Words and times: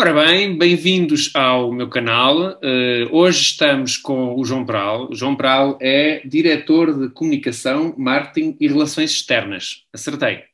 Ora 0.00 0.14
bem, 0.14 0.56
bem-vindos 0.56 1.30
ao 1.34 1.70
meu 1.70 1.86
canal. 1.86 2.52
Uh, 2.52 3.12
hoje 3.12 3.42
estamos 3.42 3.98
com 3.98 4.34
o 4.34 4.42
João 4.46 4.64
Pral. 4.64 5.10
O 5.10 5.14
João 5.14 5.36
Pral 5.36 5.76
é 5.78 6.26
diretor 6.26 6.98
de 6.98 7.10
comunicação, 7.10 7.94
marketing 7.98 8.56
e 8.58 8.66
relações 8.66 9.10
externas. 9.10 9.84
Acertei. 9.92 10.44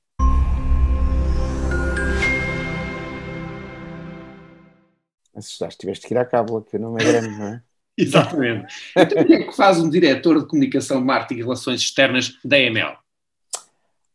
Assustaste, 5.32 5.78
tiveste 5.78 6.08
que 6.08 6.14
ir 6.14 6.18
à 6.18 6.24
cábula, 6.24 6.64
que 6.68 6.76
o 6.76 6.80
nome 6.80 7.00
é 7.00 7.06
grande, 7.06 7.38
não 7.38 7.46
é? 7.46 7.62
Exatamente. 7.96 8.74
Então, 8.96 9.22
o 9.22 9.26
que 9.26 9.32
é 9.32 9.42
que 9.44 9.56
faz 9.56 9.78
um 9.78 9.88
diretor 9.88 10.40
de 10.40 10.48
comunicação, 10.48 11.00
marketing 11.00 11.38
e 11.38 11.44
relações 11.44 11.82
externas 11.82 12.36
da 12.44 12.58
EML? 12.58 12.96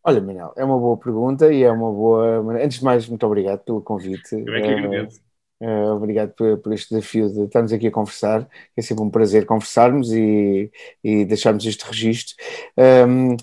Olha, 0.04 0.20
Manel, 0.20 0.52
é 0.58 0.66
uma 0.66 0.80
boa 0.80 0.98
pergunta 0.98 1.54
e 1.54 1.64
é 1.64 1.72
uma 1.72 1.92
boa. 1.92 2.40
Antes 2.64 2.80
de 2.80 2.86
mais, 2.86 3.08
muito 3.08 3.26
obrigado 3.26 3.60
pelo 3.60 3.82
convite. 3.82 4.34
Eu 4.34 4.56
é 4.56 4.62
que 4.62 4.68
agradeço. 4.68 5.22
Uh, 5.62 5.94
obrigado 5.96 6.32
por, 6.32 6.58
por, 6.58 6.74
este 6.74 6.90
desafio 6.90 7.30
de 7.30 7.42
estarmos 7.44 7.72
aqui 7.72 7.86
a 7.86 7.92
conversar. 7.92 8.50
É 8.76 8.82
sempre 8.82 9.04
um 9.04 9.12
prazer 9.12 9.46
conversarmos 9.46 10.12
e, 10.12 10.72
e 11.04 11.24
deixarmos 11.24 11.64
este 11.68 11.86
registro. 11.86 12.36
Um, 12.76 13.38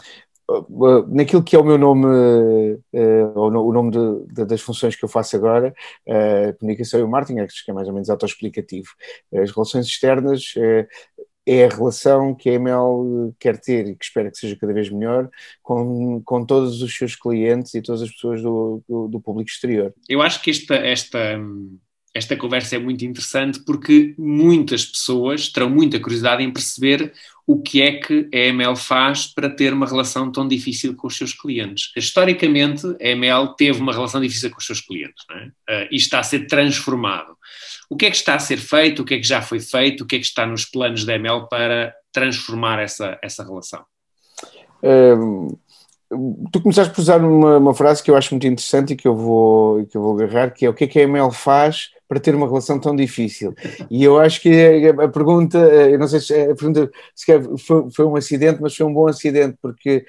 naquilo 1.15 1.45
que 1.45 1.55
é 1.55 1.59
o 1.61 1.65
meu 1.65 1.79
nome, 1.79 2.07
uh, 2.07 3.39
o 3.39 3.73
nome 3.73 3.93
de, 3.93 4.35
de, 4.35 4.45
das 4.47 4.61
funções 4.61 4.97
que 4.97 5.05
eu 5.05 5.09
faço 5.09 5.37
agora, 5.37 5.73
uh, 6.09 6.59
comunicação 6.59 6.99
e 6.99 7.07
marketing, 7.07 7.39
acho 7.39 7.65
que 7.65 7.71
é 7.71 7.75
mais 7.75 7.87
ou 7.87 7.95
menos 7.95 8.11
autoexplicativo. 8.11 8.89
As 9.33 9.53
relações 9.53 9.87
externas 9.87 10.55
é 11.49 11.65
a 11.65 11.69
relação 11.69 12.35
que 12.35 12.51
a 12.51 12.53
EML 12.53 13.35
quer 13.39 13.59
ter 13.59 13.87
e 13.87 13.97
que 13.97 14.05
espera 14.05 14.31
que 14.31 14.37
seja 14.37 14.55
cada 14.55 14.75
vez 14.75 14.91
melhor 14.91 15.31
com, 15.63 16.21
com 16.23 16.45
todos 16.45 16.83
os 16.83 16.95
seus 16.95 17.17
clientes 17.17 17.73
e 17.73 17.81
todas 17.81 18.03
as 18.03 18.11
pessoas 18.11 18.43
do, 18.43 18.83
do, 18.87 19.09
do 19.09 19.19
público 19.19 19.49
exterior. 19.49 19.95
Eu 20.07 20.21
acho 20.21 20.43
que 20.43 20.51
esta, 20.51 20.75
esta, 20.75 21.39
esta 22.19 22.37
conversa 22.37 22.77
é 22.77 22.79
muito 22.79 23.05
interessante 23.05 23.61
porque 23.61 24.15
muitas 24.19 24.85
pessoas 24.85 25.49
terão 25.49 25.71
muita 25.71 26.01
curiosidade 26.01 26.43
em 26.43 26.53
perceber 26.53 27.13
o 27.47 27.63
que 27.63 27.81
é 27.81 27.93
que 27.93 28.29
a 28.35 28.37
EML 28.37 28.77
faz 28.77 29.27
para 29.27 29.49
ter 29.49 29.73
uma 29.73 29.87
relação 29.87 30.31
tão 30.31 30.47
difícil 30.47 30.95
com 30.95 31.07
os 31.07 31.17
seus 31.17 31.33
clientes. 31.33 31.93
Historicamente, 31.97 32.87
a 33.01 33.09
EML 33.09 33.55
teve 33.57 33.81
uma 33.81 33.93
relação 33.93 34.21
difícil 34.21 34.51
com 34.51 34.59
os 34.59 34.67
seus 34.67 34.81
clientes 34.81 35.25
é? 35.31 35.85
uh, 35.85 35.89
e 35.91 35.97
está 35.97 36.19
a 36.19 36.23
ser 36.23 36.47
transformado. 36.47 37.37
O 37.89 37.97
que 37.97 38.05
é 38.05 38.11
que 38.11 38.17
está 38.17 38.35
a 38.35 38.39
ser 38.39 38.59
feito, 38.59 39.01
o 39.01 39.05
que 39.05 39.15
é 39.15 39.19
que 39.19 39.27
já 39.27 39.41
foi 39.41 39.61
feito, 39.61 40.03
o 40.03 40.07
que 40.07 40.17
é 40.17 40.19
que 40.19 40.27
está 40.27 40.45
nos 40.45 40.67
planos 40.67 41.05
da 41.05 41.15
EML 41.15 41.49
para 41.49 41.95
transformar 42.13 42.81
essa, 42.81 43.19
essa 43.23 43.43
relação? 43.45 43.83
Um, 44.83 45.57
tu 46.53 46.61
começaste 46.61 46.93
por 46.93 47.01
usar 47.01 47.25
uma, 47.25 47.59
uma, 47.59 47.75
frase 47.75 48.03
que 48.03 48.11
eu 48.11 48.17
acho 48.17 48.35
muito 48.35 48.47
interessante 48.47 48.93
e 48.93 48.97
que 48.97 49.09
eu 49.09 49.17
vou, 49.17 49.87
que 49.87 49.97
eu 49.97 50.03
vou 50.03 50.15
agarrar, 50.15 50.51
que 50.51 50.67
é 50.67 50.69
o 50.69 50.75
que 50.75 50.85
é 50.85 50.87
que 50.87 50.99
a 50.99 51.03
EML 51.03 51.31
faz 51.31 51.91
para 52.09 52.19
ter 52.19 52.35
uma 52.35 52.47
relação 52.47 52.81
tão 52.81 52.97
difícil? 52.97 53.55
E 53.91 54.03
eu 54.03 54.19
acho 54.19 54.41
que 54.41 54.89
a, 54.89 55.09
pergunta, 55.09 55.59
eu 55.59 55.99
não 55.99 56.09
sei 56.09 56.21
se 56.21 56.35
a 56.35 56.55
pergunta 56.55 56.91
se 57.15 57.27
foi, 57.59 57.91
foi 57.91 58.07
um 58.07 58.17
acidente, 58.17 58.61
mas 58.61 58.75
foi 58.75 58.87
um 58.87 58.95
bom 58.95 59.07
acidente, 59.07 59.59
porque, 59.61 60.05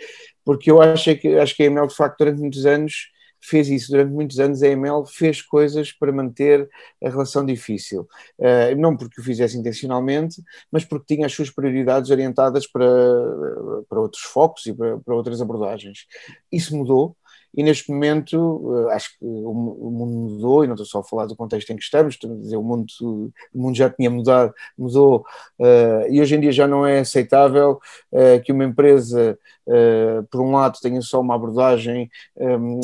porque 0.46 0.72
eu 0.72 0.82
acho 0.82 1.16
que, 1.18 1.38
acho 1.38 1.56
que 1.56 1.64
a 1.64 1.66
EML 1.66 1.88
de 1.88 1.96
facto 1.96 2.20
durante 2.20 2.40
muitos 2.40 2.66
anos 2.66 3.10
fez 3.42 3.70
isso 3.70 3.92
durante 3.92 4.12
muitos 4.12 4.40
anos, 4.40 4.62
a 4.62 4.68
EML 4.68 5.06
fez 5.06 5.42
coisas 5.42 5.92
para 5.92 6.12
manter 6.12 6.70
a 7.04 7.10
relação 7.10 7.46
difícil. 7.46 8.08
Uh, 8.38 8.76
não 8.78 8.96
porque 8.96 9.22
o 9.22 9.24
fizesse 9.24 9.58
intencionalmente, 9.58 10.42
mas 10.72 10.84
porque 10.84 11.16
tinha 11.16 11.26
as 11.26 11.34
suas 11.34 11.50
prioridades 11.50 12.12
orientadas 12.12 12.68
para, 12.68 12.86
para 13.88 14.00
outros 14.00 14.24
focos 14.24 14.66
e 14.66 14.74
para, 14.74 15.00
para 15.00 15.16
outras 15.16 15.42
abordagens. 15.42 16.06
Isso 16.52 16.76
mudou, 16.76 17.16
e 17.56 17.64
neste 17.64 17.92
momento 17.92 18.88
eh, 18.90 18.94
acho 18.94 19.10
que 19.18 19.26
o 19.26 19.54
mundo 19.54 20.32
mudou, 20.32 20.64
e 20.64 20.68
não 20.68 20.76
estou 20.76 20.86
só 20.86 21.00
a 21.00 21.04
falar 21.04 21.26
do 21.26 21.36
contexto 21.36 21.72
em 21.72 21.76
que 21.76 21.84
estamos, 21.84 22.16
estou 22.16 22.32
a 22.32 22.36
dizer, 22.36 22.58
o 22.58 22.64
mundo, 22.64 22.86
o 23.02 23.32
mundo 23.54 23.76
já 23.76 23.90
tinha 23.90 24.10
mudado, 24.10 24.54
mudou, 24.78 25.26
uh, 25.60 26.08
e 26.10 26.22
hoje 26.22 26.36
em 26.36 26.40
dia 26.40 26.52
já 26.52 26.68
não 26.68 26.86
é 26.86 27.00
aceitável 27.00 27.80
uh, 28.12 28.42
que 28.44 28.52
uma 28.52 28.64
empresa, 28.64 29.38
por 30.32 30.42
um 30.42 30.52
lado, 30.52 30.80
tenha 30.82 31.02
só 31.02 31.22
uma 31.22 31.36
abordagem 31.36 32.10
um, 32.36 32.80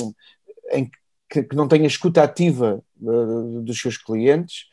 em 0.72 0.90
que, 1.29 1.44
que 1.44 1.56
não 1.56 1.67
tenha 1.67 1.88
escuta 1.88 2.22
ativa 2.23 2.84
dos 2.95 3.79
seus 3.79 3.97
clientes. 3.97 4.66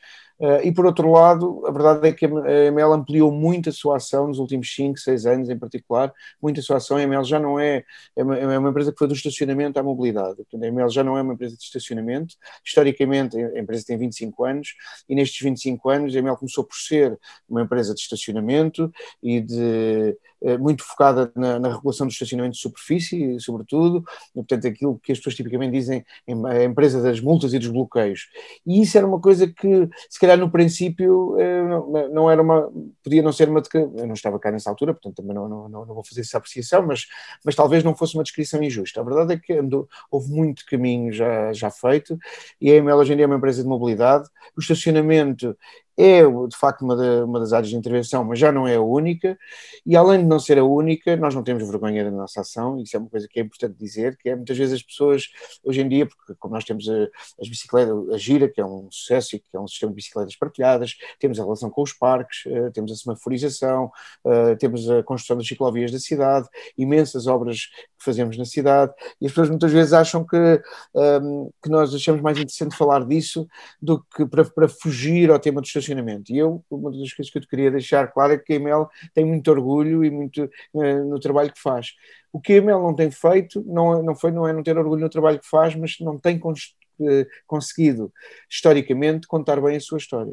Uh, 0.43 0.59
e 0.65 0.75
por 0.75 0.85
outro 0.85 1.09
lado, 1.09 1.65
a 1.69 1.71
verdade 1.71 2.09
é 2.09 2.13
que 2.13 2.27
a 2.27 2.65
ML 2.67 2.95
ampliou 2.95 3.31
muito 3.31 3.69
a 3.69 3.73
sua 3.73 3.99
ação 3.99 4.27
nos 4.27 4.41
últimos 4.41 4.75
5, 4.75 4.99
6 4.99 5.25
anos 5.25 5.49
em 5.49 5.57
particular, 5.57 6.13
muito 6.43 6.59
a 6.59 6.63
sua 6.65 6.79
ação. 6.79 6.97
A 6.97 7.03
ML 7.03 7.23
já 7.23 7.39
não 7.39 7.61
é, 7.61 7.85
é 8.17 8.25
uma, 8.25 8.37
é 8.37 8.59
uma, 8.59 8.71
empresa 8.71 8.91
que 8.91 8.99
foi 8.99 9.07
do 9.07 9.15
estacionamento 9.15 9.79
à 9.79 9.85
mobilidade. 9.85 10.35
Portanto, 10.35 10.65
a 10.65 10.67
ML 10.67 10.91
já 10.91 11.05
não 11.05 11.17
é 11.17 11.23
uma 11.23 11.35
empresa 11.35 11.57
de 11.57 11.63
estacionamento. 11.63 12.35
Historicamente, 12.65 13.37
a 13.37 13.57
empresa 13.61 13.85
tem 13.87 13.97
25 13.97 14.45
anos 14.45 14.75
e 15.09 15.15
nestes 15.15 15.41
25 15.41 15.89
anos 15.89 16.17
a 16.17 16.19
ML 16.19 16.37
começou 16.37 16.65
por 16.65 16.75
ser 16.77 17.17
uma 17.49 17.63
empresa 17.63 17.95
de 17.95 18.01
estacionamento 18.01 18.93
e 19.23 19.41
de 19.41 19.63
eh, 19.63 20.17
muito 20.59 20.83
focada 20.83 21.31
na, 21.37 21.59
na, 21.59 21.75
regulação 21.75 22.07
do 22.07 22.13
estacionamento 22.13 22.55
de 22.55 22.61
superfície, 22.61 23.39
sobretudo, 23.41 24.05
e, 24.35 24.39
portanto, 24.39 24.67
aquilo 24.67 24.99
que 25.03 25.13
as 25.13 25.19
pessoas 25.19 25.37
tipicamente 25.37 25.73
dizem, 25.73 26.05
a 26.29 26.65
empresa 26.65 27.01
das 27.01 27.21
multas 27.21 27.53
e 27.53 27.59
dos 27.59 27.69
bloqueios. 27.69 28.29
E 28.67 28.83
isso 28.83 28.97
era 28.99 29.07
uma 29.07 29.21
coisa 29.21 29.47
que, 29.47 29.89
se 30.09 30.19
calhar, 30.19 30.39
no 30.39 30.51
princípio, 30.51 31.37
eh, 31.39 32.09
não 32.13 32.31
era 32.31 32.43
uma, 32.43 32.71
podia 33.03 33.23
não 33.23 33.33
ser 33.33 33.49
uma, 33.49 33.63
eu 33.75 34.07
não 34.07 34.15
estava 34.15 34.39
cá 34.39 34.51
nessa 34.51 34.71
altura, 34.71 34.93
portanto, 34.93 35.17
também 35.17 35.35
não, 35.35 35.49
não, 35.49 35.69
não 35.69 35.95
vou 35.95 36.05
fazer 36.05 36.23
essa 36.23 36.39
apreciação, 36.39 36.87
mas, 36.87 37.07
mas 37.45 37.55
talvez 37.55 37.85
não 37.85 37.95
fosse 37.95 38.15
uma 38.15 38.23
descrição 38.23 38.63
injusta. 38.63 39.01
A 39.01 39.05
verdade 39.05 39.35
é 39.35 39.39
que 39.39 39.53
andou, 39.53 39.89
houve 40.11 40.31
muito 40.31 40.65
caminho 40.67 41.13
já, 41.13 41.53
já 41.53 41.71
feito, 41.71 42.19
e 42.61 42.71
a 42.71 42.77
EML 42.77 42.97
hoje 42.97 43.13
em 43.13 43.17
dia 43.17 43.25
é 43.25 43.27
uma 43.27 43.37
empresa 43.37 43.63
de 43.63 43.69
mobilidade, 43.69 44.29
o 44.57 44.61
estacionamento 44.61 45.57
é 45.97 46.23
de 46.23 46.57
facto 46.57 46.83
uma, 46.83 46.97
de, 46.97 47.23
uma, 47.23 47.39
das 47.41 47.53
áreas 47.53 47.71
de 47.71 47.77
intervenção, 47.77 48.25
mas 48.25 48.39
já 48.39 48.51
não 48.51 48.67
é 48.67 48.77
a 48.77 48.81
única, 48.81 49.39
e 49.85 49.97
além 49.97 50.21
de 50.21 50.27
não 50.27 50.39
ser 50.39 50.59
a 50.59 50.65
única, 50.65 51.17
nós 51.17 51.35
não 51.35 51.43
temos 51.43 51.67
vergonha 51.67 52.05
da 52.05 52.11
nossa 52.11 52.41
ação, 52.41 52.81
isso 52.81 52.97
é 52.97 53.01
uma 53.01 53.09
coisa 53.09 53.29
que 53.29 53.39
é 53.39 53.43
importante 53.43 53.77
dizer, 53.79 54.17
que 54.17 54.29
é 54.29 54.37
muitas 54.37 54.57
vezes 54.57 54.75
as 54.75 54.83
pessoas, 54.83 55.29
hoje 55.63 55.81
em 55.81 55.89
dia, 55.89 56.07
porque 56.07 56.35
como 56.39 56.55
nós 56.55 56.65
temos 56.65 56.89
a, 56.89 57.09
as 57.41 57.49
bicicletas, 57.49 57.95
a 58.11 58.19
Gira, 58.19 58.49
que 58.49 58.61
é 58.61 58.65
um 58.65 58.91
sucesso 58.91 59.37
e 59.37 59.39
que 59.39 59.57
é 59.57 59.61
um 59.61 59.69
sistema 59.69 59.93
de 59.93 59.97
bicicletas 59.97 60.37
partilhadas, 60.37 60.97
temos 61.19 61.39
a 61.39 61.43
relação 61.43 61.71
com 61.71 61.83
os 61.83 61.93
parques, 61.93 62.45
uh, 62.47 62.71
temos 62.73 62.93
a 62.93 62.97
semaforização, 62.97 63.91
uh, 64.25 64.57
temos 64.59 64.89
a 64.91 65.03
construção 65.03 65.37
das 65.37 65.47
ciclovias 65.47 65.91
da 65.91 65.99
cidade, 65.99 66.49
imensas 66.77 67.27
obras 67.27 67.67
que 67.99 68.05
fazemos 68.05 68.37
na 68.37 68.45
cidade, 68.45 68.93
e 69.21 69.27
as 69.27 69.33
pessoas 69.33 69.51
muitas 69.51 69.73
vezes 69.73 69.93
acham 69.93 70.25
que, 70.25 70.63
um, 70.95 71.51
que 71.63 71.69
nós 71.69 71.95
achamos 71.95 72.21
mais 72.21 72.39
interessante 72.39 72.77
falar 72.77 73.05
disso 73.05 73.47
do 73.81 74.03
que 74.17 74.27
para, 74.27 74.45
para 74.45 74.69
fugir 74.69 75.31
ao 75.31 75.39
tema 75.39 75.61
do 75.61 75.67
estacionamento. 75.82 76.32
E 76.32 76.38
eu, 76.38 76.65
uma 76.70 76.91
das 76.91 77.12
coisas 77.12 77.31
que 77.31 77.38
eu 77.38 77.43
te 77.43 77.48
queria 77.48 77.70
deixar 77.70 78.10
claro 78.12 78.32
é 78.32 78.38
que 78.38 78.53
a 78.53 78.56
EML 78.56 78.88
tem 79.15 79.25
muito 79.25 79.50
orgulho 79.50 80.04
e 80.04 80.10
muito 80.10 80.48
uh, 80.72 81.04
no 81.04 81.20
trabalho 81.20 81.53
que 81.53 81.60
faz. 81.60 81.93
O 82.32 82.41
que 82.41 82.54
a 82.54 82.56
EML 82.56 82.81
não 82.82 82.94
tem 82.94 83.10
feito 83.10 83.62
não, 83.66 84.03
não, 84.03 84.15
foi, 84.15 84.31
não 84.31 84.47
é 84.47 84.53
não 84.53 84.62
ter 84.62 84.76
orgulho 84.78 85.03
no 85.03 85.10
trabalho 85.10 85.38
que 85.38 85.48
faz, 85.48 85.75
mas 85.75 85.98
não 86.00 86.19
tem 86.19 86.38
uh, 86.38 87.26
conseguido, 87.47 88.12
historicamente, 88.50 89.26
contar 89.26 89.60
bem 89.60 89.76
a 89.76 89.81
sua 89.81 89.98
história. 89.98 90.32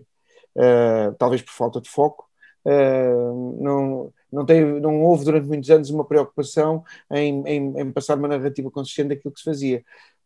Uh, 0.55 1.13
talvez 1.17 1.41
por 1.41 1.51
falta 1.51 1.81
de 1.81 1.89
foco, 1.89 2.29
Uh, 2.65 3.57
não, 3.63 4.13
não, 4.31 4.45
teve, 4.45 4.79
não 4.79 5.01
houve 5.01 5.23
durante 5.23 5.47
muitos 5.47 5.69
anos 5.69 5.89
uma 5.89 6.05
preocupação 6.05 6.83
em, 7.09 7.41
em, 7.47 7.79
em 7.79 7.91
passar 7.91 8.17
uma 8.17 8.27
narrativa 8.27 8.69
consistente 8.69 9.09
daquilo 9.09 9.33
que 9.33 9.39
se 9.39 9.45
fazia. 9.45 9.83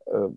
Uh, 0.08 0.36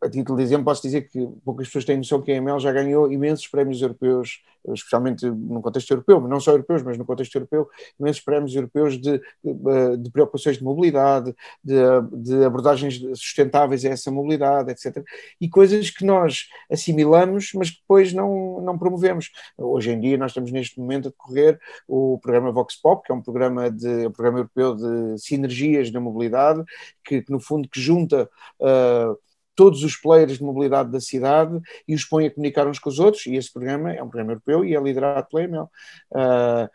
a 0.00 0.08
título 0.08 0.38
de 0.38 0.44
exemplo, 0.44 0.64
posso 0.64 0.82
dizer 0.82 1.02
que 1.08 1.28
poucas 1.44 1.66
pessoas 1.66 1.84
têm 1.84 1.98
noção 1.98 2.22
que 2.22 2.32
a 2.32 2.36
EML 2.36 2.58
já 2.58 2.72
ganhou 2.72 3.12
imensos 3.12 3.46
prémios 3.46 3.82
europeus, 3.82 4.42
especialmente 4.68 5.26
no 5.26 5.60
contexto 5.60 5.90
europeu, 5.90 6.20
mas 6.20 6.30
não 6.30 6.40
só 6.40 6.52
europeus, 6.52 6.82
mas 6.82 6.96
no 6.96 7.04
contexto 7.04 7.34
europeu, 7.34 7.68
imensos 7.98 8.22
prémios 8.22 8.54
europeus 8.54 8.98
de, 8.98 9.20
de, 9.44 9.96
de 9.98 10.10
preocupações 10.10 10.56
de 10.56 10.64
mobilidade, 10.64 11.34
de, 11.62 11.74
de, 12.12 12.44
abordagens 12.44 12.98
sustentáveis 13.14 13.84
a 13.84 13.90
essa 13.90 14.10
mobilidade, 14.10 14.70
etc. 14.70 15.04
E 15.38 15.48
coisas 15.48 15.90
que 15.90 16.04
nós 16.04 16.48
assimilamos, 16.70 17.52
mas 17.54 17.70
que 17.70 17.80
depois 17.80 18.14
não, 18.14 18.62
não 18.62 18.78
promovemos. 18.78 19.30
Hoje 19.58 19.90
em 19.90 20.00
dia, 20.00 20.16
nós 20.16 20.30
estamos 20.30 20.50
neste 20.50 20.80
momento 20.80 21.08
a 21.08 21.10
decorrer 21.10 21.60
o 21.86 22.18
programa 22.22 22.50
Vox 22.52 22.74
Pop, 22.76 23.04
que 23.04 23.12
é 23.12 23.14
um 23.14 23.22
programa, 23.22 23.70
de, 23.70 24.06
um 24.06 24.12
programa 24.12 24.38
europeu 24.38 24.74
de 24.74 25.18
sinergias 25.18 25.90
da 25.90 26.00
mobilidade, 26.00 26.64
que, 27.04 27.20
que 27.20 27.30
no 27.30 27.38
fundo 27.38 27.68
que 27.68 27.80
junta. 27.80 28.30
Uh, 28.58 29.29
todos 29.60 29.84
os 29.84 29.94
players 29.94 30.38
de 30.38 30.42
mobilidade 30.42 30.90
da 30.90 30.98
cidade 31.02 31.60
e 31.86 31.94
os 31.94 32.02
põe 32.02 32.24
a 32.24 32.30
comunicar 32.30 32.66
uns 32.66 32.78
com 32.78 32.88
os 32.88 32.98
outros, 32.98 33.26
e 33.26 33.36
esse 33.36 33.52
programa 33.52 33.92
é 33.92 34.02
um 34.02 34.08
programa 34.08 34.32
europeu 34.32 34.64
e 34.64 34.74
é 34.74 34.80
liderado 34.80 35.28
pela 35.28 35.44
EML. 35.44 35.64
Uh, 36.10 36.70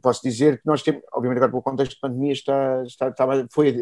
posso 0.00 0.22
dizer 0.22 0.58
que 0.58 0.66
nós 0.66 0.82
temos, 0.82 1.02
obviamente 1.12 1.38
agora 1.38 1.50
pelo 1.50 1.62
contexto 1.62 1.94
de 1.94 2.00
pandemia 2.00 2.32
está, 2.32 2.82
está, 2.84 3.08
está 3.08 3.46
foi, 3.50 3.74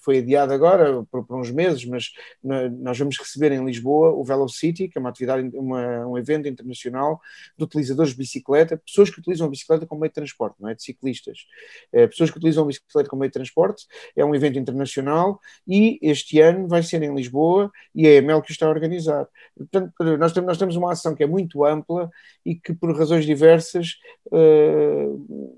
foi 0.00 0.18
adiado 0.18 0.52
agora 0.52 1.04
por, 1.10 1.26
por, 1.26 1.38
uns 1.38 1.50
meses, 1.50 1.84
mas 1.84 2.12
nós 2.42 2.98
vamos 2.98 3.18
receber 3.18 3.52
em 3.52 3.64
Lisboa 3.64 4.10
o 4.10 4.24
Velocity, 4.24 4.88
que 4.88 4.96
é 4.96 5.00
uma 5.00 5.10
atividade, 5.10 5.50
uma, 5.54 6.06
um 6.06 6.16
evento 6.16 6.48
internacional 6.48 7.20
de 7.56 7.64
utilizadores 7.64 8.12
de 8.12 8.18
bicicleta, 8.18 8.76
pessoas 8.78 9.10
que 9.10 9.20
utilizam 9.20 9.46
a 9.46 9.50
bicicleta 9.50 9.86
como 9.86 10.00
meio 10.00 10.10
de 10.10 10.14
transporte, 10.14 10.56
não 10.60 10.68
é 10.68 10.74
de 10.74 10.82
ciclistas, 10.82 11.46
é, 11.92 12.06
pessoas 12.06 12.30
que 12.30 12.38
utilizam 12.38 12.64
a 12.64 12.66
bicicleta 12.66 13.08
como 13.08 13.20
meio 13.20 13.30
de 13.30 13.34
transporte, 13.34 13.86
é 14.16 14.24
um 14.24 14.34
evento 14.34 14.58
internacional 14.58 15.40
e 15.66 15.98
este 16.02 16.40
ano 16.40 16.66
vai 16.66 16.82
ser 16.82 17.02
em 17.02 17.14
Lisboa 17.14 17.70
e 17.94 18.06
é 18.06 18.12
a 18.12 18.22
EML 18.22 18.42
que 18.42 18.52
está 18.52 18.66
a 18.66 18.70
organizar. 18.70 19.26
Portanto, 19.56 19.92
nós 20.18 20.32
temos, 20.32 20.46
nós 20.46 20.58
temos 20.58 20.76
uma 20.76 20.92
ação 20.92 21.14
que 21.14 21.22
é 21.22 21.26
muito 21.26 21.64
ampla 21.64 22.10
e 22.44 22.54
que 22.54 22.72
por 22.72 22.96
razões 22.96 23.26
diversas 23.26 23.98
uh, 24.32 25.57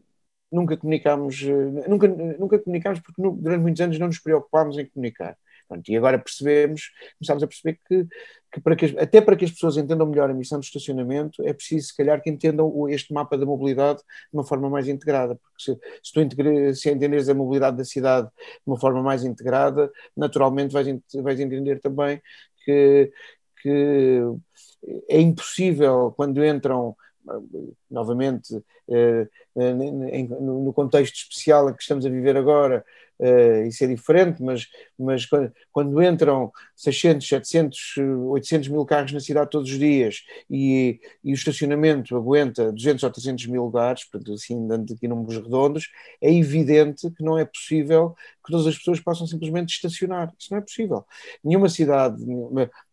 nunca 0.51 0.77
comunicámos, 0.77 1.43
eh, 1.43 1.89
nunca, 1.89 2.09
nunca 2.09 2.59
comunicámos 2.59 3.01
porque 3.01 3.23
durante 3.23 3.63
muitos 3.63 3.81
anos 3.81 3.99
não 3.99 4.07
nos 4.09 4.19
preocupámos 4.19 4.79
em 4.79 4.87
comunicar. 4.87 5.37
Pronto, 5.69 5.89
e 5.89 5.97
agora 5.97 6.19
percebemos, 6.19 6.91
começámos 7.17 7.45
a 7.45 7.47
perceber 7.47 7.79
que, 7.87 8.05
que, 8.53 8.61
para 8.61 8.75
que 8.75 8.87
até 8.99 9.21
para 9.21 9.37
que 9.37 9.45
as 9.45 9.53
pessoas 9.53 9.77
entendam 9.77 10.05
melhor 10.05 10.29
a 10.29 10.35
missão 10.35 10.59
de 10.59 10.67
estacionamento, 10.67 11.47
é 11.47 11.53
preciso, 11.53 11.87
se 11.87 11.97
calhar, 11.97 12.21
que 12.21 12.29
entendam 12.29 12.89
este 12.89 13.15
mapa 13.15 13.39
da 13.39 13.47
mobilidade 13.47 14.01
de 14.01 14.05
uma 14.37 14.45
forma 14.45 14.69
mais 14.69 14.89
integrada. 14.89 15.37
Porque 15.37 15.63
se, 15.63 15.79
se 16.03 16.13
tu 16.13 16.75
se 16.75 16.91
entenderes 16.91 17.29
a 17.29 17.35
mobilidade 17.35 17.77
da 17.77 17.85
cidade 17.85 18.27
de 18.27 18.67
uma 18.67 18.81
forma 18.81 19.01
mais 19.01 19.23
integrada, 19.23 19.91
naturalmente 20.17 20.73
vais, 20.73 20.89
vais 21.23 21.39
entender 21.39 21.79
também 21.81 22.21
que, 22.65 23.13
que 23.63 24.21
é 25.09 25.21
impossível, 25.21 26.13
quando 26.17 26.45
entram 26.45 26.97
novamente 27.91 28.63
eh, 28.89 29.29
eh, 29.57 29.75
no 30.41 30.73
contexto 30.73 31.17
especial 31.17 31.75
que 31.75 31.83
estamos 31.83 32.05
a 32.07 32.09
viver 32.09 32.37
agora, 32.37 32.85
uh, 33.19 33.67
isso 33.67 33.85
é 33.85 33.87
diferente, 33.87 34.43
mas, 34.43 34.69
mas 35.01 35.27
quando, 35.73 36.03
entram 36.03 36.51
600, 36.77 37.27
700, 37.27 37.79
800 38.29 38.69
mil 38.69 38.85
carros 38.85 39.13
na 39.13 39.21
cidade 39.21 39.51
todos 39.51 39.71
os 39.71 39.79
dias 39.79 40.23
e, 40.49 41.01
e 41.25 41.33
o 41.33 41.35
estacionamento 41.35 42.17
aguenta 42.17 42.73
200 42.73 43.03
ou 43.03 43.11
300 43.11 43.47
mil 43.47 43.65
lugares, 43.65 44.05
portanto, 44.05 44.33
assim, 44.33 44.67
dando 44.67 44.93
aqui 44.93 45.09
números 45.09 45.37
redondos, 45.37 45.89
é 46.21 46.33
evidente 46.33 47.11
que 47.11 47.25
não 47.25 47.39
é 47.39 47.45
possível 47.45 48.15
que 48.45 48.53
todas 48.53 48.67
as 48.67 48.77
pessoas 48.77 49.01
possam 49.01 49.27
simplesmente 49.27 49.75
estacionar. 49.75 50.33
Isso 50.39 50.49
não 50.51 50.59
é 50.59 50.61
possível. 50.63 51.05
Nenhuma 51.45 51.69
cidade, 51.69 52.17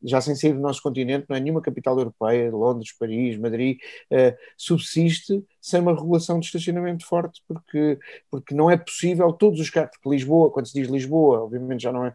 já 0.04 0.22
sem 0.22 0.36
sair 0.36 0.54
do 0.54 0.60
nosso 0.60 0.82
continente, 0.82 1.26
não 1.30 1.36
é 1.36 1.40
nenhuma 1.40 1.62
capital 1.62 1.98
europeia, 1.98 2.52
Londres, 2.52 2.94
Paris, 2.98 3.38
Madrid, 3.38 3.78
uh, 4.12 4.36
subsiste 4.58 5.44
sem 5.62 5.82
uma 5.82 5.94
regulação 5.94 6.40
de 6.40 6.46
estacionamento 6.46 7.06
forte, 7.06 7.42
porque, 7.48 8.00
porque 8.32 8.56
não 8.56 8.72
é 8.72 8.78
possível 8.78 9.34
todos 9.34 9.60
os 9.60 9.70
carros, 9.70 9.92
porque 9.92 10.16
Lisboa, 10.16 10.50
quando 10.50 10.68
se 10.68 10.74
diz 10.74 10.88
Lisboa, 10.88 11.42
obviamente 11.42 11.84
já 11.84 11.92
não 11.92 11.97
é, 12.06 12.14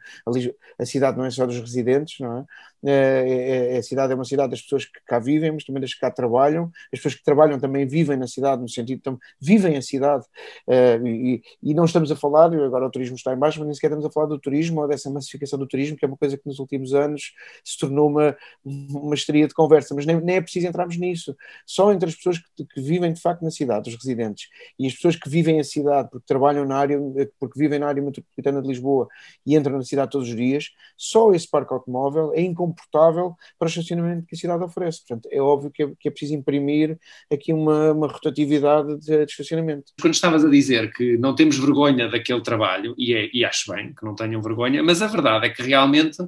a, 0.79 0.87
cidade 0.87 1.17
não 1.17 1.25
é 1.25 1.31
só 1.31 1.47
dos 1.47 1.59
residentes, 1.59 2.21
não 2.21 2.39
é? 2.39 2.45
É, 2.85 2.91
é, 2.91 3.75
é, 3.77 3.79
a 3.79 3.83
cidade 3.83 4.13
é 4.13 4.17
uma 4.17 4.25
cidade 4.25 4.51
das 4.51 4.61
pessoas 4.61 4.85
que 4.85 5.01
cá 5.07 5.21
vivem, 5.21 5.53
mas 5.53 5.65
também 5.65 5.81
das 5.81 5.95
que 5.95 6.01
cá 6.01 6.11
trabalham. 6.11 6.71
As 6.93 6.99
pessoas 6.99 7.15
que 7.15 7.23
trabalham 7.23 7.59
também 7.59 7.87
vivem 7.87 8.17
na 8.17 8.27
cidade, 8.27 8.61
no 8.61 8.69
sentido 8.69 9.01
de 9.13 9.19
vivem 9.41 9.77
a 9.77 9.83
cidade. 9.83 10.25
É, 10.69 10.97
e, 11.05 11.43
e, 11.63 11.75
não 11.75 11.85
estamos 11.85 12.11
a 12.11 12.17
falar, 12.17 12.53
agora 12.53 12.87
o 12.87 12.91
turismo 12.91 13.15
está 13.15 13.33
em 13.33 13.39
baixo, 13.39 13.61
mas 13.61 13.67
nem 13.67 13.75
sequer 13.75 13.89
estamos 13.89 14.05
a 14.05 14.11
falar 14.11 14.27
do 14.27 14.39
turismo 14.39 14.81
ou 14.81 14.89
dessa 14.89 15.09
massificação 15.11 15.59
do 15.59 15.67
turismo, 15.67 15.97
que 15.97 16.05
é 16.05 16.09
uma 16.09 16.17
coisa 16.17 16.37
que 16.37 16.47
nos 16.47 16.59
últimos 16.59 16.93
anos 16.93 17.33
se 17.65 17.79
tornou 17.79 18.09
uma, 18.09 18.37
uma 18.65 19.15
histeria 19.15 19.47
de 19.47 19.55
conversa. 19.55 19.95
Mas 19.95 20.05
nem, 20.05 20.21
nem 20.21 20.37
é 20.37 20.41
preciso 20.41 20.67
entrarmos 20.67 20.99
nisso. 20.99 21.37
Só 21.65 21.93
entre 21.93 22.09
as 22.09 22.17
pessoas 22.17 22.39
que, 22.39 22.65
que, 22.65 22.81
vivem 22.81 23.13
de 23.13 23.21
facto 23.21 23.43
na 23.43 23.51
cidade, 23.51 23.91
os 23.91 23.95
residentes, 23.95 24.49
e 24.77 24.89
as 24.89 24.95
pessoas 24.95 25.15
que 25.15 25.31
vivem 25.31 25.61
a 25.61 25.65
cidade 25.65 26.09
porque 26.11 26.27
trabalham 26.27 26.65
na 26.65 26.77
área, 26.77 26.99
porque 27.39 27.59
vivem 27.59 27.79
na 27.79 27.87
área 27.87 28.03
metropolitana 28.03 28.61
de 28.61 28.69
Lisboa 28.69 29.07
e 29.47 29.57
entram 29.57 29.72
na 29.79 29.85
cidade 29.85 30.11
todos 30.11 30.29
os 30.29 30.37
dias, 30.37 30.67
só 30.97 31.33
esse 31.33 31.49
parque 31.49 31.73
automóvel 31.73 32.33
é 32.35 32.41
incompleto 32.41 32.73
confortável 32.73 33.37
para 33.59 33.67
o 33.67 33.69
estacionamento 33.69 34.27
que 34.27 34.35
a 34.35 34.39
cidade 34.39 34.65
oferece. 34.65 35.01
Portanto, 35.07 35.29
é 35.31 35.41
óbvio 35.41 35.71
que 35.71 35.83
é, 35.83 35.93
que 35.99 36.09
é 36.09 36.11
preciso 36.11 36.35
imprimir 36.35 36.99
aqui 37.33 37.53
uma, 37.53 37.93
uma 37.93 38.07
rotatividade 38.07 38.99
de, 38.99 39.25
de, 39.25 39.31
estacionamento. 39.31 39.93
Quando 40.01 40.15
estavas 40.15 40.45
a 40.45 40.49
dizer 40.49 40.93
que 40.93 41.17
não 41.19 41.35
temos 41.35 41.59
vergonha 41.59 42.09
daquele 42.09 42.43
trabalho, 42.43 42.95
e, 42.99 43.15
é, 43.15 43.31
e 43.33 43.45
acho 43.45 43.73
bem 43.73 43.95
que 43.95 44.05
não 44.05 44.15
tenham 44.15 44.43
vergonha, 44.43 44.83
mas 44.83 45.03
a 45.03 45.07
verdade 45.07 45.47
é 45.47 45.51
que 45.51 45.63
realmente 45.63 46.19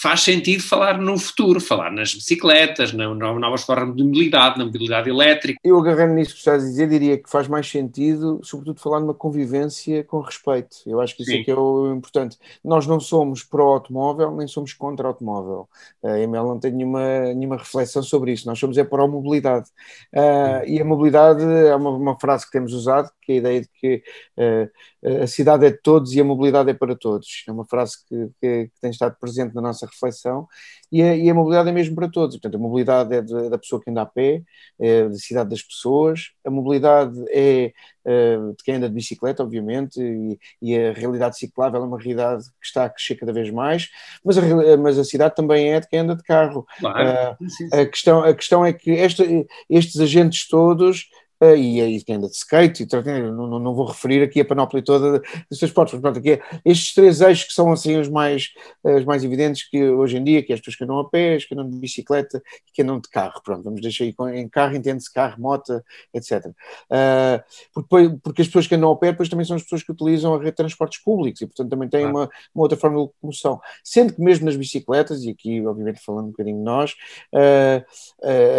faz 0.00 0.20
sentido 0.20 0.62
falar 0.62 0.96
no 0.96 1.18
futuro, 1.18 1.60
falar 1.60 1.90
nas 1.90 2.14
bicicletas, 2.14 2.92
na, 2.92 3.12
novas 3.12 3.64
formas 3.64 3.96
de 3.96 4.04
mobilidade, 4.04 4.56
na 4.56 4.64
mobilidade 4.64 5.10
elétrica. 5.10 5.58
Eu 5.64 5.76
agarrando 5.76 6.14
nisso 6.14 6.34
que 6.34 6.38
estás 6.38 6.62
a 6.62 6.66
dizer, 6.66 6.88
diria 6.88 7.18
que 7.18 7.28
faz 7.28 7.48
mais 7.48 7.68
sentido, 7.68 8.40
sobretudo, 8.44 8.80
falar 8.80 9.00
numa 9.00 9.12
convivência 9.12 10.04
com 10.04 10.20
respeito. 10.20 10.76
Eu 10.86 11.00
acho 11.00 11.16
que 11.16 11.22
isso 11.24 11.32
é 11.32 11.42
que 11.42 11.50
é 11.50 11.54
o 11.54 11.92
importante. 11.92 12.38
Nós 12.62 12.86
não 12.86 13.00
somos 13.00 13.42
pró-automóvel, 13.42 14.36
nem 14.36 14.46
somos 14.46 14.72
contra-automóvel. 14.72 15.68
A 16.04 16.16
EML 16.16 16.46
não 16.46 16.60
tem 16.60 16.70
nenhuma, 16.70 17.34
nenhuma 17.34 17.56
reflexão 17.56 18.02
sobre 18.02 18.32
isso. 18.32 18.46
Nós 18.46 18.58
somos 18.58 18.78
é 18.78 18.84
pró-mobilidade. 18.84 19.68
Uh, 20.14 20.64
e 20.64 20.80
a 20.80 20.84
mobilidade 20.84 21.42
é 21.42 21.74
uma, 21.74 21.90
uma, 21.90 22.20
frase 22.20 22.46
que 22.46 22.52
temos 22.52 22.72
usado, 22.72 23.10
que 23.20 23.32
é 23.32 23.34
a 23.34 23.38
ideia 23.38 23.60
de 23.62 23.68
que 23.80 24.02
uh, 24.38 25.22
a 25.24 25.26
cidade 25.26 25.66
é 25.66 25.70
de 25.70 25.78
todos 25.78 26.12
e 26.12 26.20
a 26.20 26.24
mobilidade 26.24 26.70
é 26.70 26.74
para 26.74 26.94
todos. 26.94 27.44
É 27.48 27.52
uma 27.52 27.64
frase 27.64 27.96
que, 28.08 28.30
que, 28.40 28.64
que 28.66 28.80
tem 28.80 28.90
estado 28.90 29.16
presente 29.18 29.54
na 29.56 29.60
nossa 29.60 29.87
reflexão, 29.88 30.46
e 30.90 31.02
a, 31.02 31.16
e 31.16 31.28
a, 31.28 31.34
mobilidade 31.34 31.68
é 31.68 31.72
mesmo 31.72 31.94
para 31.94 32.08
todos. 32.08 32.36
Portanto, 32.36 32.54
a 32.56 32.58
mobilidade 32.58 33.14
é 33.14 33.20
de, 33.20 33.50
da 33.50 33.58
pessoa 33.58 33.80
que 33.80 33.90
anda 33.90 34.02
a 34.02 34.06
pé, 34.06 34.42
é 34.78 35.08
da 35.08 35.14
cidade 35.14 35.50
das 35.50 35.62
pessoas, 35.62 36.30
a 36.44 36.50
mobilidade 36.50 37.14
é 37.30 37.72
uh, 38.04 38.54
de 38.56 38.64
quem 38.64 38.76
anda 38.76 38.88
de 38.88 38.94
bicicleta, 38.94 39.42
obviamente, 39.42 40.00
e, 40.00 40.38
e, 40.62 40.78
a 40.78 40.92
realidade 40.92 41.36
ciclável 41.36 41.82
é 41.82 41.84
uma 41.84 41.98
realidade 41.98 42.44
que 42.44 42.66
está 42.66 42.84
a 42.84 42.90
crescer 42.90 43.16
cada 43.16 43.32
vez 43.32 43.50
mais, 43.50 43.88
mas 44.24 44.38
a, 44.38 44.76
mas 44.78 44.98
a 44.98 45.04
cidade 45.04 45.34
também 45.34 45.72
é 45.72 45.80
de 45.80 45.88
quem 45.88 46.00
anda 46.00 46.16
de 46.16 46.22
carro. 46.22 46.66
Claro. 46.78 47.36
Uh, 47.40 47.80
a, 47.80 47.86
questão, 47.86 48.24
a 48.24 48.34
questão 48.34 48.64
é 48.64 48.72
que 48.72 48.92
esta, 48.92 49.24
estes 49.68 50.00
agentes 50.00 50.48
todos 50.48 51.08
Uh, 51.40 51.54
e 51.54 51.80
aí 51.80 52.02
quem 52.02 52.16
anda 52.16 52.26
de 52.26 52.34
skate, 52.34 52.82
e, 52.82 52.86
não, 53.30 53.46
não, 53.46 53.58
não, 53.60 53.74
vou 53.74 53.86
referir 53.86 54.22
aqui 54.22 54.40
a 54.40 54.44
panóplia 54.44 54.82
toda 54.82 55.20
dos 55.48 55.58
transportes, 55.58 55.94
mas 55.94 56.02
pronto, 56.02 56.18
aqui 56.18 56.32
é, 56.32 56.42
estes 56.64 56.92
três 56.94 57.20
eixos 57.20 57.46
que 57.46 57.52
são 57.52 57.70
assim 57.70 57.96
os 57.96 58.08
mais, 58.08 58.48
os 58.82 59.04
mais 59.04 59.22
evidentes 59.22 59.68
que 59.68 59.88
hoje 59.88 60.16
em 60.16 60.24
dia, 60.24 60.42
que 60.42 60.52
é 60.52 60.54
as 60.54 60.60
pessoas 60.60 60.76
que 60.76 60.84
andam 60.84 60.98
a 60.98 61.08
pé, 61.08 61.36
as 61.36 61.44
que 61.44 61.54
andam 61.54 61.70
de 61.70 61.78
bicicleta 61.78 62.42
e 62.66 62.72
que 62.72 62.82
andam 62.82 62.98
de 62.98 63.08
carro, 63.08 63.40
pronto, 63.44 63.62
vamos 63.62 63.80
deixar 63.80 64.02
aí 64.02 64.14
em 64.34 64.48
carro, 64.48 64.74
entende-se 64.74 65.12
carro, 65.12 65.40
moto, 65.40 65.80
etc. 66.12 66.46
Uh, 66.46 66.52
ah, 66.90 67.44
porque, 67.72 68.16
porque, 68.20 68.42
as 68.42 68.48
pessoas 68.48 68.66
que 68.66 68.74
andam 68.74 68.90
a 68.90 68.96
pé 68.96 69.12
depois 69.12 69.28
também 69.28 69.46
são 69.46 69.54
as 69.54 69.62
pessoas 69.62 69.84
que 69.84 69.92
utilizam 69.92 70.34
a 70.34 70.38
rede 70.38 70.50
de 70.50 70.56
transportes 70.56 71.00
públicos 71.02 71.40
e 71.40 71.46
portanto 71.46 71.70
também 71.70 71.88
têm 71.88 72.04
ah. 72.04 72.10
uma, 72.10 72.30
uma, 72.52 72.64
outra 72.64 72.76
forma 72.76 72.96
de 72.96 73.02
locomoção, 73.02 73.60
sendo 73.84 74.12
que 74.12 74.20
mesmo 74.20 74.46
nas 74.46 74.56
bicicletas, 74.56 75.22
e 75.22 75.30
aqui 75.30 75.64
obviamente 75.64 76.00
falando 76.04 76.26
um 76.26 76.30
bocadinho 76.30 76.58
de 76.58 76.64
nós, 76.64 76.96
uh, 77.32 77.84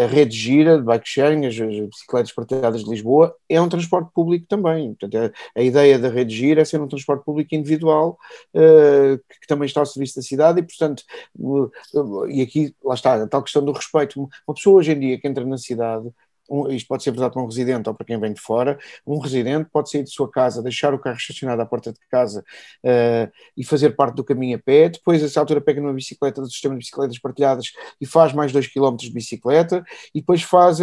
a 0.03 0.07
rede 0.07 0.35
gira, 0.35 0.77
de 0.77 0.83
bike 0.83 1.07
sharing, 1.07 1.45
as, 1.45 1.59
as 1.59 1.89
bicicletas 1.89 2.31
partilhadas 2.31 2.68
de 2.77 2.89
Lisboa, 2.89 3.35
é 3.47 3.59
um 3.59 3.69
transporte 3.69 4.11
público 4.13 4.45
também. 4.47 4.93
Portanto, 4.93 5.31
a, 5.55 5.59
a 5.59 5.63
ideia 5.63 5.97
da 5.97 6.09
rede 6.09 6.35
Gira 6.35 6.61
é 6.61 6.65
ser 6.65 6.81
um 6.81 6.87
transporte 6.87 7.23
público 7.25 7.55
individual 7.55 8.17
uh, 8.53 9.17
que, 9.29 9.39
que, 9.41 9.47
também 9.47 9.65
está 9.65 9.79
ao 9.79 9.85
serviço 9.85 10.15
da 10.15 10.21
cidade 10.21 10.59
e, 10.59 10.63
portanto, 10.63 11.03
uh, 11.37 11.71
uh, 11.95 12.29
e 12.29 12.41
aqui, 12.41 12.75
lá 12.83 12.93
está, 12.93 13.23
a 13.23 13.27
tal 13.27 13.43
questão 13.43 13.63
do 13.63 13.71
respeito. 13.71 14.19
Uma 14.47 14.55
pessoa 14.55 14.79
hoje 14.79 14.91
em 14.91 14.99
dia 14.99 15.19
que 15.19 15.27
entra 15.27 15.45
na 15.45 15.57
cidade 15.57 16.09
um, 16.49 16.69
isto 16.71 16.87
pode 16.87 17.03
ser 17.03 17.11
verdade 17.11 17.33
para 17.33 17.41
um 17.41 17.45
residente 17.45 17.87
ou 17.87 17.95
para 17.95 18.05
quem 18.05 18.19
vem 18.19 18.33
de 18.33 18.41
fora, 18.41 18.77
um 19.05 19.19
residente 19.19 19.69
pode 19.71 19.89
sair 19.89 20.03
de 20.03 20.11
sua 20.11 20.29
casa, 20.29 20.61
deixar 20.61 20.93
o 20.93 20.99
carro 20.99 21.17
estacionado 21.17 21.61
à 21.61 21.65
porta 21.65 21.91
de 21.91 21.99
casa 22.09 22.43
uh, 22.83 23.31
e 23.55 23.63
fazer 23.63 23.91
parte 23.91 24.15
do 24.15 24.23
caminho 24.23 24.57
a 24.57 24.59
pé, 24.59 24.89
depois 24.89 25.21
a 25.21 25.25
essa 25.25 25.39
altura 25.39 25.61
pega 25.61 25.81
numa 25.81 25.93
bicicleta 25.93 26.41
do 26.41 26.49
sistema 26.49 26.75
de 26.75 26.79
bicicletas 26.79 27.19
partilhadas 27.19 27.71
e 27.99 28.05
faz 28.05 28.33
mais 28.33 28.51
dois 28.51 28.67
quilómetros 28.67 29.07
de 29.07 29.13
bicicleta 29.13 29.83
e 30.13 30.19
depois 30.19 30.41
faz 30.41 30.79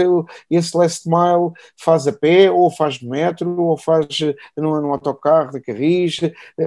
esse 0.50 0.76
last 0.76 1.08
mile, 1.08 1.52
faz 1.76 2.06
a 2.06 2.12
pé 2.12 2.50
ou 2.50 2.70
faz 2.70 2.94
de 2.94 3.08
metro 3.08 3.61
ou 3.61 3.76
faz 3.76 4.06
num, 4.56 4.80
num 4.80 4.92
autocarro 4.92 5.52
de 5.52 5.61
carris, 5.61 6.20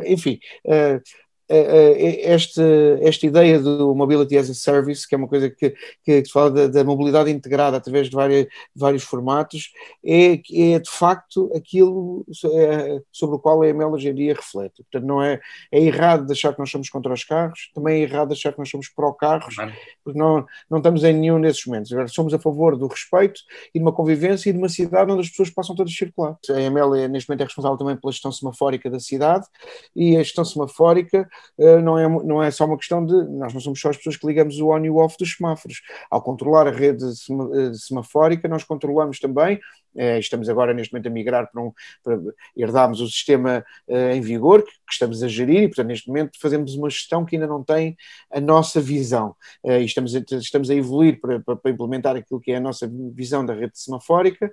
enfim, 0.06 0.40
uh, 0.66 1.02
esta, 1.50 2.64
esta 3.02 3.26
ideia 3.26 3.60
do 3.60 3.96
Mobility 3.96 4.38
as 4.38 4.50
a 4.50 4.54
Service, 4.54 5.08
que 5.08 5.16
é 5.16 5.18
uma 5.18 5.28
coisa 5.28 5.50
que, 5.50 5.74
que, 6.04 6.24
se 6.24 6.32
fala 6.32 6.52
da, 6.52 6.68
da, 6.68 6.84
mobilidade 6.84 7.32
integrada 7.32 7.78
através 7.78 8.08
de, 8.08 8.16
várias, 8.16 8.46
de 8.46 8.52
vários 8.76 9.04
formatos, 9.04 9.72
é, 10.06 10.34
é 10.34 10.80
de 10.80 10.90
facto 10.90 11.52
aquilo 11.56 12.24
é, 12.54 13.02
sobre 13.12 13.38
o 13.38 13.40
qual 13.40 13.62
a 13.62 13.68
EML 13.68 13.92
hoje 13.94 14.10
em 14.10 14.16
dia 14.16 14.36
reflete. 14.36 14.84
Portanto, 14.84 15.08
não 15.08 15.24
é, 15.24 15.40
é 15.72 15.80
errado 15.80 16.32
achar 16.32 16.54
que 16.54 16.60
nós 16.60 16.70
somos 16.70 16.90
contra 16.90 17.12
os 17.12 17.24
carros, 17.24 17.72
também 17.74 18.02
é 18.02 18.04
errado 18.04 18.32
achar 18.32 18.52
que 18.54 18.60
nós 18.60 18.70
somos 18.70 18.88
pró-carros, 18.90 19.56
porque 20.04 20.20
não, 20.20 20.46
não 20.70 20.78
estamos 20.78 21.04
em 21.04 21.14
nenhum 21.14 21.42
desses 21.42 21.66
momentos. 21.66 21.92
Agora, 21.92 22.08
somos 22.08 22.34
a 22.34 22.40
favor 22.40 22.78
do 22.78 22.86
respeito 22.86 23.42
e 23.74 23.80
de 23.80 23.84
uma 23.84 23.92
convivência 23.92 24.50
e 24.50 24.54
de 24.54 24.60
uma 24.60 24.70
cidade 24.70 25.12
onde 25.12 25.22
as 25.22 25.30
pessoas 25.30 25.50
possam 25.50 25.76
todas 25.76 25.94
circular. 25.94 26.38
A 26.50 26.62
EML, 26.62 26.96
é, 26.96 27.08
neste 27.08 27.28
momento, 27.28 27.42
é 27.42 27.46
responsável 27.46 27.78
também 27.78 27.96
pela 27.98 28.12
gestão 28.12 28.32
semafórica 28.32 28.90
da 28.90 29.00
cidade 29.00 29.48
e 29.96 30.16
a 30.16 30.20
gestão 30.20 30.46
semafórica 30.46 31.00
eh, 31.20 31.39
não, 31.82 31.98
é, 31.98 32.08
não 32.24 32.44
é 32.44 32.52
só 32.52 32.66
uma 32.66 32.78
questão 32.78 33.06
de. 33.06 33.14
Nós 33.14 33.54
não 33.54 33.62
somos 33.62 33.80
só 33.80 33.90
as 33.90 33.98
pessoas 33.98 34.18
que 34.18 34.28
ligamos 34.28 34.60
o 34.60 34.70
on 34.70 34.84
e 34.86 34.90
o 34.90 34.98
off 34.98 35.16
dos 35.18 35.36
semáforos. 35.36 35.82
Ao 36.10 36.22
controlar 36.22 36.68
a 36.68 36.72
rede 36.72 37.04
eh, 37.06 37.74
semafórica, 37.74 38.48
nós 38.48 38.64
controlamos 38.64 39.20
também 39.20 39.60
estamos 40.20 40.50
agora 40.50 40.74
neste 40.74 40.94
momento 40.94 41.08
a 41.08 41.10
migrar 41.10 41.52
para 41.52 41.62
um, 41.62 41.72
para, 42.04 42.20
herdámos 42.56 43.02
o 43.02 43.08
sistema 43.08 43.64
em 44.14 44.22
vigor, 44.22 44.64
que, 44.64 44.72
estamos 44.92 45.22
a 45.22 45.28
gerir, 45.28 45.64
e 45.64 45.68
portanto 45.68 45.88
neste 45.88 46.08
momento 46.08 46.40
fazemos 46.42 46.76
uma 46.76 46.90
gestão 46.90 47.24
que 47.24 47.36
ainda 47.36 47.48
não 47.48 47.64
tem 47.64 47.96
a 48.32 48.40
nossa 48.40 48.82
visão, 48.82 49.36
e 49.64 49.84
estamos, 49.84 50.16
a, 50.16 50.20
estamos 50.38 50.70
a 50.70 50.76
evoluir 50.76 51.20
para, 51.20 51.40
para, 51.40 51.72
implementar 51.72 52.16
aquilo 52.16 52.40
que 52.40 52.52
é 52.52 52.56
a 52.58 52.60
nossa 52.60 52.90
visão 53.14 53.46
da 53.46 53.54
rede 53.54 53.78
semafórica, 53.80 54.52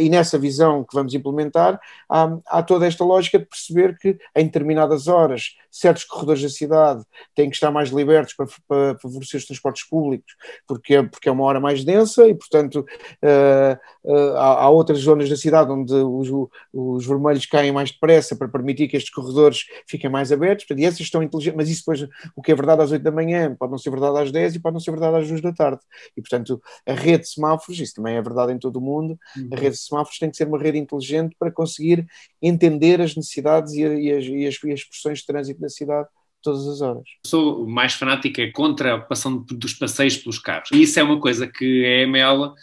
e 0.00 0.08
nessa 0.08 0.38
visão 0.38 0.84
que 0.84 0.94
vamos 0.94 1.14
implementar, 1.14 1.80
há, 2.08 2.38
há 2.46 2.62
toda 2.62 2.86
esta 2.86 3.04
lógica 3.04 3.38
de 3.38 3.46
perceber 3.46 3.96
que 3.98 4.18
em 4.36 4.44
determinadas 4.44 5.06
horas 5.06 5.56
certos 5.70 6.04
corredores 6.04 6.42
da 6.42 6.48
cidade 6.48 7.02
têm 7.34 7.48
que 7.48 7.56
estar 7.56 7.70
mais 7.70 7.88
libertos 7.88 8.34
para, 8.34 8.46
para 8.68 8.98
favorecer 8.98 9.38
os 9.38 9.46
transportes 9.46 9.88
públicos, 9.88 10.34
porque 10.66 10.96
é, 10.96 11.02
porque 11.02 11.28
é 11.28 11.32
uma 11.32 11.44
hora 11.44 11.58
mais 11.58 11.84
densa 11.84 12.26
e, 12.28 12.34
portanto, 12.34 12.84
uh, 13.22 14.36
há, 14.52 14.64
há, 14.64 14.68
outras 14.70 14.98
zonas 14.98 15.28
da 15.28 15.36
cidade 15.36 15.70
onde 15.70 15.92
os, 15.92 16.28
os 16.72 17.06
vermelhos 17.06 17.46
caem 17.46 17.72
mais 17.72 17.90
depressa 17.90 18.36
para 18.36 18.48
permitir 18.48 18.88
que 18.88 18.96
estes 18.96 19.12
corredores 19.12 19.66
fiquem 19.86 20.10
mais 20.10 20.32
abertos. 20.32 20.64
Portanto, 20.64 20.82
e 20.82 20.86
essas 20.86 21.00
estão 21.00 21.22
inteligentes, 21.22 21.56
mas 21.56 21.68
isso 21.68 21.80
depois, 21.80 22.08
o 22.36 22.42
que 22.42 22.52
é 22.52 22.54
verdade 22.54 22.82
às 22.82 22.92
8 22.92 23.02
da 23.02 23.10
manhã, 23.10 23.54
pode 23.58 23.70
não 23.70 23.78
ser 23.78 23.90
verdade 23.90 24.18
às 24.18 24.32
10 24.32 24.56
e 24.56 24.60
pode 24.60 24.74
não 24.74 24.80
ser 24.80 24.90
verdade 24.90 25.16
às 25.16 25.28
2 25.28 25.40
da 25.40 25.52
tarde. 25.52 25.80
E, 26.16 26.20
portanto, 26.20 26.62
a 26.86 26.92
rede 26.92 27.24
de 27.24 27.28
semáforos, 27.30 27.80
isso 27.80 27.94
também 27.94 28.16
é 28.16 28.22
verdade 28.22 28.52
em 28.52 28.58
todo 28.58 28.76
o 28.76 28.80
mundo, 28.80 29.18
uhum. 29.36 29.48
a 29.52 29.56
rede 29.56 29.76
de 29.76 29.82
semáforos 29.82 30.18
tem 30.18 30.30
que 30.30 30.36
ser 30.36 30.46
uma 30.46 30.58
rede 30.58 30.78
inteligente 30.78 31.34
para 31.38 31.50
conseguir 31.50 32.06
entender 32.40 33.00
as 33.00 33.16
necessidades 33.16 33.72
e, 33.74 33.82
e, 33.82 34.12
as, 34.12 34.24
e, 34.24 34.46
as, 34.46 34.64
e 34.64 34.72
as 34.72 34.84
pressões 34.84 35.18
de 35.18 35.26
trânsito 35.26 35.60
da 35.60 35.68
cidade 35.68 36.08
todas 36.42 36.66
as 36.66 36.80
horas. 36.80 37.04
Sou 37.24 37.66
mais 37.66 37.94
fanático 37.94 38.40
é 38.40 38.50
contra 38.50 38.92
a 38.92 38.96
ocupação 38.96 39.38
dos 39.38 39.74
passeios 39.74 40.16
pelos 40.16 40.38
carros. 40.38 40.68
E 40.72 40.82
isso 40.82 40.98
é 40.98 41.02
uma 41.02 41.20
coisa 41.20 41.46
que 41.46 41.86
a 41.86 42.02
EML, 42.02 42.54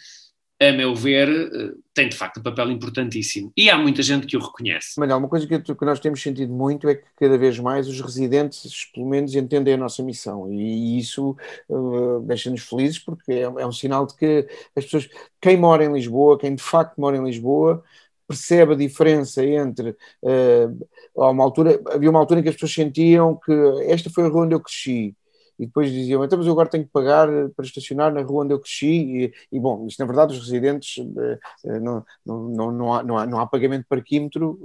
a 0.61 0.73
meu 0.73 0.93
ver, 0.93 1.29
eh, 1.29 1.71
tem 1.93 2.09
de 2.09 2.17
facto 2.17 2.39
um 2.39 2.43
papel 2.43 2.69
importantíssimo. 2.69 3.51
E 3.55 3.69
há 3.69 3.77
muita 3.77 4.01
gente 4.01 4.27
que 4.27 4.35
o 4.35 4.41
reconhece. 4.41 4.99
Manuel, 4.99 5.19
uma 5.19 5.29
coisa 5.29 5.47
que, 5.47 5.57
que 5.57 5.85
nós 5.85 6.01
temos 6.01 6.21
sentido 6.21 6.53
muito 6.53 6.89
é 6.89 6.95
que 6.95 7.05
cada 7.17 7.37
vez 7.37 7.57
mais 7.59 7.87
os 7.87 8.01
residentes, 8.01 8.91
pelo 8.93 9.07
menos, 9.07 9.33
entendem 9.35 9.75
a 9.75 9.77
nossa 9.77 10.03
missão. 10.03 10.51
E 10.51 10.99
isso 10.99 11.35
uh, 11.69 12.19
deixa-nos 12.21 12.61
felizes 12.61 12.99
porque 12.99 13.31
é, 13.31 13.41
é 13.43 13.65
um 13.65 13.71
sinal 13.71 14.05
de 14.05 14.15
que 14.15 14.47
as 14.75 14.83
pessoas, 14.83 15.09
quem 15.39 15.55
mora 15.55 15.85
em 15.85 15.93
Lisboa, 15.93 16.37
quem 16.37 16.53
de 16.53 16.63
facto 16.63 16.99
mora 16.99 17.15
em 17.15 17.23
Lisboa, 17.23 17.81
percebe 18.27 18.73
a 18.73 18.77
diferença 18.77 19.43
entre 19.43 19.95
uh, 20.21 20.87
uma 21.15 21.43
altura, 21.43 21.81
havia 21.87 22.09
uma 22.09 22.19
altura 22.19 22.41
em 22.41 22.43
que 22.43 22.49
as 22.49 22.55
pessoas 22.55 22.73
sentiam 22.73 23.39
que 23.43 23.51
esta 23.87 24.09
foi 24.09 24.25
a 24.25 24.27
rua 24.27 24.43
onde 24.43 24.55
eu 24.55 24.59
cresci 24.59 25.15
e 25.59 25.65
depois 25.65 25.91
diziam, 25.91 26.23
então 26.23 26.37
mas 26.37 26.47
eu 26.47 26.53
agora 26.53 26.69
tenho 26.69 26.85
que 26.85 26.91
pagar 26.91 27.27
para 27.55 27.65
estacionar 27.65 28.13
na 28.13 28.21
rua 28.21 28.43
onde 28.43 28.53
eu 28.53 28.59
cresci 28.59 28.87
e, 28.87 29.33
e 29.51 29.59
bom, 29.59 29.85
isto 29.85 29.99
na 29.99 30.05
verdade 30.05 30.33
os 30.33 30.39
residentes 30.39 30.97
uh, 30.97 31.79
não, 31.81 32.05
não, 32.25 32.49
não, 32.49 32.71
não, 32.71 32.93
há, 32.93 33.03
não, 33.03 33.17
há, 33.17 33.25
não 33.25 33.39
há 33.39 33.45
pagamento 33.45 33.81
de 33.81 33.87
parquímetro 33.89 34.57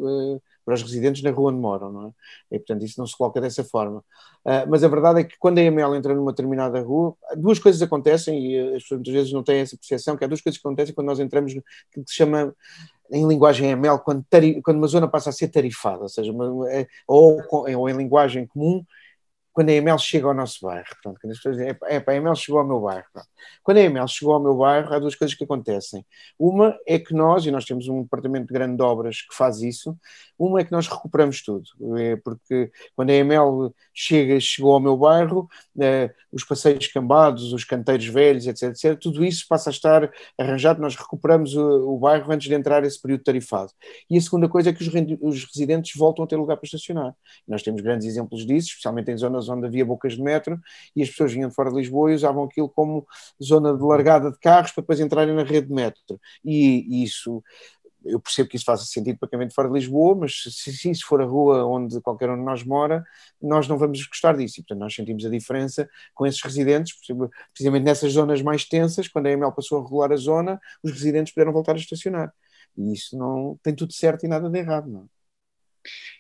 para 0.65 0.75
os 0.75 0.83
residentes 0.83 1.23
na 1.23 1.31
rua 1.31 1.51
onde 1.51 1.61
moram, 1.61 1.93
não 1.93 2.07
é? 2.07 2.11
E 2.53 2.59
portanto 2.59 2.85
isso 2.85 2.99
não 2.99 3.07
se 3.07 3.17
coloca 3.17 3.41
dessa 3.41 3.65
forma. 3.65 3.99
Uh, 4.45 4.69
mas 4.69 4.85
a 4.85 4.89
verdade 4.89 5.21
é 5.21 5.25
que 5.25 5.37
quando 5.39 5.59
a 5.59 5.63
EML 5.63 5.97
entra 5.97 6.15
numa 6.15 6.31
determinada 6.31 6.81
rua, 6.81 7.15
duas 7.37 7.59
coisas 7.59 7.83
acontecem 7.83 8.53
e 8.53 8.59
as 8.77 8.83
pessoas 8.83 8.99
muitas 8.99 9.15
vezes 9.15 9.33
não 9.33 9.43
têm 9.43 9.61
essa 9.61 9.77
percepção, 9.77 10.17
que 10.17 10.25
há 10.25 10.29
duas 10.29 10.41
coisas 10.41 10.61
que 10.61 10.67
acontecem 10.67 10.95
quando 10.95 11.09
nós 11.09 11.19
entramos 11.19 11.55
no 11.55 11.63
que 11.93 12.03
se 12.07 12.15
chama 12.15 12.55
em 13.11 13.27
linguagem 13.27 13.71
ML, 13.71 13.99
quando, 13.99 14.25
quando 14.63 14.79
uma 14.79 14.87
zona 14.87 15.09
passa 15.09 15.31
a 15.31 15.33
ser 15.33 15.49
tarifada, 15.49 16.03
ou 16.03 16.09
seja, 16.09 16.33
uma, 16.33 16.71
é, 16.71 16.87
ou, 17.07 17.41
ou 17.51 17.89
em 17.89 17.97
linguagem 17.97 18.47
comum, 18.47 18.85
quando 19.55 19.69
a 19.69 19.73
EML 19.73 19.99
chega 20.01 20.27
ao 20.27 20.35
nosso 20.35 20.59
bairro. 20.61 20.85
Quando 21.03 21.31
as 21.31 21.37
pessoas 21.37 21.57
dizem, 21.57 21.77
é, 21.85 22.05
a 22.05 22.15
EML 22.15 22.35
chegou 22.35 22.61
ao 22.61 22.67
meu 22.67 22.81
bairro. 22.81 23.07
Quando 23.63 23.79
a 23.79 23.83
EML 23.83 24.09
chegou 24.09 24.35
ao 24.35 24.43
meu 24.43 24.57
bairro, 24.57 24.93
há 24.93 24.99
duas 24.99 25.15
coisas 25.15 25.35
que 25.37 25.45
acontecem. 25.45 26.05
Uma 26.37 26.77
é 26.85 26.99
que 26.99 27.15
nós, 27.15 27.47
e 27.47 27.53
nós 27.53 27.65
temos 27.65 27.87
um 27.87 28.03
departamento 28.03 28.49
de 28.49 28.53
grande 28.53 28.83
obras 28.83 29.23
que 29.23 29.35
faz 29.35 29.63
isso, 29.63 29.97
uma 30.37 30.61
é 30.61 30.65
que 30.65 30.73
nós 30.73 30.89
recuperamos 30.89 31.43
tudo, 31.43 31.65
é 31.97 32.17
porque 32.17 32.71
quando 32.97 33.11
a 33.11 33.15
EML 33.15 33.73
chega, 33.95 34.41
chegou 34.41 34.73
ao 34.75 34.81
meu 34.81 34.97
bairro, 34.97 35.49
eh, 35.81 36.13
os 36.33 36.43
passeios 36.43 36.89
cambados, 36.89 37.53
os 37.53 37.65
canteiros 37.65 38.07
velhos, 38.07 38.47
etc, 38.49 38.71
etc, 38.71 38.99
tudo 38.99 39.25
isso 39.25 39.47
passa 39.49 39.71
a 39.71 39.73
estar 39.73 40.11
arranjado, 40.37 40.81
nós 40.81 40.97
recuperamos 40.97 41.55
o, 41.55 41.95
o 41.95 41.99
bairro 41.99 42.33
antes 42.33 42.49
de 42.49 42.55
entrar 42.55 42.85
esse 42.85 43.01
período 43.01 43.23
tarifado. 43.23 43.71
E 44.11 44.19
a 44.19 44.21
segunda 44.21 44.49
coisa 44.49 44.71
é 44.71 44.73
que 44.73 44.83
os, 44.83 44.93
os 45.21 45.45
residentes 45.45 45.93
voltam 45.97 46.25
a 46.25 46.29
ter 46.29 46.37
lugar 46.37 46.57
para 46.57 46.67
estacionar. 46.67 47.15
Nós 47.47 47.63
temos 47.63 47.81
grandes 47.81 48.09
exemplos 48.09 48.45
disso, 48.45 48.69
especialmente 48.69 49.13
em 49.13 49.17
zonas 49.17 49.44
onde 49.49 49.67
havia 49.67 49.85
bocas 49.85 50.15
de 50.15 50.23
metro 50.23 50.61
e 50.95 51.03
as 51.03 51.11
pessoas 51.11 51.33
vinham 51.33 51.49
de 51.49 51.55
fora 51.55 51.71
de 51.71 51.77
Lisboa 51.77 52.13
e 52.13 52.15
usavam 52.15 52.45
aquilo 52.45 52.69
como 52.69 53.07
zona 53.43 53.77
de 53.77 53.83
largada 53.83 54.31
de 54.31 54.39
carros 54.39 54.73
para 54.73 54.83
depois 54.83 55.01
entrarem 55.01 55.35
na 55.35 55.43
rede 55.43 55.69
de 55.69 55.75
metro. 55.75 56.21
E, 56.45 56.87
e 56.89 57.05
isso 57.05 57.43
eu 58.05 58.21
percebo 58.21 58.49
que 58.49 58.57
isso 58.57 58.65
faça 58.65 58.85
sentido 58.85 59.19
para 59.19 59.29
quem 59.29 59.39
vem 59.39 59.49
de 59.49 59.55
fora 59.55 59.69
de 59.69 59.75
Lisboa, 59.75 60.15
mas 60.15 60.43
se, 60.43 60.73
se 60.73 60.91
isso 60.91 61.07
for 61.07 61.21
a 61.23 61.25
rua 61.25 61.65
onde 61.65 62.01
qualquer 62.01 62.29
um 62.31 62.37
de 62.37 62.43
nós 62.43 62.63
mora, 62.63 63.05
nós 63.41 63.67
não 63.67 63.79
vamos 63.79 64.05
gostar 64.07 64.37
disso. 64.37 64.61
E, 64.61 64.63
portanto, 64.63 64.81
nós 64.81 64.95
sentimos 64.95 65.25
a 65.25 65.31
diferença 65.31 65.89
com 66.15 66.27
esses 66.27 66.43
residentes, 66.43 66.95
precisamente 67.53 67.85
nessas 67.85 68.13
zonas 68.13 68.43
mais 68.43 68.65
tensas, 68.65 69.09
quando 69.09 69.27
a 69.27 69.33
EML 69.33 69.53
passou 69.53 69.81
a 69.81 69.83
regular 69.83 70.13
a 70.13 70.17
zona, 70.17 70.61
os 70.83 70.93
residentes 70.93 71.33
puderam 71.33 71.53
voltar 71.53 71.73
a 71.73 71.79
estacionar. 71.79 72.33
E 72.77 72.93
isso 72.93 73.17
não 73.17 73.59
tem 73.63 73.75
tudo 73.75 73.93
certo 73.93 74.25
e 74.25 74.29
nada 74.29 74.51
de 74.51 74.59
errado, 74.59 74.91
não 74.91 75.03
é? 75.03 75.05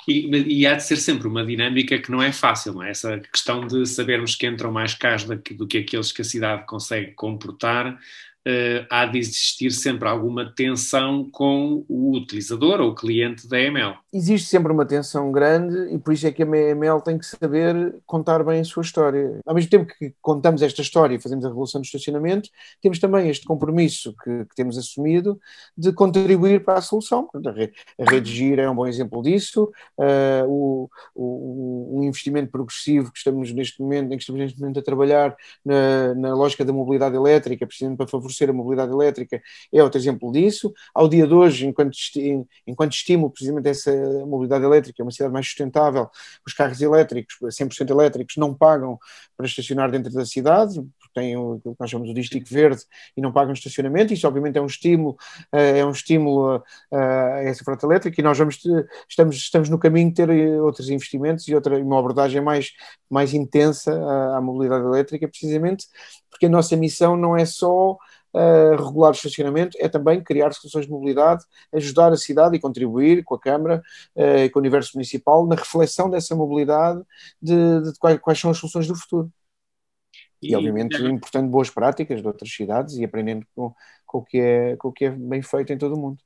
E, 0.06 0.60
e, 0.60 0.66
há 0.66 0.74
de 0.74 0.84
ser 0.84 0.96
sempre 0.96 1.26
uma 1.26 1.44
dinâmica 1.44 1.98
que 1.98 2.10
não 2.10 2.22
é 2.22 2.30
fácil, 2.32 2.74
não 2.74 2.82
é? 2.82 2.90
Essa 2.90 3.18
questão 3.18 3.66
de 3.66 3.86
sabermos 3.86 4.34
que 4.34 4.46
entram 4.46 4.70
mais 4.70 4.94
carros 4.94 5.24
do 5.24 5.66
que, 5.66 5.78
aqueles 5.78 6.12
que 6.12 6.22
a 6.22 6.24
cidade 6.24 6.66
consegue 6.66 7.12
comportar, 7.12 7.98
uh, 8.46 8.86
há 8.90 9.06
de 9.06 9.18
existir 9.18 9.70
sempre 9.70 10.08
alguma 10.08 10.52
tensão 10.54 11.28
com 11.30 11.84
o 11.88 12.16
utilizador 12.16 12.80
ou 12.80 12.90
o 12.90 12.94
cliente 12.94 13.48
da 13.48 13.60
EML. 13.60 13.94
Existe 14.12 14.48
sempre 14.48 14.72
uma 14.72 14.86
tensão 14.86 15.32
grande 15.32 15.94
e 15.94 15.98
por 15.98 16.12
isso 16.12 16.26
é 16.26 16.32
que 16.32 16.42
a 16.42 16.46
EML 16.46 17.00
tem 17.02 17.18
que 17.18 17.26
saber 17.26 17.96
contar 18.06 18.44
bem 18.44 18.60
a 18.60 18.64
sua 18.64 18.82
história. 18.82 19.40
Ao 19.44 19.54
mesmo 19.54 19.70
tempo 19.70 19.92
que 19.98 20.14
contamos 20.20 20.62
esta 20.62 20.82
história 20.82 21.16
e 21.16 21.20
fazemos 21.20 21.44
a 21.44 21.48
revolução 21.48 21.80
do 21.80 21.84
estacionamento, 21.84 22.48
temos 22.80 22.98
também 22.98 23.28
este 23.28 23.46
compromisso 23.46 24.14
que, 24.22 24.44
que 24.44 24.54
temos 24.54 24.78
assumido 24.78 25.40
de 25.76 25.92
contribuir 25.92 26.64
para 26.64 26.78
a 26.78 26.82
solução. 26.82 27.28
A 27.34 27.50
rede, 27.50 27.72
a 27.98 28.10
rede 28.10 28.30
Gira 28.30 28.62
é 28.62 28.70
um 28.70 28.74
bom 28.74 28.86
exemplo 28.86 29.22
disso, 29.22 29.72
uh, 29.98 30.48
o, 30.48 30.90
o, 31.14 31.98
o, 31.98 32.04
investimento 32.04 32.50
progressivo 32.50 33.10
que 33.10 33.18
estamos 33.18 33.52
neste 33.52 33.80
momento, 33.80 34.12
em 34.12 34.16
que 34.16 34.22
estamos 34.22 34.40
neste 34.40 34.60
momento 34.60 34.78
a 34.78 34.82
trabalhar 34.82 35.36
na, 35.64 36.14
na 36.14 36.34
lógica 36.34 36.64
da 36.64 36.72
mobilidade 36.72 37.16
elétrica, 37.16 37.66
precisamente 37.66 37.98
para 37.98 38.06
favorecer 38.06 38.33
favorecer 38.34 38.50
a 38.50 38.52
mobilidade 38.52 38.92
elétrica 38.92 39.40
é 39.72 39.82
outro 39.82 39.98
exemplo 39.98 40.30
disso. 40.32 40.72
Ao 40.94 41.08
dia 41.08 41.26
de 41.26 41.32
hoje, 41.32 41.66
enquanto, 41.66 41.96
enquanto 42.66 42.92
estímulo 42.92 43.30
precisamente 43.30 43.68
essa 43.68 43.92
mobilidade 44.26 44.64
elétrica, 44.64 45.02
uma 45.02 45.10
cidade 45.10 45.32
mais 45.32 45.46
sustentável, 45.46 46.08
os 46.46 46.52
carros 46.52 46.80
elétricos, 46.80 47.36
100% 47.40 47.90
elétricos, 47.90 48.36
não 48.36 48.52
pagam 48.52 48.98
para 49.36 49.46
estacionar 49.46 49.90
dentro 49.90 50.12
da 50.12 50.26
cidade, 50.26 50.74
porque 50.74 51.14
têm 51.14 51.36
o 51.36 51.60
que 51.60 51.74
nós 51.78 51.90
chamamos 51.90 52.12
de 52.12 52.20
dístico 52.20 52.46
verde 52.48 52.82
e 53.16 53.20
não 53.20 53.32
pagam 53.32 53.52
estacionamento. 53.52 54.12
Isso, 54.12 54.26
obviamente, 54.26 54.58
é 54.58 54.60
um 54.60 54.66
estímulo, 54.66 55.16
eh, 55.52 55.78
é 55.78 55.86
um 55.86 55.90
estímulo 55.90 56.62
a, 56.92 56.98
essa 57.42 57.64
frota 57.64 57.86
elétrica 57.86 58.20
e 58.20 58.24
nós 58.24 58.36
vamos, 58.36 58.60
estamos, 59.08 59.36
estamos 59.36 59.68
no 59.68 59.78
caminho 59.78 60.08
de 60.08 60.14
ter 60.14 60.30
outros 60.60 60.88
investimentos 60.90 61.46
e 61.48 61.54
outra, 61.54 61.78
uma 61.78 61.98
abordagem 61.98 62.40
mais, 62.40 62.72
mais 63.08 63.32
intensa 63.32 63.92
à 64.36 64.40
mobilidade 64.40 64.84
elétrica, 64.84 65.28
precisamente 65.28 65.86
porque 66.34 66.46
a 66.46 66.48
nossa 66.48 66.76
missão 66.76 67.16
não 67.16 67.36
é 67.36 67.44
só 67.44 67.96
uh, 68.34 68.84
regular 68.84 69.10
o 69.10 69.14
estacionamento, 69.14 69.76
é 69.80 69.88
também 69.88 70.22
criar 70.22 70.52
soluções 70.52 70.86
de 70.86 70.90
mobilidade, 70.90 71.44
ajudar 71.72 72.12
a 72.12 72.16
cidade 72.16 72.56
e 72.56 72.60
contribuir 72.60 73.22
com 73.22 73.34
a 73.34 73.40
Câmara 73.40 73.82
uh, 74.16 74.38
e 74.38 74.50
com 74.50 74.58
o 74.58 74.62
universo 74.62 74.92
municipal 74.94 75.46
na 75.46 75.54
reflexão 75.54 76.10
dessa 76.10 76.34
mobilidade 76.34 77.00
de, 77.40 77.54
de 77.82 77.98
quais, 77.98 78.18
quais, 78.18 78.38
são 78.38 78.50
as 78.50 78.58
soluções 78.58 78.86
do 78.86 78.96
futuro. 78.96 79.32
E, 80.42 80.52
e 80.52 80.56
obviamente, 80.56 80.96
é... 80.96 81.08
importando 81.08 81.48
boas 81.48 81.70
práticas 81.70 82.20
de 82.20 82.26
outras 82.26 82.50
cidades 82.52 82.96
e 82.96 83.04
aprendendo 83.04 83.46
com, 83.54 83.72
com, 84.04 84.18
o 84.18 84.24
que 84.24 84.38
é, 84.38 84.76
com 84.76 84.88
o 84.88 84.92
que 84.92 85.06
é 85.06 85.10
bem 85.10 85.40
feito 85.40 85.72
em 85.72 85.78
todo 85.78 85.94
o 85.94 86.00
mundo. 86.00 86.18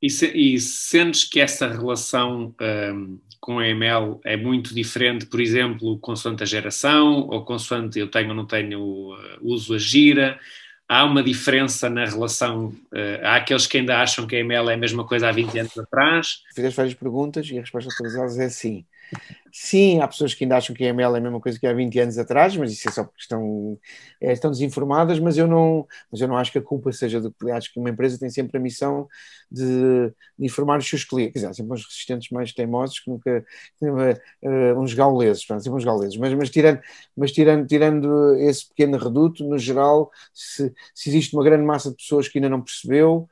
E, 0.00 0.10
se, 0.10 0.26
e 0.26 0.60
sentes 0.60 1.24
que 1.24 1.40
essa 1.40 1.66
relação 1.66 2.54
um, 2.60 3.18
com 3.40 3.58
a 3.58 3.66
ML 3.66 4.20
é 4.24 4.36
muito 4.36 4.74
diferente, 4.74 5.26
por 5.26 5.40
exemplo, 5.40 5.98
consoante 5.98 6.42
a 6.42 6.46
geração, 6.46 7.28
ou 7.28 7.44
consoante 7.44 7.98
eu 7.98 8.10
tenho 8.10 8.28
ou 8.28 8.34
não 8.34 8.46
tenho, 8.46 8.80
uh, 8.80 9.38
uso 9.40 9.74
a 9.74 9.78
gira, 9.78 10.38
há 10.88 11.04
uma 11.04 11.22
diferença 11.22 11.88
na 11.90 12.04
relação. 12.04 12.68
Uh, 12.92 13.24
há 13.24 13.36
aqueles 13.36 13.66
que 13.66 13.78
ainda 13.78 14.00
acham 14.00 14.26
que 14.26 14.36
a 14.36 14.40
ML 14.40 14.70
é 14.70 14.74
a 14.74 14.78
mesma 14.78 15.06
coisa 15.06 15.28
há 15.28 15.32
20 15.32 15.58
anos 15.58 15.78
atrás. 15.78 16.42
Fizeste 16.54 16.76
várias 16.76 16.94
perguntas 16.94 17.48
e 17.48 17.58
a 17.58 17.60
resposta 17.60 17.90
a 17.92 17.96
todas 17.96 18.14
elas 18.14 18.38
é 18.38 18.48
sim. 18.48 18.84
Sim, 19.52 20.00
há 20.00 20.08
pessoas 20.08 20.34
que 20.34 20.44
ainda 20.44 20.56
acham 20.56 20.74
que 20.76 20.84
a 20.84 20.88
ML 20.88 21.14
é 21.14 21.18
a 21.18 21.20
mesma 21.20 21.40
coisa 21.40 21.58
que 21.58 21.66
há 21.66 21.72
20 21.72 21.98
anos 21.98 22.18
atrás, 22.18 22.54
mas 22.56 22.72
isso 22.72 22.88
é 22.88 22.92
só 22.92 23.04
porque 23.04 23.22
estão, 23.22 23.78
é, 24.20 24.32
estão 24.32 24.50
desinformadas, 24.50 25.18
mas 25.18 25.38
eu, 25.38 25.46
não, 25.46 25.86
mas 26.10 26.20
eu 26.20 26.28
não 26.28 26.36
acho 26.36 26.52
que 26.52 26.58
a 26.58 26.62
culpa 26.62 26.92
seja 26.92 27.20
do 27.20 27.34
acho 27.52 27.72
que 27.72 27.80
uma 27.80 27.88
empresa 27.90 28.18
tem 28.18 28.28
sempre 28.28 28.58
a 28.58 28.60
missão 28.60 29.08
de, 29.50 29.64
de 30.38 30.46
informar 30.46 30.78
os 30.78 30.88
seus 30.88 31.04
clientes, 31.04 31.32
quer 31.32 31.38
dizer, 31.38 31.50
há 31.50 31.54
sempre 31.54 31.72
uns 31.72 31.84
resistentes 31.86 32.30
mais 32.30 32.52
teimosos 32.52 32.98
que 33.00 33.08
nunca, 33.10 33.44
uh, 33.82 34.80
uns 34.80 34.92
gauleses, 34.94 35.44
sempre 35.46 35.70
uns 35.70 35.84
gauleses, 35.84 36.16
mas, 36.18 36.34
mas, 36.34 36.50
tirando, 36.50 36.80
mas 37.16 37.32
tirando, 37.32 37.66
tirando 37.66 38.34
esse 38.36 38.68
pequeno 38.68 38.98
reduto, 38.98 39.44
no 39.44 39.58
geral, 39.58 40.10
se, 40.34 40.72
se 40.94 41.08
existe 41.08 41.34
uma 41.34 41.44
grande 41.44 41.64
massa 41.64 41.90
de 41.90 41.96
pessoas 41.96 42.28
que 42.28 42.38
ainda 42.38 42.48
não 42.50 42.60
percebeu, 42.62 43.28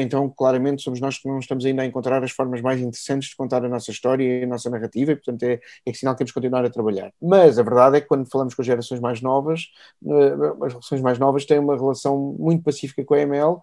então, 0.00 0.28
claramente, 0.28 0.82
somos 0.82 1.00
nós 1.00 1.18
que 1.18 1.26
não 1.26 1.38
estamos 1.38 1.64
ainda 1.64 1.82
a 1.82 1.86
encontrar 1.86 2.22
as 2.22 2.30
formas 2.30 2.60
mais 2.60 2.80
interessantes 2.80 3.30
de 3.30 3.36
contar 3.36 3.64
a 3.64 3.68
nossa 3.68 3.90
história 3.90 4.40
e 4.40 4.44
a 4.44 4.46
nossa 4.46 4.68
narrativa, 4.68 5.12
e, 5.12 5.16
portanto, 5.16 5.42
é, 5.44 5.60
é 5.86 5.92
sinal 5.92 6.14
que 6.14 6.18
temos 6.18 6.32
que 6.32 6.40
continuar 6.40 6.64
a 6.64 6.70
trabalhar. 6.70 7.12
Mas 7.20 7.58
a 7.58 7.62
verdade 7.62 7.96
é 7.96 8.00
que 8.00 8.06
quando 8.06 8.28
falamos 8.30 8.54
com 8.54 8.62
as 8.62 8.66
gerações 8.66 9.00
mais 9.00 9.20
novas, 9.20 9.68
uh, 10.02 10.64
as 10.64 10.72
gerações 10.72 11.00
mais 11.00 11.18
novas 11.18 11.44
têm 11.44 11.58
uma 11.58 11.76
relação 11.76 12.36
muito 12.38 12.62
pacífica 12.62 13.04
com 13.04 13.14
a 13.14 13.20
ML, 13.20 13.52
uh, 13.52 13.62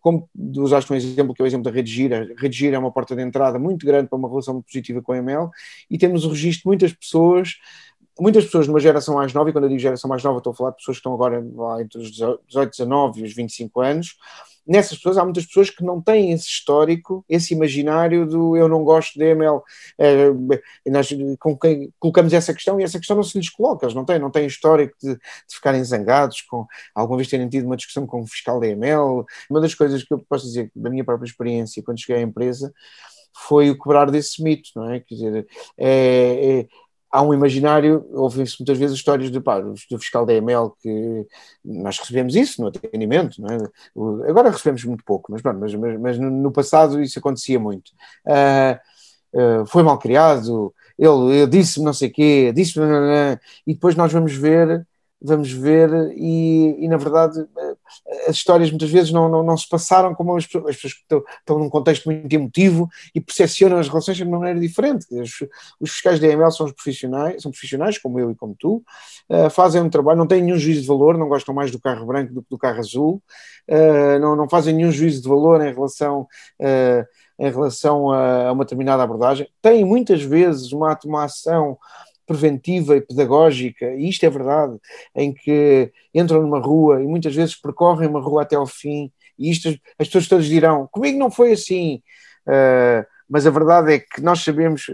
como 0.00 0.28
usaste 0.56 0.92
um 0.92 0.96
exemplo, 0.96 1.34
que 1.34 1.42
é 1.42 1.44
o 1.44 1.46
exemplo 1.46 1.64
da 1.64 1.70
Rede 1.70 1.90
Gira. 1.90 2.34
A 2.36 2.40
Rede 2.40 2.56
Gira 2.56 2.76
é 2.76 2.78
uma 2.78 2.90
porta 2.90 3.14
de 3.14 3.22
entrada 3.22 3.58
muito 3.58 3.84
grande 3.84 4.08
para 4.08 4.18
uma 4.18 4.28
relação 4.28 4.62
positiva 4.62 5.02
com 5.02 5.12
a 5.12 5.18
ML, 5.18 5.48
e 5.90 5.98
temos 5.98 6.24
o 6.24 6.30
registro 6.30 6.62
de 6.62 6.66
muitas 6.68 6.92
pessoas 6.92 7.56
muitas 8.20 8.44
pessoas 8.44 8.68
numa 8.68 8.78
geração 8.78 9.16
mais 9.16 9.32
nova, 9.32 9.50
e 9.50 9.52
quando 9.52 9.64
eu 9.64 9.68
digo 9.70 9.80
geração 9.80 10.08
mais 10.08 10.22
nova, 10.22 10.38
estou 10.38 10.52
a 10.52 10.54
falar 10.54 10.70
de 10.70 10.76
pessoas 10.76 10.98
que 10.98 11.00
estão 11.00 11.14
agora 11.14 11.44
entre 11.80 11.98
os 12.00 12.12
18, 12.12 12.70
19 12.70 13.20
e 13.20 13.24
os 13.24 13.34
25 13.34 13.80
anos, 13.80 14.16
nessas 14.66 14.96
pessoas 14.96 15.18
há 15.18 15.24
muitas 15.24 15.46
pessoas 15.46 15.70
que 15.70 15.84
não 15.84 16.00
têm 16.00 16.32
esse 16.32 16.46
histórico, 16.46 17.24
esse 17.28 17.54
imaginário 17.54 18.26
do 18.26 18.56
eu 18.56 18.68
não 18.68 18.82
gosto 18.82 19.18
de 19.18 19.24
ML. 19.24 19.60
É, 19.98 20.30
nós 20.90 21.08
com 21.38 21.56
quem 21.56 21.92
colocamos 21.98 22.32
essa 22.32 22.54
questão 22.54 22.80
e 22.80 22.84
essa 22.84 22.98
questão 22.98 23.16
não 23.16 23.22
se 23.22 23.38
lhes 23.38 23.50
coloca, 23.50 23.86
eles 23.86 23.94
não 23.94 24.04
têm, 24.04 24.18
não 24.18 24.30
têm 24.30 24.46
histórico 24.46 24.96
de, 25.02 25.14
de 25.14 25.54
ficarem 25.54 25.84
zangados 25.84 26.40
com 26.42 26.66
alguma 26.94 27.18
vez 27.18 27.28
terem 27.28 27.48
tido 27.48 27.66
uma 27.66 27.76
discussão 27.76 28.06
com 28.06 28.22
o 28.22 28.26
fiscal 28.26 28.58
da 28.60 28.66
ML. 28.66 29.24
Uma 29.50 29.60
das 29.60 29.74
coisas 29.74 30.02
que 30.02 30.12
eu 30.12 30.18
posso 30.18 30.46
dizer 30.46 30.70
da 30.74 30.90
minha 30.90 31.04
própria 31.04 31.26
experiência 31.26 31.82
quando 31.82 32.00
cheguei 32.00 32.22
à 32.22 32.24
empresa 32.24 32.72
foi 33.36 33.70
o 33.70 33.78
quebrar 33.78 34.10
desse 34.10 34.42
mito, 34.42 34.70
não 34.76 34.90
é? 34.90 35.00
Quer 35.00 35.14
dizer, 35.14 35.46
é, 35.76 36.60
é 36.60 36.68
há 37.14 37.22
um 37.22 37.32
imaginário, 37.32 38.04
ouvem-se 38.12 38.56
muitas 38.58 38.76
vezes 38.76 38.96
histórias 38.96 39.30
de, 39.30 39.40
pá, 39.40 39.60
do 39.60 39.98
fiscal 40.00 40.26
da 40.26 40.34
EML 40.34 40.74
que 40.82 41.24
nós 41.64 41.96
recebemos 41.96 42.34
isso 42.34 42.60
no 42.60 42.66
atendimento, 42.66 43.40
é? 43.46 44.28
agora 44.28 44.50
recebemos 44.50 44.82
muito 44.84 45.04
pouco, 45.04 45.30
mas, 45.30 45.40
mas, 45.40 45.74
mas, 45.76 46.00
mas 46.00 46.18
no 46.18 46.50
passado 46.50 47.00
isso 47.00 47.16
acontecia 47.20 47.60
muito. 47.60 47.92
Uh, 48.26 49.60
uh, 49.62 49.66
foi 49.66 49.84
mal 49.84 49.96
criado, 49.96 50.74
ele, 50.98 51.36
ele 51.36 51.46
disse-me 51.46 51.86
não 51.86 51.92
sei 51.92 52.08
o 52.08 52.12
quê, 52.12 52.52
disse-me 52.52 52.84
e 53.64 53.74
depois 53.74 53.94
nós 53.94 54.12
vamos 54.12 54.34
ver 54.34 54.84
vamos 55.24 55.50
ver, 55.50 55.90
e, 56.14 56.84
e, 56.84 56.88
na 56.88 56.98
verdade 56.98 57.46
as 58.26 58.36
histórias 58.36 58.70
muitas 58.70 58.90
vezes 58.90 59.10
não, 59.10 59.28
não, 59.28 59.42
não 59.42 59.56
se 59.56 59.68
passaram 59.68 60.14
como 60.14 60.36
as 60.36 60.46
pessoas, 60.46 60.66
as 60.66 60.76
pessoas 60.76 60.92
estão, 60.94 61.24
estão, 61.38 61.58
num 61.58 61.70
contexto 61.70 62.06
muito 62.06 62.32
emotivo 62.32 62.88
e 63.14 63.20
percepcionam 63.20 63.78
as 63.78 63.88
relações 63.88 64.16
de 64.16 64.24
uma 64.24 64.38
maneira 64.38 64.60
diferente. 64.60 65.06
Os, 65.10 65.30
os 65.80 65.90
fiscais 65.90 66.20
da 66.20 66.26
EML 66.26 66.50
são 66.50 66.70
profissionais, 66.70 67.42
são 67.42 67.50
profissionais, 67.50 67.98
como 67.98 68.18
eu 68.18 68.30
e 68.30 68.34
como 68.34 68.54
tu, 68.58 68.82
uh, 69.30 69.48
fazem 69.50 69.80
um 69.80 69.88
trabalho, 69.88 70.18
não 70.18 70.26
têm 70.26 70.42
nenhum 70.42 70.58
juízo 70.58 70.82
de 70.82 70.86
valor, 70.86 71.16
não 71.16 71.28
gostam 71.28 71.54
mais 71.54 71.70
do 71.70 71.80
carro 71.80 72.06
branco 72.06 72.32
do 72.32 72.42
que 72.42 72.50
do 72.50 72.58
carro 72.58 72.78
azul, 72.78 73.22
uh, 73.68 74.18
não, 74.20 74.36
não 74.36 74.48
fazem 74.48 74.74
nenhum 74.74 74.92
juízo 74.92 75.22
de 75.22 75.28
valor 75.28 75.64
em 75.64 75.72
relação. 75.72 76.26
Uh, 76.60 77.04
em 77.36 77.50
relação 77.50 78.12
a, 78.12 78.46
a 78.46 78.52
uma 78.52 78.62
determinada 78.64 79.02
abordagem, 79.02 79.48
têm 79.60 79.84
muitas 79.84 80.22
vezes 80.22 80.70
uma, 80.70 80.96
uma 81.04 81.24
ação 81.24 81.76
preventiva 82.26 82.96
e 82.96 83.00
pedagógica, 83.00 83.94
e 83.94 84.08
isto 84.08 84.24
é 84.24 84.30
verdade, 84.30 84.78
em 85.14 85.32
que 85.32 85.92
entram 86.14 86.42
numa 86.42 86.58
rua 86.58 87.02
e 87.02 87.06
muitas 87.06 87.34
vezes 87.34 87.54
percorrem 87.54 88.08
uma 88.08 88.20
rua 88.20 88.42
até 88.42 88.56
ao 88.56 88.66
fim, 88.66 89.10
e 89.38 89.50
isto 89.50 89.68
as 89.98 90.06
pessoas 90.06 90.28
todas 90.28 90.46
dirão, 90.46 90.88
comigo 90.90 91.18
não 91.18 91.30
foi 91.30 91.52
assim, 91.52 92.02
uh, 92.46 93.04
mas 93.28 93.46
a 93.46 93.50
verdade 93.50 93.94
é 93.94 93.98
que 93.98 94.20
nós 94.20 94.42
sabemos 94.42 94.86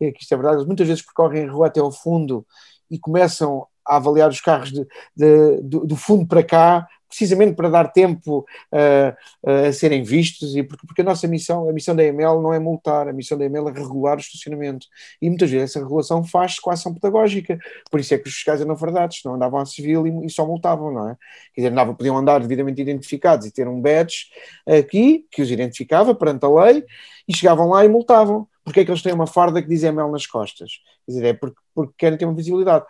é 0.00 0.12
que 0.12 0.22
isto 0.22 0.32
é 0.32 0.36
verdade, 0.36 0.66
muitas 0.66 0.86
vezes 0.86 1.02
percorrem 1.02 1.48
a 1.48 1.50
rua 1.50 1.66
até 1.68 1.80
ao 1.80 1.92
fundo 1.92 2.46
e 2.90 2.98
começam 2.98 3.66
a 3.86 3.96
avaliar 3.96 4.28
os 4.28 4.40
carros 4.40 4.72
de, 4.72 4.86
de, 5.16 5.60
do, 5.62 5.86
do 5.86 5.96
fundo 5.96 6.26
para 6.26 6.42
cá 6.42 6.86
precisamente 7.08 7.54
para 7.54 7.68
dar 7.68 7.92
tempo 7.92 8.46
uh, 8.72 9.68
a 9.68 9.72
serem 9.72 10.02
vistos 10.02 10.56
e 10.56 10.62
porque, 10.62 10.86
porque 10.86 11.02
a 11.02 11.04
nossa 11.04 11.26
missão, 11.26 11.68
a 11.68 11.72
missão 11.72 11.94
da 11.94 12.04
EML 12.04 12.42
não 12.42 12.52
é 12.52 12.58
multar, 12.58 13.08
a 13.08 13.12
missão 13.12 13.38
da 13.38 13.44
EML 13.44 13.68
é 13.68 13.72
regular 13.72 14.16
o 14.16 14.20
estacionamento 14.20 14.86
e 15.20 15.28
muitas 15.28 15.50
vezes 15.50 15.70
essa 15.70 15.78
regulação 15.78 16.24
faz-se 16.24 16.60
com 16.60 16.70
a 16.70 16.74
ação 16.74 16.92
pedagógica, 16.92 17.58
por 17.90 18.00
isso 18.00 18.14
é 18.14 18.18
que 18.18 18.28
os 18.28 18.34
fiscais 18.34 18.60
eram 18.60 18.74
verdades, 18.74 19.20
não 19.24 19.34
andavam 19.34 19.60
a 19.60 19.66
civil 19.66 20.06
e, 20.06 20.26
e, 20.26 20.30
só 20.30 20.46
multavam, 20.46 20.92
não 20.92 21.10
é? 21.10 21.16
Quer 21.54 21.62
dizer, 21.62 21.72
andavam, 21.72 21.94
podiam 21.94 22.16
andar 22.16 22.40
devidamente 22.40 22.80
identificados 22.80 23.46
e 23.46 23.50
ter 23.50 23.68
um 23.68 23.80
badge 23.80 24.26
aqui 24.66 25.26
que 25.30 25.42
os 25.42 25.50
identificava 25.50 26.14
perante 26.14 26.44
a 26.44 26.48
lei 26.48 26.84
e 27.28 27.36
chegavam 27.36 27.68
lá 27.68 27.84
e 27.84 27.88
multavam. 27.88 28.46
Porque 28.66 28.80
é 28.80 28.84
que 28.84 28.90
eles 28.90 29.00
têm 29.00 29.12
uma 29.14 29.28
farda 29.28 29.62
que 29.62 29.68
diz 29.68 29.84
EML 29.84 30.10
nas 30.10 30.26
costas? 30.26 30.80
Quer 31.06 31.12
dizer, 31.12 31.24
é 31.26 31.32
porque, 31.34 31.56
porque 31.72 31.94
querem 31.96 32.18
ter 32.18 32.24
uma 32.24 32.34
visibilidade. 32.34 32.84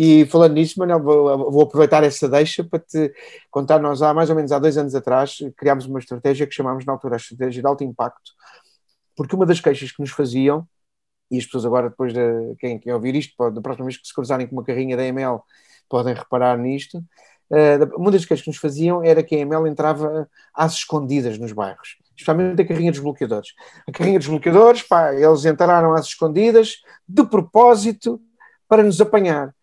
E 0.00 0.24
falando 0.26 0.52
nisso, 0.52 0.78
Manuel, 0.78 1.02
vou, 1.02 1.50
vou, 1.50 1.62
aproveitar 1.62 2.04
essa 2.04 2.28
deixa 2.28 2.62
para 2.62 2.78
te 2.78 3.12
contar. 3.50 3.80
Nós, 3.80 4.02
há 4.02 4.14
mais 4.14 4.30
ou 4.30 4.36
menos 4.36 4.52
há 4.52 4.60
dois 4.60 4.78
anos 4.78 4.94
atrás, 4.94 5.38
criámos 5.56 5.84
uma 5.86 5.98
estratégia 5.98 6.46
que 6.46 6.54
chamámos 6.54 6.86
na 6.86 6.92
altura 6.92 7.16
a 7.16 7.18
estratégia 7.18 7.60
de 7.60 7.66
alto 7.66 7.82
impacto, 7.82 8.30
porque 9.16 9.34
uma 9.34 9.44
das 9.44 9.58
queixas 9.58 9.90
que 9.90 10.00
nos 10.00 10.10
faziam, 10.10 10.64
e 11.28 11.38
as 11.38 11.44
pessoas 11.44 11.66
agora, 11.66 11.90
depois 11.90 12.12
de 12.14 12.54
quem, 12.60 12.78
quem 12.78 12.92
ouvir 12.92 13.16
isto, 13.16 13.34
pode, 13.36 13.56
da 13.56 13.60
próxima 13.60 13.86
vez 13.86 13.96
que 13.96 14.06
se 14.06 14.14
cruzarem 14.14 14.46
com 14.46 14.54
uma 14.54 14.62
carrinha 14.62 14.96
da 14.96 15.04
EML, 15.04 15.42
podem 15.88 16.14
reparar 16.14 16.56
nisto. 16.56 16.98
Uh, 17.50 17.96
uma 17.96 18.12
das 18.12 18.24
queixas 18.24 18.44
que 18.44 18.50
nos 18.50 18.58
faziam 18.58 19.04
era 19.04 19.24
que 19.24 19.34
a 19.34 19.38
EML 19.38 19.66
entrava 19.66 20.30
às 20.54 20.74
escondidas 20.74 21.36
nos 21.36 21.50
bairros, 21.50 21.96
especialmente 22.16 22.62
a 22.62 22.66
carrinha 22.66 22.90
dos 22.90 23.00
bloqueadores. 23.00 23.50
A 23.86 23.92
carrinha 23.92 24.18
dos 24.18 24.28
bloqueadores, 24.28 24.82
pá, 24.82 25.14
eles 25.14 25.44
entraram 25.44 25.92
às 25.94 26.06
escondidas 26.06 26.76
de 27.06 27.24
propósito 27.24 28.20
para 28.68 28.82
nos 28.82 29.00
apanhar. 29.00 29.54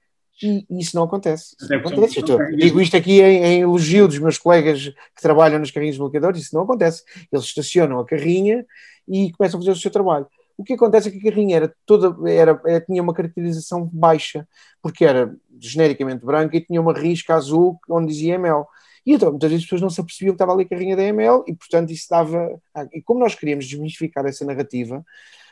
E, 0.42 0.66
isso 0.70 0.96
não 0.96 1.04
acontece. 1.04 1.56
Isso 1.60 1.70
não 1.70 1.80
acontece. 1.80 2.22
digo 2.58 2.82
isto 2.82 2.98
aqui 2.98 3.22
em, 3.22 3.44
em, 3.44 3.62
elogio 3.62 4.08
dos 4.08 4.20
meus 4.20 4.38
colegas 4.38 4.86
que 5.16 5.22
trabalham 5.22 5.60
nas 5.60 5.72
carrinhas 5.72 5.98
bloqueadores, 5.98 6.42
isso 6.42 6.56
não 6.56 6.64
acontece. 6.64 7.04
Eles 7.32 7.46
estacionam 7.46 8.00
a 8.00 8.06
carrinha 8.06 8.66
e 9.08 9.32
começam 9.34 9.60
a 9.60 9.62
fazer 9.62 9.72
o 9.72 9.80
seu 9.80 9.92
trabalho. 9.92 10.28
O 10.58 10.64
que 10.64 10.74
acontece 10.74 11.08
é 11.08 11.12
que 11.12 11.18
a 11.18 11.32
carrinha 11.32 11.56
era 11.56 11.76
toda, 11.86 12.30
era, 12.30 12.60
era, 12.66 12.82
tinha 12.82 13.02
uma 13.02 13.14
caracterização 13.14 13.90
baixa, 13.92 14.48
porque 14.82 15.04
era 15.04 15.36
genericamente 15.60 16.26
branca 16.26 16.56
e 16.56 16.62
tinha 16.62 16.80
uma 16.80 16.94
risca 16.94 17.34
azul 17.36 17.80
onde 17.90 18.08
dizia 18.08 18.36
ML. 18.36 18.66
E 19.06 19.14
então 19.14 19.30
muitas 19.30 19.50
vezes 19.50 19.64
as 19.64 19.66
pessoas 19.66 19.82
não 19.82 19.90
se 19.90 20.00
apercebiam 20.02 20.34
que 20.34 20.36
estava 20.36 20.54
ali 20.54 20.64
a 20.64 20.70
carrinha 20.70 20.96
da 20.96 21.04
ML 21.04 21.44
e 21.48 21.54
portanto 21.54 21.92
isso 21.92 22.08
dava. 22.10 22.60
E 22.92 23.02
como 23.02 23.20
nós 23.20 23.36
queríamos 23.36 23.68
desmistificar 23.68 24.26
essa 24.26 24.46
narrativa, 24.46 25.04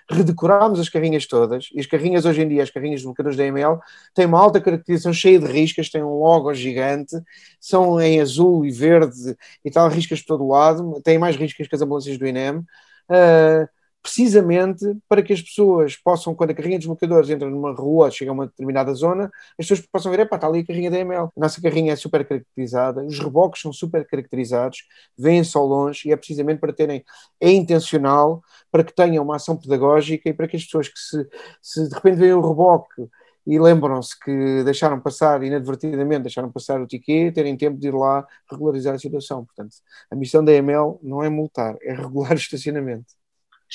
redecorámos 0.09 0.79
as 0.79 0.89
carrinhas 0.89 1.25
todas, 1.25 1.69
e 1.73 1.79
as 1.79 1.85
carrinhas 1.85 2.25
hoje 2.25 2.41
em 2.41 2.47
dia, 2.47 2.63
as 2.63 2.69
carrinhas 2.69 2.99
de 2.99 3.05
bloqueadores 3.05 3.37
da 3.37 3.45
ML, 3.45 3.79
têm 4.13 4.25
uma 4.25 4.39
alta 4.39 4.59
caracterização 4.59 5.13
cheia 5.13 5.39
de 5.39 5.45
riscas, 5.45 5.89
têm 5.89 6.03
um 6.03 6.19
logo 6.19 6.53
gigante, 6.53 7.15
são 7.59 7.99
em 8.01 8.19
azul 8.19 8.65
e 8.65 8.71
verde 8.71 9.35
e 9.63 9.71
tal, 9.71 9.87
riscas 9.89 10.19
de 10.19 10.25
todo 10.25 10.47
lado, 10.47 11.01
têm 11.03 11.17
mais 11.17 11.35
riscas 11.35 11.67
que 11.67 11.75
as 11.75 11.81
ambulâncias 11.81 12.17
do 12.17 12.27
INEM, 12.27 12.57
uh, 12.57 13.67
precisamente 14.01 14.85
para 15.07 15.21
que 15.21 15.31
as 15.31 15.41
pessoas 15.41 15.95
possam, 15.95 16.33
quando 16.33 16.51
a 16.51 16.53
carrinha 16.53 16.77
dos 16.77 16.87
bloqueadores 16.87 17.29
entra 17.29 17.49
numa 17.49 17.71
rua, 17.71 18.09
chega 18.09 18.31
a 18.31 18.33
uma 18.33 18.47
determinada 18.47 18.93
zona, 18.93 19.25
as 19.59 19.67
pessoas 19.67 19.81
possam 19.91 20.11
ver, 20.11 20.21
epá, 20.21 20.35
está 20.37 20.47
ali 20.47 20.59
a 20.59 20.65
carrinha 20.65 20.89
da 20.89 20.97
ML. 20.97 21.25
A 21.25 21.31
nossa 21.35 21.61
carrinha 21.61 21.93
é 21.93 21.95
super 21.95 22.25
caracterizada, 22.27 23.03
os 23.05 23.19
reboques 23.19 23.61
são 23.61 23.71
super 23.71 24.05
caracterizados, 24.05 24.83
vêm-se 25.17 25.55
ao 25.55 25.65
longe 25.65 26.09
e 26.09 26.11
é 26.11 26.15
precisamente 26.15 26.59
para 26.59 26.73
terem, 26.73 27.03
é 27.39 27.51
intencional, 27.51 28.41
para 28.71 28.83
que 28.83 28.93
tenham 28.93 29.23
uma 29.23 29.35
ação 29.35 29.55
pedagógica 29.55 30.29
e 30.29 30.33
para 30.33 30.47
que 30.47 30.57
as 30.57 30.63
pessoas 30.65 30.87
que 30.87 30.99
se, 30.99 31.27
se 31.61 31.87
de 31.87 31.93
repente 31.95 32.17
veem 32.17 32.33
o 32.33 32.41
reboque 32.41 33.07
e 33.45 33.59
lembram-se 33.59 34.19
que 34.19 34.63
deixaram 34.63 34.99
passar, 34.99 35.43
inadvertidamente 35.43 36.23
deixaram 36.23 36.51
passar 36.51 36.79
o 36.81 36.87
ticket, 36.87 37.33
terem 37.33 37.57
tempo 37.57 37.77
de 37.79 37.87
ir 37.87 37.93
lá 37.93 38.25
regularizar 38.49 38.95
a 38.95 38.99
situação. 38.99 39.45
Portanto, 39.45 39.75
a 40.09 40.15
missão 40.15 40.43
da 40.43 40.53
EML 40.53 40.99
não 41.01 41.23
é 41.23 41.29
multar, 41.29 41.75
é 41.81 41.93
regular 41.93 42.33
o 42.33 42.35
estacionamento. 42.35 43.20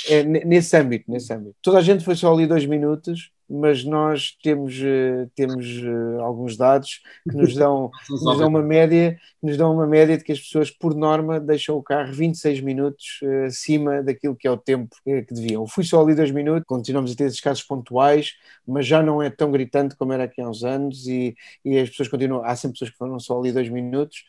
É, 0.09 0.22
nesse 0.24 0.76
âmbito, 0.76 1.11
nesse 1.11 1.32
âmbito. 1.32 1.56
Toda 1.62 1.78
a 1.78 1.82
gente 1.82 2.04
foi 2.04 2.14
só 2.14 2.32
ali 2.32 2.46
dois 2.46 2.66
minutos, 2.66 3.30
mas 3.48 3.85
nós 3.85 4.37
temos, 4.42 4.76
uh, 4.80 5.30
temos 5.35 5.64
uh, 5.82 6.20
alguns 6.20 6.56
dados 6.56 7.00
que 7.28 7.37
nos 7.37 7.54
dão, 7.54 7.90
nos 8.11 8.38
dão 8.38 8.48
uma 8.48 8.62
média, 8.62 9.16
nos 9.40 9.56
dão 9.56 9.72
uma 9.72 9.87
média 9.87 10.18
de 10.18 10.24
que 10.24 10.32
as 10.32 10.40
pessoas, 10.40 10.70
por 10.70 10.94
norma, 10.94 11.38
deixam 11.38 11.76
o 11.76 11.82
carro 11.82 12.12
26 12.12 12.61
minutos 12.61 13.20
uh, 13.22 13.44
acima 13.46 14.02
daquilo 14.02 14.35
que 14.35 14.48
é 14.48 14.50
o 14.50 14.56
tempo 14.56 14.96
que 15.04 15.32
deviam. 15.32 15.62
Eu 15.62 15.68
fui 15.68 15.85
só 15.85 16.02
ali 16.02 16.14
dois 16.14 16.30
minutos, 16.32 16.64
continuamos 16.66 17.12
a 17.12 17.14
ter 17.14 17.24
esses 17.24 17.40
casos 17.40 17.62
pontuais, 17.62 18.32
mas 18.66 18.85
já 18.85 19.00
não 19.00 19.22
é 19.22 19.30
tão 19.30 19.52
gritante 19.52 19.94
como 19.94 20.12
era 20.12 20.24
aqui 20.24 20.40
há 20.40 20.48
uns 20.48 20.64
anos 20.64 21.06
e, 21.06 21.37
e 21.64 21.78
as 21.78 21.88
pessoas 21.88 22.09
continuam, 22.09 22.44
há 22.44 22.56
sempre 22.56 22.74
pessoas 22.74 22.90
que 22.90 22.98
foram 22.98 23.18
só 23.20 23.38
ali 23.38 23.52
dois 23.52 23.68
minutos, 23.68 24.24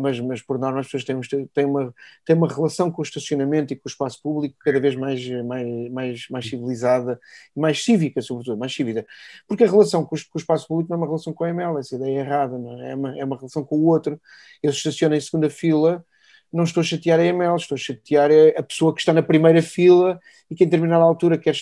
mas, 0.00 0.20
mas 0.20 0.40
por 0.40 0.58
norma 0.58 0.80
as 0.80 0.86
pessoas 0.86 1.04
têm, 1.04 1.46
têm, 1.52 1.64
uma, 1.64 1.92
têm 2.24 2.36
uma 2.36 2.46
relação 2.46 2.90
com 2.90 3.02
o 3.02 3.04
estacionamento 3.04 3.72
e 3.72 3.76
com 3.76 3.88
o 3.88 3.90
espaço 3.90 4.22
público 4.22 4.56
cada 4.60 4.78
vez 4.78 4.94
mais, 4.94 5.26
mais, 5.44 5.90
mais, 5.90 6.26
mais 6.30 6.48
civilizada 6.48 7.18
e 7.56 7.60
mais 7.60 7.82
cívica 7.82 8.19
sobretudo, 8.22 8.58
mais 8.58 8.72
cívida. 8.74 9.06
Porque 9.46 9.64
a 9.64 9.66
relação 9.66 10.04
com, 10.04 10.16
com, 10.16 10.16
o 10.34 10.38
espaço 10.38 10.66
público 10.66 10.90
não 10.90 10.96
é 10.96 11.00
uma 11.00 11.06
relação 11.06 11.32
com 11.32 11.44
a 11.44 11.48
ML, 11.48 11.78
essa 11.78 11.96
ideia 11.96 12.18
é 12.18 12.20
errada, 12.20 12.56
é? 12.56 12.90
É, 12.90 12.94
uma, 12.94 13.18
é 13.18 13.24
uma 13.24 13.36
relação 13.36 13.64
com 13.64 13.76
o 13.76 13.86
outro. 13.86 14.20
Ele 14.62 14.72
estaciona 14.72 15.16
em 15.16 15.20
segunda 15.20 15.50
fila, 15.50 16.04
não 16.52 16.64
estou 16.64 16.80
a 16.80 16.84
chatear 16.84 17.20
a 17.20 17.24
ML, 17.24 17.56
estou 17.56 17.76
a 17.76 17.78
chatear 17.78 18.30
a 18.56 18.62
pessoa 18.62 18.94
que 18.94 19.00
está 19.00 19.12
na 19.12 19.22
primeira 19.22 19.62
fila 19.62 20.18
e 20.50 20.54
que 20.54 20.64
em 20.64 20.66
determinada 20.66 21.04
altura 21.04 21.38
quer, 21.38 21.54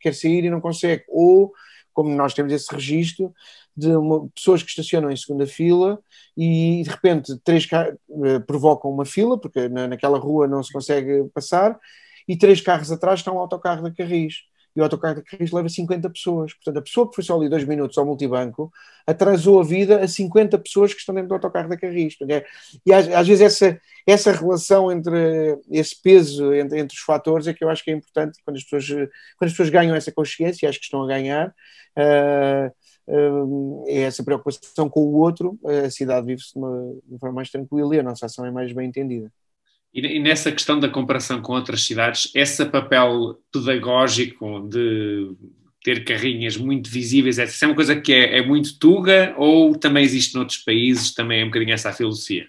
quer 0.00 0.14
sair 0.14 0.44
e 0.44 0.50
não 0.50 0.60
consegue. 0.60 1.04
Ou, 1.08 1.52
como 1.92 2.10
nós 2.14 2.34
temos 2.34 2.52
esse 2.52 2.72
registro, 2.74 3.32
de 3.76 3.88
uma, 3.88 4.28
pessoas 4.28 4.62
que 4.62 4.70
estacionam 4.70 5.10
em 5.10 5.16
segunda 5.16 5.46
fila 5.46 5.98
e 6.36 6.82
de 6.82 6.90
repente 6.90 7.36
três 7.42 7.66
uh, 7.66 8.40
provocam 8.46 8.90
uma 8.90 9.04
fila, 9.04 9.38
porque 9.38 9.68
na, 9.68 9.88
naquela 9.88 10.18
rua 10.18 10.46
não 10.46 10.62
se 10.62 10.72
consegue 10.72 11.24
passar, 11.34 11.78
e 12.26 12.36
três 12.36 12.60
carros 12.60 12.90
atrás 12.90 13.20
está 13.20 13.32
um 13.32 13.38
autocarro 13.38 13.82
da 13.82 13.90
Carris 13.90 14.36
e 14.74 14.80
o 14.80 14.82
autocarro 14.82 15.16
de 15.16 15.22
Carris 15.22 15.52
leva 15.52 15.68
50 15.68 16.10
pessoas. 16.10 16.52
Portanto, 16.54 16.78
a 16.78 16.82
pessoa 16.82 17.08
que 17.08 17.14
foi 17.14 17.24
só 17.24 17.36
ali 17.36 17.48
dois 17.48 17.64
minutos 17.64 17.96
ao 17.96 18.04
multibanco 18.04 18.72
atrasou 19.06 19.60
a 19.60 19.64
vida 19.64 20.00
a 20.00 20.08
50 20.08 20.58
pessoas 20.58 20.92
que 20.92 21.00
estão 21.00 21.14
dentro 21.14 21.28
do 21.28 21.34
autocarro 21.34 21.68
da 21.68 21.76
Carris. 21.76 22.16
É, 22.28 22.44
e 22.84 22.92
às, 22.92 23.08
às, 23.08 23.28
vezes 23.28 23.42
essa, 23.42 23.80
essa 24.06 24.32
relação 24.32 24.90
entre 24.90 25.58
esse 25.70 26.00
peso 26.00 26.52
entre, 26.52 26.80
entre, 26.80 26.96
os 26.96 27.02
fatores 27.02 27.46
é 27.46 27.54
que 27.54 27.62
eu 27.62 27.68
acho 27.68 27.84
que 27.84 27.90
é 27.90 27.94
importante 27.94 28.40
quando 28.44 28.56
as 28.56 28.64
pessoas, 28.64 29.08
quando 29.38 29.48
as 29.48 29.52
pessoas 29.52 29.70
ganham 29.70 29.94
essa 29.94 30.10
consciência, 30.10 30.68
acho 30.68 30.78
que 30.78 30.86
estão 30.86 31.04
a 31.04 31.06
ganhar, 31.06 31.54
uh, 31.96 32.72
uh, 33.08 33.84
é 33.86 34.00
essa 34.02 34.24
preocupação 34.24 34.88
com 34.88 35.04
o 35.04 35.14
outro, 35.14 35.58
a 35.64 35.90
cidade 35.90 36.26
vive-se 36.26 36.52
de 36.52 36.58
uma 36.58 37.18
forma 37.20 37.36
mais 37.36 37.50
tranquila 37.50 37.94
e 37.94 38.00
a 38.00 38.02
nossa 38.02 38.26
ação 38.26 38.44
é 38.44 38.50
mais 38.50 38.72
bem 38.72 38.88
entendida. 38.88 39.30
E, 39.94 40.18
nessa 40.18 40.50
questão 40.50 40.80
da 40.80 40.88
comparação 40.88 41.40
com 41.40 41.52
outras 41.52 41.84
cidades, 41.84 42.28
esse 42.34 42.64
papel 42.66 43.38
pedagógico 43.52 44.68
de 44.68 45.36
ter 45.84 46.04
carrinhas 46.04 46.56
muito 46.56 46.90
visíveis, 46.90 47.38
essa 47.38 47.64
é 47.64 47.68
uma 47.68 47.74
coisa 47.76 48.00
que 48.00 48.12
é, 48.12 48.38
é, 48.38 48.42
muito 48.44 48.76
tuga 48.78 49.34
ou 49.38 49.76
também 49.76 50.02
existe 50.02 50.34
noutros 50.34 50.58
países, 50.58 51.14
também 51.14 51.42
é 51.42 51.44
um 51.44 51.48
bocadinho 51.48 51.74
essa 51.74 51.90
a 51.90 51.92
filosofia? 51.92 52.48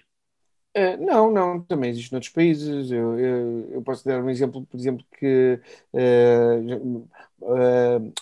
Uh, 0.76 1.06
não, 1.06 1.30
não, 1.32 1.60
também 1.60 1.90
existe 1.90 2.10
noutros 2.10 2.32
países. 2.32 2.90
Eu, 2.90 3.18
eu, 3.18 3.70
eu, 3.74 3.82
posso 3.82 4.04
dar 4.04 4.22
um 4.22 4.28
exemplo, 4.28 4.66
por 4.66 4.78
exemplo, 4.78 5.04
que 5.18 5.60
uh, 5.92 7.08
uh, 7.42 8.12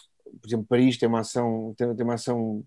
por 0.45 0.49
exemplo, 0.49 0.67
Paris 0.69 0.99
tem 0.99 1.09
uma 1.09 1.21
ação, 1.21 1.75
tem, 1.75 1.95
tem 1.95 2.05
uma 2.05 2.15
ação 2.15 2.63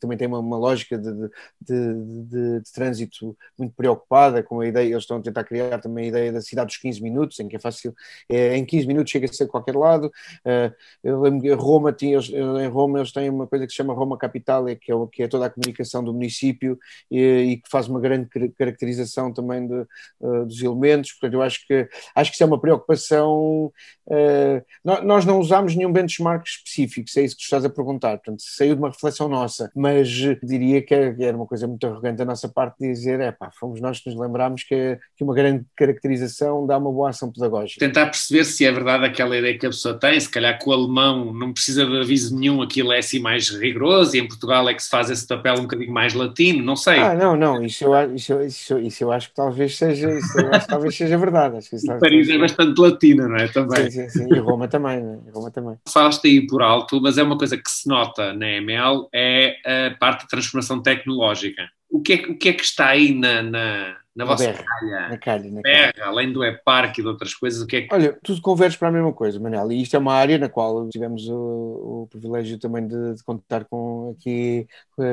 também 0.00 0.16
tem 0.16 0.26
uma, 0.26 0.38
uma 0.38 0.56
lógica 0.56 0.96
de, 0.96 1.12
de, 1.12 1.28
de, 1.60 2.60
de, 2.60 2.72
trânsito 2.72 3.36
muito 3.58 3.74
preocupada 3.74 4.42
com 4.42 4.60
a 4.60 4.66
ideia, 4.66 4.88
eles 4.88 5.02
estão 5.02 5.18
a 5.18 5.20
tentar 5.20 5.44
criar 5.44 5.78
também 5.78 6.06
a 6.06 6.08
ideia 6.08 6.32
da 6.32 6.40
cidade 6.40 6.68
dos 6.68 6.78
15 6.78 7.02
minutos, 7.02 7.38
em 7.38 7.48
que 7.48 7.56
é 7.56 7.58
fácil, 7.58 7.94
é, 8.30 8.56
em 8.56 8.64
15 8.64 8.86
minutos 8.86 9.12
chega-se 9.12 9.42
a 9.42 9.46
qualquer 9.46 9.76
lado. 9.76 10.06
Uh, 10.06 10.74
eu 11.04 11.20
lembro 11.20 11.42
que 11.42 11.52
Roma 11.52 11.92
tinha, 11.92 12.18
em 12.18 12.68
Roma 12.68 13.00
eles 13.00 13.12
têm 13.12 13.28
uma 13.28 13.46
coisa 13.46 13.66
que 13.66 13.72
se 13.72 13.76
chama 13.76 13.92
Roma 13.92 14.16
Capital, 14.16 14.64
que 14.64 14.90
é, 14.90 14.94
que 15.12 15.22
é 15.22 15.28
toda 15.28 15.44
a 15.44 15.50
comunicação 15.50 16.02
do 16.02 16.14
município 16.14 16.78
e, 17.10 17.20
e 17.20 17.56
que 17.58 17.68
faz 17.68 17.88
uma 17.88 18.00
grande 18.00 18.26
caracterização 18.56 19.30
também 19.34 19.66
de, 19.66 19.86
uh, 20.20 20.46
dos 20.46 20.62
elementos, 20.62 21.12
portanto 21.12 21.34
eu 21.34 21.42
acho 21.42 21.66
que 21.66 21.86
acho 22.14 22.30
que 22.30 22.36
isso 22.36 22.42
é 22.42 22.46
uma 22.46 22.58
preocupação, 22.60 23.70
uh, 24.06 25.04
nós 25.04 25.26
não 25.26 25.38
usamos 25.38 25.76
nenhum 25.76 25.92
benchmark 25.92 26.46
específico, 26.46 27.01
específicos, 27.02 27.16
é 27.16 27.22
isso 27.24 27.36
que 27.36 27.42
estás 27.42 27.64
a 27.64 27.70
perguntar. 27.70 28.18
Portanto, 28.18 28.42
saiu 28.42 28.74
de 28.74 28.80
uma 28.80 28.90
reflexão 28.90 29.28
nossa, 29.28 29.70
mas 29.74 30.08
diria 30.42 30.82
que 30.82 30.94
era 30.94 31.36
uma 31.36 31.46
coisa 31.46 31.66
muito 31.66 31.86
arrogante 31.86 32.16
da 32.16 32.24
nossa 32.24 32.48
parte 32.48 32.76
dizer, 32.78 33.20
é 33.20 33.32
pá, 33.32 33.50
fomos 33.58 33.80
nós 33.80 34.00
que 34.00 34.10
nos 34.10 34.18
lembramos 34.18 34.64
que, 34.64 34.98
que 35.16 35.24
uma 35.24 35.34
grande 35.34 35.64
caracterização 35.76 36.66
dá 36.66 36.78
uma 36.78 36.90
boa 36.90 37.10
ação 37.10 37.30
pedagógica. 37.30 37.80
Tentar 37.80 38.06
perceber 38.06 38.44
se 38.44 38.64
é 38.64 38.72
verdade 38.72 39.04
aquela 39.04 39.36
ideia 39.36 39.56
que 39.58 39.66
a 39.66 39.70
pessoa 39.70 39.98
tem, 39.98 40.18
se 40.18 40.28
calhar 40.28 40.58
com 40.58 40.70
o 40.70 40.72
alemão 40.72 41.32
não 41.32 41.52
precisa 41.52 41.86
de 41.86 42.00
aviso 42.00 42.36
nenhum, 42.36 42.62
aquilo 42.62 42.92
é 42.92 42.98
assim 42.98 43.18
mais 43.18 43.50
rigoroso, 43.50 44.16
e 44.16 44.20
em 44.20 44.28
Portugal 44.28 44.68
é 44.68 44.74
que 44.74 44.82
se 44.82 44.90
faz 44.90 45.10
esse 45.10 45.26
papel 45.26 45.54
um 45.54 45.62
bocadinho 45.62 45.92
mais 45.92 46.14
latino, 46.14 46.62
não 46.64 46.76
sei. 46.76 46.98
Ah, 46.98 47.14
não, 47.14 47.36
não, 47.36 47.64
isso 47.64 47.84
eu, 47.84 48.14
isso, 48.14 48.40
isso, 48.42 48.78
isso 48.78 49.04
eu 49.04 49.12
acho 49.12 49.28
que 49.28 49.34
talvez 49.34 49.76
seja, 49.76 50.10
isso 50.10 50.38
eu 50.38 50.52
acho 50.52 50.66
que 50.66 50.72
talvez 50.72 50.96
seja 50.96 51.18
verdade. 51.18 51.56
Acho 51.56 51.70
que 51.70 51.76
isso 51.76 51.86
Paris 51.98 52.28
é 52.28 52.38
bastante 52.38 52.80
latina, 52.80 53.28
não 53.28 53.36
é? 53.36 53.48
Também. 53.48 53.90
Sim, 53.90 54.08
sim, 54.08 54.08
sim. 54.08 54.34
E 54.34 54.38
Roma 54.38 54.68
também, 54.68 54.98
é? 54.98 55.18
E 55.26 55.30
Roma 55.30 55.50
também. 55.50 55.76
Falaste 55.88 56.26
aí 56.26 56.46
por 56.46 56.62
alto 56.62 56.91
mas 57.00 57.18
é 57.18 57.22
uma 57.22 57.38
coisa 57.38 57.56
que 57.56 57.70
se 57.70 57.88
nota 57.88 58.32
na 58.32 58.48
ML, 58.48 59.08
é 59.14 59.88
a 59.88 59.98
parte 59.98 60.22
de 60.22 60.28
transformação 60.28 60.82
tecnológica. 60.82 61.68
O 61.92 62.00
que 62.00 62.14
é, 62.14 62.16
o 62.16 62.38
que, 62.38 62.48
é 62.48 62.52
que 62.54 62.64
está 62.64 62.88
aí 62.88 63.14
na, 63.14 63.42
na, 63.42 63.96
na 64.16 64.24
vossa 64.24 64.46
berra, 64.46 64.64
calha? 64.64 65.08
Na 65.10 65.18
calha, 65.18 65.50
na 65.50 65.60
berra, 65.60 65.92
calha. 65.92 66.08
além 66.08 66.32
do 66.32 66.42
e-park 66.42 66.96
e 66.96 67.02
de 67.02 67.08
outras 67.08 67.34
coisas, 67.34 67.60
o 67.60 67.66
que 67.66 67.76
é 67.76 67.82
que... 67.82 67.94
Olha, 67.94 68.18
tudo 68.22 68.40
converge 68.40 68.78
para 68.78 68.88
a 68.88 68.90
mesma 68.90 69.12
coisa, 69.12 69.38
Manel, 69.38 69.70
e 69.70 69.82
isto 69.82 69.94
é 69.94 69.98
uma 69.98 70.14
área 70.14 70.38
na 70.38 70.48
qual 70.48 70.88
tivemos 70.88 71.28
o, 71.28 71.34
o 71.34 72.08
privilégio 72.10 72.58
também 72.58 72.88
de, 72.88 73.14
de, 73.14 73.22
contar 73.22 73.66
com 73.66 74.16
aqui 74.18 74.66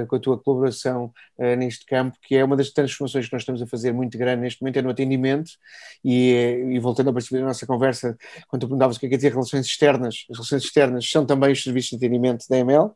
com 0.07 0.15
a 0.15 0.19
tua 0.19 0.37
colaboração 0.37 1.11
uh, 1.37 1.55
neste 1.57 1.85
campo, 1.85 2.17
que 2.21 2.37
é 2.37 2.45
uma 2.45 2.55
das 2.55 2.71
transformações 2.71 3.25
que 3.25 3.33
nós 3.33 3.41
estamos 3.41 3.61
a 3.61 3.67
fazer 3.67 3.91
muito 3.91 4.17
grande 4.17 4.41
neste 4.41 4.61
momento, 4.61 4.79
é 4.79 4.81
no 4.81 4.89
atendimento, 4.89 5.51
e, 6.01 6.31
e 6.71 6.79
voltando 6.79 7.09
a 7.09 7.13
perceber 7.13 7.43
a 7.43 7.47
nossa 7.47 7.67
conversa, 7.67 8.17
quando 8.47 8.61
tu 8.61 8.67
perguntavas 8.67 8.95
o 8.95 8.99
que 9.01 9.05
é 9.05 9.09
que 9.09 9.15
é 9.15 9.17
dizer 9.17 9.33
relações 9.33 9.65
externas, 9.65 10.25
as 10.29 10.37
relações 10.37 10.63
externas 10.63 11.11
são 11.11 11.25
também 11.25 11.51
os 11.51 11.61
serviços 11.61 11.89
de 11.89 11.97
atendimento 11.97 12.45
da 12.49 12.57
EML, 12.57 12.95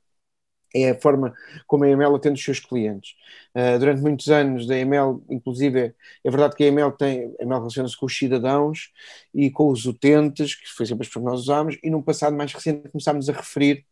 é 0.74 0.90
a 0.90 1.00
forma 1.00 1.34
como 1.68 1.84
a 1.84 1.90
EML 1.90 2.16
atende 2.16 2.40
os 2.40 2.44
seus 2.44 2.60
clientes. 2.60 3.16
Uh, 3.56 3.78
durante 3.78 4.02
muitos 4.02 4.30
anos, 4.30 4.70
a 4.70 4.78
EML, 4.78 5.24
inclusive, 5.30 5.94
é 6.24 6.32
verdade 6.32 6.56
que 6.56 6.64
a 6.64 6.68
EML, 6.68 6.92
tem, 6.94 7.36
EML 7.40 7.60
relaciona-se 7.60 7.98
com 7.98 8.06
os 8.08 8.18
cidadãos 8.18 8.92
e 9.34 9.52
com 9.52 9.70
os 9.70 9.86
utentes, 9.86 10.56
que 10.56 10.68
foi 10.68 10.86
sempre 10.86 11.04
as 11.04 11.08
pessoas 11.08 11.24
que 11.24 11.32
nós 11.32 11.42
usámos, 11.42 11.78
e 11.84 11.90
num 11.90 12.02
passado 12.02 12.36
mais 12.36 12.52
recente 12.52 12.90
começámos 12.90 13.30
a 13.30 13.34
referir 13.34 13.86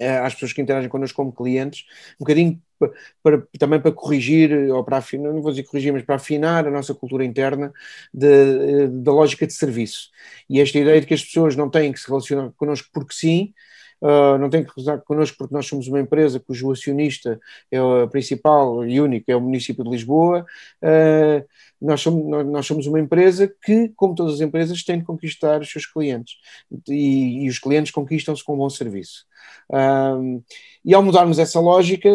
uh, 0.00 0.24
às 0.24 0.34
pessoas 0.34 0.52
que 0.52 0.62
interagem 0.62 0.88
connosco 0.88 1.16
como 1.16 1.32
clientes, 1.32 1.84
um 2.14 2.24
bocadinho 2.24 2.62
para, 2.78 2.92
para, 3.22 3.46
também 3.58 3.80
para 3.80 3.92
corrigir, 3.92 4.70
ou 4.70 4.82
para 4.82 4.96
afinar, 4.96 5.32
não 5.32 5.42
vou 5.42 5.50
dizer 5.50 5.64
corrigir, 5.64 5.92
mas 5.92 6.02
para 6.02 6.14
afinar 6.14 6.66
a 6.66 6.70
nossa 6.70 6.94
cultura 6.94 7.24
interna 7.26 7.70
da 8.12 9.12
lógica 9.12 9.46
de 9.46 9.52
serviço. 9.52 10.08
E 10.48 10.60
esta 10.60 10.78
ideia 10.78 10.98
de 10.98 11.06
que 11.06 11.12
as 11.12 11.22
pessoas 11.22 11.54
não 11.56 11.68
têm 11.68 11.92
que 11.92 12.00
se 12.00 12.08
relacionar 12.08 12.50
connosco 12.56 12.88
porque 12.90 13.12
sim, 13.12 13.52
uh, 14.00 14.38
não 14.38 14.50
tem 14.50 14.64
que 14.64 14.72
cruzar 14.72 15.00
connosco 15.02 15.36
porque 15.38 15.54
nós 15.54 15.66
somos 15.66 15.88
uma 15.88 16.00
empresa 16.00 16.40
cujo 16.40 16.70
acionista 16.70 17.40
é 17.70 17.80
o 17.80 18.08
principal 18.08 18.84
e 18.86 19.00
único 19.00 19.30
é 19.30 19.36
o 19.36 19.40
município 19.40 19.84
de 19.84 19.90
Lisboa. 19.90 20.44
Uh, 20.82 21.44
nós, 21.80 22.00
somos, 22.00 22.46
nós 22.46 22.66
somos 22.66 22.86
uma 22.86 23.00
empresa 23.00 23.52
que, 23.62 23.90
como 23.96 24.14
todas 24.14 24.34
as 24.34 24.40
empresas, 24.40 24.82
tem 24.84 24.98
de 24.98 25.04
conquistar 25.04 25.60
os 25.60 25.70
seus 25.70 25.86
clientes 25.86 26.34
e, 26.88 27.44
e 27.44 27.48
os 27.48 27.58
clientes 27.58 27.90
conquistam-se 27.92 28.44
com 28.44 28.54
um 28.54 28.58
bom 28.58 28.70
serviço. 28.70 29.24
Uh, 29.68 30.42
e 30.84 30.94
ao 30.94 31.02
mudarmos 31.02 31.38
essa 31.38 31.60
lógica, 31.60 32.08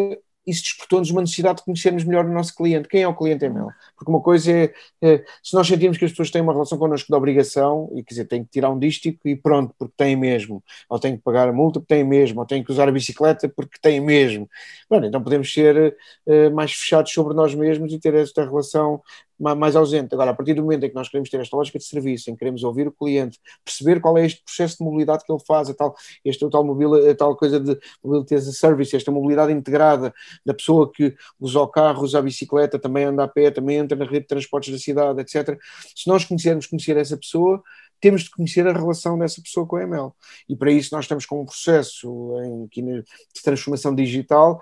isso 0.46 0.64
despertou-nos 0.64 1.10
uma 1.10 1.22
necessidade 1.22 1.58
de 1.58 1.64
conhecermos 1.64 2.04
melhor 2.04 2.26
o 2.26 2.32
nosso 2.32 2.56
cliente. 2.56 2.88
Quem 2.88 3.02
é 3.02 3.08
o 3.08 3.16
cliente 3.16 3.46
ML? 3.46 3.68
Porque 3.98 4.12
uma 4.12 4.22
coisa 4.22 4.52
é, 4.52 4.74
é, 5.02 5.24
se 5.44 5.54
nós 5.54 5.68
sentimos 5.68 5.98
que 5.98 6.06
as 6.06 6.12
pessoas 6.12 6.32
têm 6.32 6.42
uma 6.42 6.54
relação 6.54 6.78
connosco 6.78 7.08
de 7.08 7.16
obrigação, 7.16 7.90
e 7.94 8.04
quer 8.04 8.14
dizer, 8.14 8.26
têm 8.26 8.44
que 8.44 8.52
tirar 8.52 8.70
um 8.70 8.80
dístico 8.80 9.28
e 9.28 9.36
pronto, 9.36 9.74
porque 9.78 9.94
têm 9.98 10.16
mesmo, 10.16 10.64
ou 10.90 11.00
têm 11.00 11.18
que 11.18 11.24
pagar 11.24 11.50
a 11.50 11.54
multa 11.54 11.80
porque 11.80 11.94
têm 11.96 12.04
mesmo, 12.04 12.40
ou 12.40 12.46
têm 12.46 12.64
que 12.64 12.72
usar 12.72 12.88
a 12.88 12.92
bicicleta 12.92 13.50
porque 13.50 13.78
têm 13.82 14.00
mesmo. 14.00 14.50
Bom, 14.90 15.04
então 15.04 15.22
podemos 15.22 15.52
ser 15.52 15.96
uh, 16.28 16.52
mais 16.54 16.74
fechados 16.74 17.12
sobre 17.12 17.34
nós 17.34 17.56
mesmos 17.56 17.92
e 17.92 18.00
ter 18.00 18.14
esta 18.14 18.44
relação 18.44 19.02
mais 19.40 19.76
ausente. 19.76 20.14
Agora, 20.14 20.32
a 20.32 20.34
partir 20.34 20.54
do 20.54 20.62
momento 20.62 20.86
em 20.86 20.90
que 20.90 20.96
nós 20.96 21.10
queremos 21.10 21.30
ter 21.30 21.40
esta 21.40 21.56
lógica 21.56 21.78
de 21.78 21.86
serviço, 21.86 22.30
em 22.30 22.34
que 22.34 22.40
queremos 22.40 22.64
ouvir 22.64 22.88
o 22.88 22.92
cliente, 22.92 23.40
perceber 23.64 24.00
qual 24.00 24.18
é 24.18 24.26
este 24.26 24.44
processo 24.44 24.78
de 24.78 24.84
mobilidade 24.84 25.24
que 25.26 25.32
ele 25.32 25.42
faz, 25.46 25.70
a 25.70 25.74
tal, 25.74 25.96
este, 26.24 26.46
a 26.46 26.50
tal, 26.50 26.64
mobil, 26.64 27.10
a 27.10 27.16
tal 27.16 27.36
coisa 27.36 27.60
de 27.60 27.78
mobility 28.04 28.36
as 28.36 28.48
a 28.48 28.52
service, 28.52 28.96
esta 28.96 29.12
mobilidade 29.12 29.52
integrada 29.52 30.14
da 30.46 30.54
pessoa 30.54 30.92
que 30.92 31.16
usa 31.40 31.60
o 31.60 31.68
carro, 31.68 32.04
usa 32.04 32.20
a 32.20 32.22
bicicleta, 32.22 32.80
também 32.80 33.06
anda 33.06 33.24
a 33.24 33.28
pé, 33.28 33.52
também 33.52 33.78
entra 33.78 33.98
na 33.98 34.06
rede 34.06 34.22
de 34.22 34.28
transportes 34.28 34.72
da 34.72 34.80
cidade, 34.80 35.22
etc. 35.22 35.58
Se 35.96 36.08
nós 36.08 36.24
quisermos 36.24 36.68
conhecer 36.68 36.98
essa 36.98 37.18
pessoa, 37.18 37.62
temos 38.00 38.24
de 38.24 38.30
conhecer 38.30 38.68
a 38.68 38.74
relação 38.74 39.18
dessa 39.18 39.42
pessoa 39.42 39.66
com 39.66 39.78
a 39.78 39.84
ML. 39.84 40.12
E 40.48 40.56
para 40.56 40.72
isso 40.72 40.94
nós 40.94 41.06
estamos 41.06 41.26
com 41.26 41.42
um 41.42 41.46
processo 41.46 42.36
em, 42.42 42.68
de 42.68 43.42
transformação 43.44 43.96
digital 43.96 44.62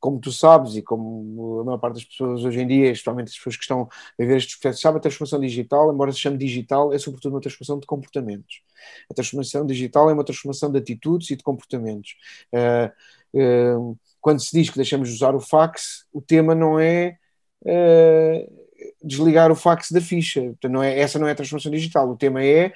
como 0.00 0.18
tu 0.18 0.32
sabes 0.32 0.74
e 0.74 0.82
como 0.82 1.60
a 1.60 1.64
maior 1.64 1.78
parte 1.78 1.96
das 1.96 2.04
pessoas 2.04 2.42
hoje 2.42 2.60
em 2.60 2.66
dia, 2.66 2.90
especialmente 2.90 3.28
as 3.28 3.36
pessoas 3.36 3.56
que 3.56 3.62
estão 3.62 3.88
a 4.18 4.24
ver 4.24 4.38
estes 4.38 4.56
processos, 4.56 4.80
sabem 4.80 4.98
a 4.98 5.00
transformação 5.00 5.38
digital, 5.38 5.92
embora 5.92 6.10
se 6.10 6.18
chame 6.18 6.38
digital, 6.38 6.92
é 6.92 6.98
sobretudo 6.98 7.34
uma 7.34 7.40
transformação 7.40 7.78
de 7.78 7.86
comportamentos. 7.86 8.62
A 9.10 9.14
transformação 9.14 9.66
digital 9.66 10.08
é 10.08 10.14
uma 10.14 10.24
transformação 10.24 10.72
de 10.72 10.78
atitudes 10.78 11.30
e 11.30 11.36
de 11.36 11.42
comportamentos. 11.44 12.16
Uh, 12.52 13.38
uh, 13.38 13.98
quando 14.20 14.40
se 14.40 14.50
diz 14.52 14.70
que 14.70 14.76
deixamos 14.76 15.08
de 15.08 15.14
usar 15.14 15.34
o 15.34 15.40
fax, 15.40 16.06
o 16.12 16.22
tema 16.22 16.54
não 16.54 16.80
é 16.80 17.16
uh, 17.62 18.66
desligar 19.04 19.52
o 19.52 19.56
fax 19.56 19.90
da 19.90 20.00
ficha. 20.00 20.54
Não 20.64 20.82
é, 20.82 20.98
essa 20.98 21.18
não 21.18 21.28
é 21.28 21.32
a 21.32 21.34
transformação 21.34 21.70
digital. 21.70 22.08
O 22.10 22.16
tema 22.16 22.42
é 22.42 22.72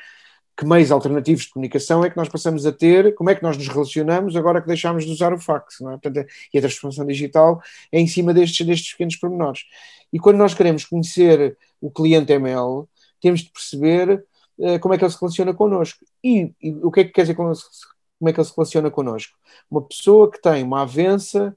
que 0.56 0.64
meios 0.64 0.90
alternativos 0.92 1.44
de 1.44 1.50
comunicação 1.50 2.04
é 2.04 2.10
que 2.10 2.16
nós 2.16 2.28
passamos 2.28 2.64
a 2.64 2.72
ter, 2.72 3.14
como 3.14 3.28
é 3.28 3.34
que 3.34 3.42
nós 3.42 3.56
nos 3.56 3.66
relacionamos 3.66 4.36
agora 4.36 4.60
que 4.60 4.68
deixámos 4.68 5.04
de 5.04 5.10
usar 5.10 5.32
o 5.32 5.38
fax, 5.38 5.80
não 5.80 5.90
é? 5.90 5.98
Portanto, 5.98 6.26
e 6.52 6.58
a 6.58 6.60
transformação 6.60 7.04
digital 7.06 7.60
é 7.90 7.98
em 7.98 8.06
cima 8.06 8.32
destes, 8.32 8.64
destes 8.64 8.92
pequenos 8.92 9.16
pormenores. 9.16 9.62
E 10.12 10.18
quando 10.18 10.36
nós 10.36 10.54
queremos 10.54 10.84
conhecer 10.84 11.56
o 11.80 11.90
cliente 11.90 12.32
ML, 12.32 12.86
temos 13.20 13.40
de 13.40 13.50
perceber 13.50 14.24
uh, 14.58 14.78
como 14.78 14.94
é 14.94 14.98
que 14.98 15.04
ele 15.04 15.10
se 15.10 15.20
relaciona 15.20 15.52
connosco. 15.52 16.04
E, 16.22 16.52
e, 16.62 16.70
o 16.82 16.90
que 16.90 17.00
é 17.00 17.04
que 17.04 17.10
quer 17.10 17.22
dizer 17.22 17.34
como, 17.34 17.50
é 17.50 18.32
que 18.32 18.40
ele 18.40 18.46
se 18.46 18.54
relaciona 18.56 18.90
connosco? 18.90 19.36
Uma 19.68 19.82
pessoa 19.82 20.30
que 20.30 20.40
tem 20.40 20.62
uma 20.62 20.82
avença 20.82 21.56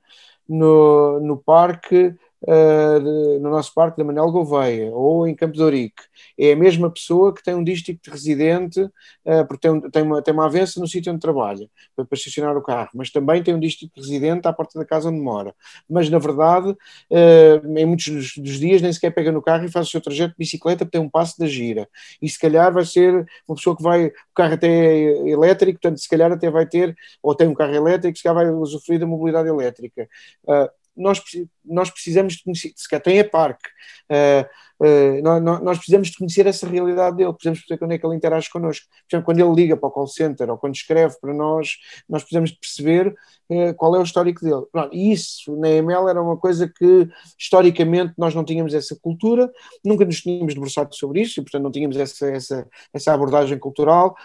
no, 0.49 1.19
no 1.19 1.38
parque 1.38 2.15
uh, 2.43 3.39
no 3.39 3.50
nosso 3.50 3.73
parque 3.73 3.97
da 3.97 4.04
Manel 4.04 4.32
Gouveia 4.32 4.91
ou 4.91 5.28
em 5.28 5.36
Campo 5.36 5.54
de 5.54 5.63
Ourique. 5.63 6.04
É 6.38 6.52
a 6.52 6.56
mesma 6.56 6.89
pessoa 6.91 7.34
que 7.34 7.43
tem 7.43 7.56
um 7.56 7.63
dístico 7.63 8.00
de 8.04 8.10
residente, 8.10 8.82
uh, 8.82 9.47
porque 9.47 9.67
tem, 9.67 9.89
tem, 9.89 10.04
uma, 10.04 10.21
tem 10.21 10.34
uma 10.34 10.45
avença 10.45 10.80
no 10.80 10.88
sítio 10.88 11.12
onde 11.12 11.21
trabalha, 11.21 11.67
para, 11.95 12.06
para, 12.06 12.17
estacionar 12.17 12.56
o 12.56 12.62
carro, 12.62 12.89
mas 12.93 13.10
também 13.10 13.41
tem 13.41 13.54
um 13.54 13.60
dístico 13.60 13.93
de 13.95 14.02
residente 14.02 14.47
à 14.47 14.54
porta 14.54 14.78
da 14.78 14.86
casa 14.86 15.10
onde 15.10 15.19
mora. 15.19 15.54
Mas, 15.89 16.10
na 16.10 16.19
verdade, 16.19 16.69
uh, 16.69 17.78
em 17.78 17.86
muitos 17.86 18.08
dos, 18.08 18.38
dos, 18.38 18.60
dias 18.60 18.82
nem 18.82 18.91
sequer 18.91 19.12
pega 19.12 19.32
no 19.32 19.41
carro 19.41 19.65
e 19.65 19.71
faz 19.71 19.88
o 19.88 19.91
seu 19.91 20.02
trajeto 20.02 20.32
de 20.32 20.38
bicicleta, 20.38 20.86
porque 20.86 20.97
tem 20.97 21.06
um 21.06 21.10
passo 21.10 21.39
da 21.39 21.47
gira. 21.47 21.88
E 22.21 22.30
se 22.30 22.39
calhar 22.39 22.71
vai 22.73 22.86
ser 22.86 23.26
uma 23.47 23.56
pessoa 23.56 23.76
que 23.76 23.84
vai, 23.84 24.08
o 24.08 24.13
carro 24.36 24.54
até 24.54 24.67
é 24.67 25.30
elétrico, 25.30 25.80
portanto, 25.80 26.00
se 26.00 26.10
calhar 26.10 26.32
até 26.32 26.50
vai 26.50 26.65
ter, 26.65 26.95
ou 27.21 27.36
tem 27.36 27.47
um 27.47 27.54
carro 27.54 27.73
elétrico, 27.73 28.17
se 28.17 28.23
calhar 28.23 28.43
vai 28.43 28.54
usufruir 28.54 29.00
da 29.00 29.06
mobilidade 29.06 29.47
elétrica. 29.50 30.08
Uh, 30.43 30.69
nós, 30.97 31.21
nós 31.67 31.89
precisamos 31.89 32.34
de 32.34 32.43
conhecer, 32.43 32.71
se 32.75 32.99
tem 32.99 33.19
a 33.19 33.30
parque, 33.30 33.69
uh, 34.12 34.86
uh, 34.86 35.21
nós, 35.21 35.62
nós, 35.62 35.77
precisamos 35.77 36.10
de 36.10 36.17
conhecer 36.17 36.45
essa 36.47 36.67
realidade 36.67 37.17
dele, 37.17 37.32
precisamos 37.34 37.60
perceber 37.60 37.80
quando 37.80 37.91
é 37.91 37.97
que 37.97 38.06
ele 38.06 38.15
interage 38.15 38.49
connosco. 38.49 38.86
Por 38.88 39.15
exemplo, 39.15 39.25
quando 39.25 39.39
ele 39.39 39.53
liga 39.53 39.77
para 39.77 39.88
o 39.88 39.91
call 39.91 40.08
center 40.08 40.49
ou 40.49 40.58
quando 40.58 40.75
escreve 40.75 41.15
para 41.19 41.34
nós, 41.34 41.77
nós 42.10 42.23
precisamos 42.23 42.51
de 42.51 42.60
perceber 42.60 43.15
uh, 43.49 43.73
qual 43.75 43.95
é 43.95 43.99
o 43.99 44.03
histórico 44.03 44.43
dele. 44.43 44.63
Pronto, 44.71 44.95
isso 44.95 45.56
na 45.58 45.69
EML 45.69 46.10
era 46.10 46.21
uma 46.21 46.38
coisa 46.38 46.67
que 46.67 47.08
historicamente 47.38 48.13
nós 48.17 48.34
não 48.34 48.43
tínhamos 48.43 48.73
essa 48.73 48.95
cultura, 48.95 49.51
nunca 49.84 50.06
nos 50.06 50.21
tínhamos 50.21 50.53
debruçado 50.53 50.95
sobre 50.95 51.21
isso 51.21 51.39
e 51.39 51.43
portanto 51.43 51.63
não 51.63 51.71
tínhamos 51.71 51.97
essa, 51.97 52.27
essa, 52.30 52.67
essa 52.93 53.13
abordagem 53.13 53.58
cultural 53.58 54.15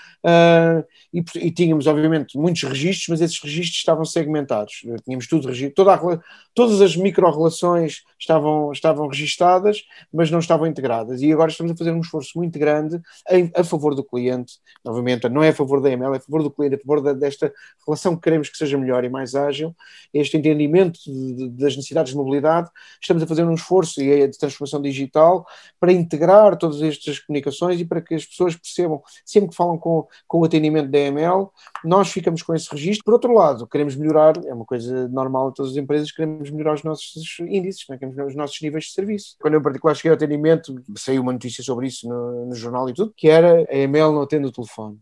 e, 1.12 1.24
e, 1.36 1.50
tínhamos 1.50 1.86
obviamente 1.86 2.38
muitos 2.38 2.62
registros, 2.62 3.08
mas 3.08 3.20
esses 3.20 3.40
registros 3.42 3.76
estavam 3.76 4.04
segmentados. 4.04 4.82
Tínhamos 5.04 5.26
tudo 5.26 5.48
toda 5.74 5.94
a, 5.94 6.20
todas 6.54 6.80
as 6.80 6.96
micro-relações 7.32 8.02
estavam, 8.18 8.70
estavam 8.72 9.08
registadas, 9.08 9.82
mas 10.12 10.30
não 10.30 10.38
estavam 10.38 10.66
integradas. 10.66 11.22
E 11.22 11.32
agora 11.32 11.50
estamos 11.50 11.72
a 11.72 11.76
fazer 11.76 11.92
um 11.92 12.00
esforço 12.00 12.32
muito 12.36 12.58
grande 12.58 13.00
em, 13.30 13.50
a 13.56 13.64
favor 13.64 13.94
do 13.94 14.04
cliente. 14.04 14.54
Novamente, 14.84 15.28
não 15.28 15.42
é 15.42 15.48
a 15.48 15.54
favor 15.54 15.80
da 15.80 15.90
EML, 15.90 16.14
é 16.14 16.18
a 16.18 16.20
favor 16.20 16.42
do 16.42 16.50
cliente, 16.50 16.74
é 16.74 16.78
a 16.78 16.80
favor 16.80 17.02
da, 17.02 17.12
desta 17.12 17.52
relação 17.86 18.14
que 18.14 18.22
queremos 18.22 18.48
que 18.48 18.56
seja 18.56 18.78
melhor 18.78 19.04
e 19.04 19.08
mais 19.08 19.34
ágil, 19.34 19.74
este 20.12 20.36
entendimento 20.36 21.00
de, 21.04 21.34
de, 21.34 21.48
das 21.50 21.76
necessidades 21.76 22.12
de 22.12 22.18
mobilidade. 22.18 22.70
Estamos 23.00 23.22
a 23.22 23.26
fazer 23.26 23.44
um 23.44 23.54
esforço 23.54 24.00
e 24.00 24.28
de 24.28 24.38
transformação 24.38 24.80
digital 24.80 25.46
para 25.80 25.92
integrar 25.92 26.56
todas 26.56 26.82
estas 26.82 27.18
comunicações 27.18 27.80
e 27.80 27.84
para 27.84 28.00
que 28.00 28.14
as 28.14 28.24
pessoas 28.24 28.54
percebam, 28.54 29.02
sempre 29.24 29.50
que 29.50 29.56
falam 29.56 29.78
com, 29.78 30.06
com 30.28 30.40
o 30.40 30.44
atendimento 30.44 30.90
da 30.90 30.98
EML, 30.98 31.50
nós 31.84 32.10
ficamos 32.10 32.42
com 32.42 32.54
esse 32.54 32.70
registro. 32.70 33.04
Por 33.04 33.14
outro 33.14 33.32
lado, 33.32 33.66
queremos 33.66 33.96
melhorar, 33.96 34.34
é 34.44 34.54
uma 34.54 34.64
coisa 34.64 35.08
normal 35.08 35.50
em 35.50 35.52
todas 35.52 35.72
as 35.72 35.78
empresas, 35.78 36.12
queremos 36.12 36.50
melhorar 36.50 36.74
os 36.74 36.82
nossos 36.82 37.12
índices, 37.40 37.84
né? 37.88 37.96
queremos 37.96 38.16
melhorar 38.16 38.30
os 38.30 38.36
nossos 38.36 38.60
níveis 38.60 38.84
de 38.84 38.92
serviço. 38.92 39.36
Quando 39.40 39.54
eu, 39.54 39.60
em 39.60 39.62
particular, 39.62 39.94
cheguei 39.94 40.10
ao 40.10 40.16
atendimento, 40.16 40.74
saiu 40.96 41.22
uma 41.22 41.32
notícia 41.32 41.62
sobre 41.62 41.86
isso 41.86 42.08
no, 42.08 42.46
no 42.46 42.54
jornal 42.54 42.88
e 42.88 42.94
tudo, 42.94 43.12
que 43.16 43.28
era 43.28 43.66
a 43.68 43.76
EML 43.76 44.12
não 44.12 44.22
atende 44.22 44.46
o 44.46 44.52
telefone. 44.52 44.98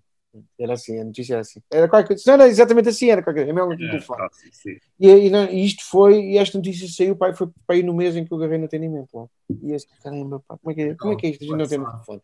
Era 0.59 0.75
assim, 0.75 1.01
a 1.01 1.05
notícia 1.05 1.35
era 1.35 1.41
assim. 1.41 1.61
Era 1.71 1.89
qualquer 1.89 2.09
coisa, 2.09 2.23
não 2.27 2.35
era 2.35 2.49
exatamente 2.49 2.89
assim, 2.89 3.11
era 3.11 3.23
qualquer 3.23 3.47
coisa. 3.47 3.75
É, 3.75 3.77
telefone. 3.77 4.29
E, 4.99 5.09
e, 5.09 5.31
não, 5.31 5.45
e, 5.51 5.65
isto 5.65 5.83
foi, 5.91 6.21
e 6.21 6.39
esta 6.39 6.57
notícia 6.57 6.87
saiu, 6.89 7.17
pai, 7.17 7.35
foi 7.35 7.49
para 7.67 7.77
ir 7.77 7.83
no 7.83 7.95
mês 7.95 8.15
em 8.15 8.25
que 8.25 8.33
eu 8.33 8.39
agarrei 8.39 8.59
no 8.59 8.67
atendimento. 8.67 9.09
Lá. 9.13 9.27
E 9.63 9.73
esse, 9.73 9.87
caramba, 10.03 10.41
pá, 10.47 10.57
como 10.57 10.71
é 10.71 10.75
que 10.75 10.83
é, 10.83 10.95
como 10.95 11.13
é, 11.15 11.17
que 11.17 11.27
é 11.27 11.31
isto? 11.31 11.43
A 11.43 11.47
gente 11.47 11.57
não 11.57 11.67
tem 11.67 11.81
o 11.81 11.91
telefone. 11.91 12.23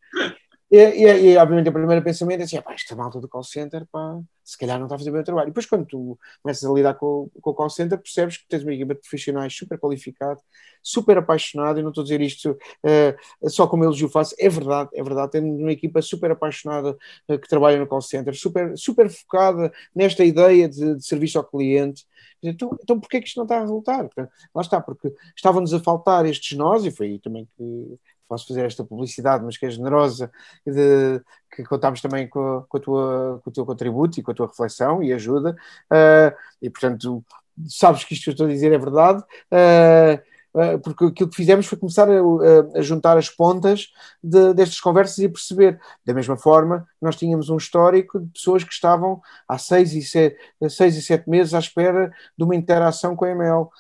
E, 0.77 0.79
e, 0.79 1.33
e, 1.33 1.37
obviamente 1.39 1.71
o 1.71 1.73
primeiro 1.73 2.05
pensamento 2.05 2.41
é 2.41 2.45
assim, 2.45 2.61
pá, 2.61 2.75
esta 2.75 2.95
malta 2.95 3.19
do 3.19 3.27
call 3.27 3.43
center, 3.43 3.87
pá, 3.91 4.21
se 4.45 4.59
calhar 4.59 4.79
não 4.79 4.85
está 4.85 4.97
a 4.97 4.99
fazer 4.99 5.11
bem 5.11 5.23
o 5.23 5.25
trabalho. 5.25 5.47
E 5.47 5.51
depois 5.51 5.65
quando 5.65 5.87
tu 5.87 6.19
começas 6.43 6.69
a 6.69 6.73
lidar 6.73 6.95
com, 6.95 7.31
com 7.41 7.51
o 7.51 7.55
call 7.55 7.71
center, 7.71 7.99
percebes 7.99 8.37
que 8.37 8.47
tens 8.47 8.63
uma 8.63 8.75
equipa 8.75 8.95
de 8.95 9.01
profissionais 9.01 9.57
super 9.57 9.79
qualificada, 9.79 10.39
super 10.83 11.17
apaixonada, 11.17 11.81
e 11.81 11.83
não 11.83 11.89
estou 11.89 12.03
a 12.03 12.05
dizer 12.05 12.21
isto 12.21 12.51
uh, 12.51 13.49
só 13.49 13.67
como 13.67 13.85
elogio 13.85 14.11
faço, 14.11 14.35
é 14.39 14.51
verdade, 14.51 14.91
é 14.93 15.03
verdade, 15.03 15.33
temos 15.33 15.59
uma 15.59 15.73
equipa 15.73 16.03
super 16.03 16.31
apaixonada 16.31 16.91
uh, 17.29 17.39
que 17.39 17.49
trabalha 17.49 17.79
no 17.79 17.87
call 17.87 18.03
center, 18.03 18.35
super, 18.37 18.77
super 18.77 19.09
focada 19.09 19.73
nesta 19.95 20.25
ideia 20.25 20.69
de, 20.69 20.97
de 20.97 21.07
serviço 21.07 21.39
ao 21.39 21.45
cliente, 21.45 22.05
então, 22.43 22.77
então 22.83 23.01
porquê 23.01 23.21
que 23.21 23.29
isto 23.29 23.39
não 23.39 23.45
está 23.45 23.57
a 23.57 23.61
resultar? 23.61 24.09
Lá 24.55 24.63
está, 24.63 24.81
porque 24.81 25.13
estavam-nos 25.35 25.73
a 25.73 25.81
faltar 25.81 26.27
estes 26.27 26.57
nós, 26.57 26.85
e 26.85 26.91
foi 26.91 27.07
aí 27.09 27.19
também 27.19 27.49
que 27.57 27.99
posso 28.29 28.47
fazer 28.47 28.65
esta 28.65 28.85
publicidade, 28.85 29.45
mas 29.45 29.57
que 29.57 29.67
é 29.67 29.71
generosa, 29.71 30.31
de, 30.67 31.21
que 31.55 31.65
contamos 31.65 32.01
também 32.01 32.29
com, 32.29 32.65
com, 32.69 32.77
a 32.77 32.81
tua, 32.81 33.41
com 33.43 33.51
o 33.51 33.53
teu 33.53 33.67
contributo 33.67 34.19
e 34.19 34.23
com 34.23 34.31
a 34.31 34.35
tua 34.35 34.47
reflexão 34.47 35.03
e 35.03 35.13
ajuda, 35.13 35.57
uh, 35.93 36.37
e 36.61 36.71
portanto 36.71 37.25
sabes 37.69 38.05
que 38.05 38.15
isto 38.15 38.25
que 38.25 38.31
eu 38.31 38.33
estou 38.33 38.47
a 38.47 38.51
dizer 38.51 38.73
é 38.73 38.79
verdade, 38.79 39.21
uh, 39.21 40.27
porque 40.83 41.05
aquilo 41.05 41.29
que 41.29 41.37
fizemos 41.37 41.67
foi 41.67 41.77
começar 41.77 42.09
a, 42.09 42.79
a 42.79 42.81
juntar 42.81 43.19
as 43.19 43.29
pontas 43.29 43.93
de, 44.23 44.55
destas 44.55 44.81
conversas 44.81 45.19
e 45.19 45.29
perceber, 45.29 45.79
da 46.05 46.15
mesma 46.15 46.37
forma, 46.37 46.87
nós 47.01 47.15
tínhamos 47.15 47.51
um 47.51 47.59
histórico 47.59 48.19
de 48.19 48.29
pessoas 48.29 48.65
que 48.65 48.73
estavam 48.73 49.21
há 49.47 49.59
seis 49.59 49.93
e 49.93 50.01
sete, 50.01 50.39
seis 50.71 50.97
e 50.97 51.03
sete 51.03 51.29
meses 51.29 51.53
à 51.53 51.59
espera 51.59 52.11
de 52.37 52.43
uma 52.43 52.57
interação 52.57 53.15
com 53.15 53.27
a 53.27 53.31
EML. 53.31 53.71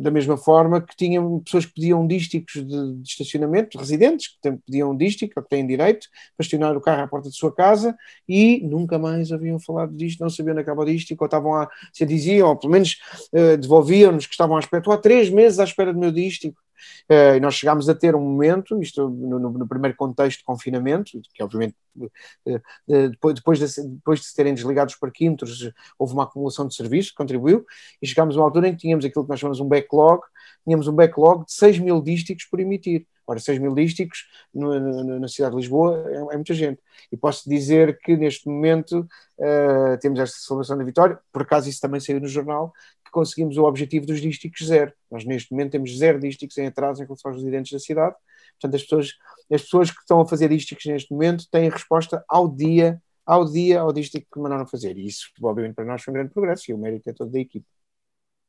Da 0.00 0.10
mesma 0.10 0.36
forma 0.36 0.80
que 0.80 0.96
tinham 0.96 1.40
pessoas 1.40 1.66
que 1.66 1.74
pediam 1.74 2.06
dísticos 2.06 2.54
de, 2.54 2.94
de 2.94 3.06
estacionamento, 3.06 3.76
residentes, 3.76 4.28
que 4.28 4.52
pediam 4.64 4.96
dístico, 4.96 5.42
que 5.42 5.48
têm 5.48 5.66
direito, 5.66 6.08
para 6.36 6.44
estacionar 6.44 6.74
o 6.74 6.80
carro 6.80 7.02
à 7.02 7.06
porta 7.06 7.28
de 7.28 7.36
sua 7.36 7.54
casa 7.54 7.94
e 8.26 8.62
nunca 8.64 8.98
mais 8.98 9.30
haviam 9.30 9.60
falado 9.60 9.94
disto, 9.94 10.20
não 10.20 10.30
sabiam 10.30 10.52
onde 10.52 10.62
acaba 10.62 10.82
o 10.82 10.86
dístico, 10.86 11.24
ou 11.24 11.26
estavam 11.26 11.54
a, 11.54 11.68
se 11.92 12.06
diziam, 12.06 12.48
ou 12.48 12.56
pelo 12.56 12.72
menos 12.72 12.98
uh, 13.32 13.58
devolviam-nos 13.58 14.26
que 14.26 14.32
estavam 14.32 14.56
à 14.56 14.60
espera, 14.60 14.80
estou 14.80 14.94
há 14.94 14.98
três 14.98 15.28
meses 15.28 15.58
à 15.58 15.64
espera 15.64 15.92
do 15.92 15.98
meu 15.98 16.10
dístico, 16.10 16.63
Uh, 17.10 17.40
nós 17.40 17.54
chegámos 17.54 17.88
a 17.88 17.94
ter 17.94 18.14
um 18.14 18.20
momento, 18.20 18.80
isto 18.80 19.08
no, 19.08 19.38
no, 19.38 19.68
primeiro 19.68 19.96
contexto 19.96 20.38
de 20.38 20.44
confinamento, 20.44 21.20
que 21.32 21.42
obviamente 21.42 21.74
uh, 21.96 22.10
uh, 22.46 23.08
depois, 23.10 23.34
depois, 23.34 23.58
de, 23.58 23.88
depois 23.88 24.20
de 24.20 24.26
se 24.26 24.34
terem 24.34 24.54
desligado 24.54 24.90
os 24.90 24.96
parquímetros, 24.96 25.70
houve 25.98 26.14
uma 26.14 26.24
acumulação 26.24 26.66
de 26.66 26.74
serviços 26.74 27.10
que 27.10 27.16
contribuiu, 27.16 27.64
e 28.00 28.06
chegámos 28.06 28.36
a 28.36 28.40
uma 28.40 28.46
altura 28.46 28.68
em 28.68 28.72
que 28.72 28.78
tínhamos 28.78 29.04
aquilo 29.04 29.24
que 29.24 29.30
nós 29.30 29.40
chamamos 29.40 29.60
um 29.60 29.68
backlog, 29.68 30.22
tínhamos 30.64 30.88
um 30.88 30.94
backlog 30.94 31.44
de 31.44 31.52
6 31.52 31.78
mil 31.78 32.00
dísticos 32.00 32.44
por 32.44 32.60
emitir. 32.60 33.06
Ora, 33.26 33.40
6 33.40 33.58
mil 33.58 33.74
dísticos 33.74 34.26
na 34.52 35.28
cidade 35.28 35.52
de 35.52 35.62
Lisboa 35.62 36.04
é, 36.08 36.16
é, 36.16 36.36
muita 36.36 36.52
gente. 36.52 36.78
E 37.10 37.16
posso 37.16 37.48
dizer 37.48 37.98
que 38.00 38.16
neste 38.16 38.46
momento 38.46 39.08
uh, 39.38 39.98
temos 40.00 40.20
esta 40.20 40.36
celebração 40.38 40.76
da 40.76 40.84
vitória, 40.84 41.18
por 41.32 41.42
acaso 41.42 41.68
isso 41.68 41.80
também 41.80 42.00
saiu 42.00 42.20
no 42.20 42.28
jornal, 42.28 42.72
conseguimos 43.14 43.56
o 43.56 43.64
objetivo 43.64 44.06
dos 44.06 44.20
dísticos 44.20 44.66
zero. 44.66 44.92
Nós 45.10 45.24
neste 45.24 45.52
momento 45.52 45.72
temos 45.72 45.96
zero 45.96 46.20
dísticos 46.20 46.58
em 46.58 46.66
atraso 46.66 47.02
em 47.02 47.06
relação 47.06 47.30
aos 47.30 47.40
residentes 47.40 47.72
da 47.72 47.78
cidade. 47.78 48.14
Portanto, 48.60 48.74
as 48.74 48.82
pessoas, 48.82 49.12
as 49.52 49.62
pessoas 49.62 49.90
que 49.90 50.00
estão 50.00 50.20
a 50.20 50.26
fazer 50.26 50.48
dísticos 50.48 50.84
neste 50.86 51.12
momento 51.12 51.48
têm 51.50 51.68
resposta 51.70 52.24
ao 52.28 52.48
dia, 52.48 53.00
ao 53.24 53.44
dia, 53.44 53.80
ao 53.80 53.92
dístico 53.92 54.26
que 54.32 54.40
mandaram 54.40 54.66
fazer. 54.66 54.98
E 54.98 55.06
isso, 55.06 55.30
obviamente, 55.42 55.74
para 55.74 55.84
nós 55.84 56.02
foi 56.02 56.12
um 56.12 56.14
grande 56.14 56.32
progresso 56.32 56.70
e 56.70 56.74
o 56.74 56.78
mérito 56.78 57.08
é 57.08 57.12
todo 57.12 57.30
da 57.30 57.40
equipe. 57.40 57.66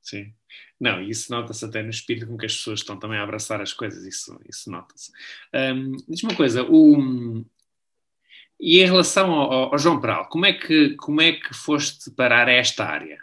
Sim. 0.02 0.34
Não, 0.80 1.02
isso 1.02 1.32
nota-se 1.32 1.66
até 1.66 1.82
no 1.82 1.90
espírito 1.90 2.28
com 2.28 2.38
que 2.38 2.46
as 2.46 2.56
pessoas 2.56 2.82
estão 2.82 2.98
também 2.98 3.18
a 3.18 3.24
abraçar 3.24 3.60
as 3.60 3.74
coisas, 3.74 4.06
isso, 4.06 4.40
isso 4.48 4.70
nota-se. 4.70 5.12
Um, 5.54 5.94
Diz-me 6.08 6.30
uma 6.30 6.38
coisa, 6.38 6.64
o, 6.64 7.44
e 8.60 8.80
em 8.80 8.86
relação 8.86 9.32
ao, 9.32 9.74
ao, 9.74 9.78
João 9.78 10.00
Peral, 10.00 10.30
como 10.30 10.46
é, 10.46 10.54
que, 10.54 10.96
como 10.96 11.22
é 11.22 11.34
que 11.34 11.54
foste 11.54 12.12
parar 12.12 12.48
a 12.48 12.52
esta 12.52 12.86
área? 12.86 13.20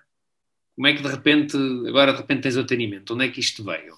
Como 0.74 0.86
é 0.86 0.94
que 0.94 1.02
de 1.02 1.08
repente, 1.08 1.56
agora 1.86 2.12
de 2.12 2.18
repente 2.18 2.42
tens 2.42 2.56
o 2.56 2.60
atendimento? 2.60 3.14
Onde 3.14 3.26
é 3.26 3.28
que 3.28 3.40
isto 3.40 3.62
veio? 3.62 3.94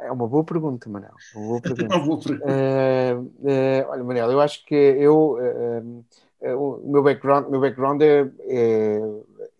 É 0.00 0.10
uma 0.10 0.26
boa 0.26 0.42
pergunta, 0.42 0.88
Manel. 0.88 1.14
Uma 1.34 1.46
boa 1.46 1.60
pergunta. 1.62 1.96
uma 1.96 2.04
boa 2.04 2.20
pergunta. 2.20 2.46
Uh, 2.46 3.20
uh, 3.20 3.90
olha, 3.90 4.04
Manel, 4.04 4.32
eu 4.32 4.40
acho 4.40 4.64
que 4.64 4.74
eu, 4.74 5.38
uh, 5.38 6.04
o 6.56 6.90
meu 6.90 7.02
background, 7.02 7.48
meu 7.48 7.60
background 7.60 8.00
é, 8.02 8.22
é, 8.48 9.00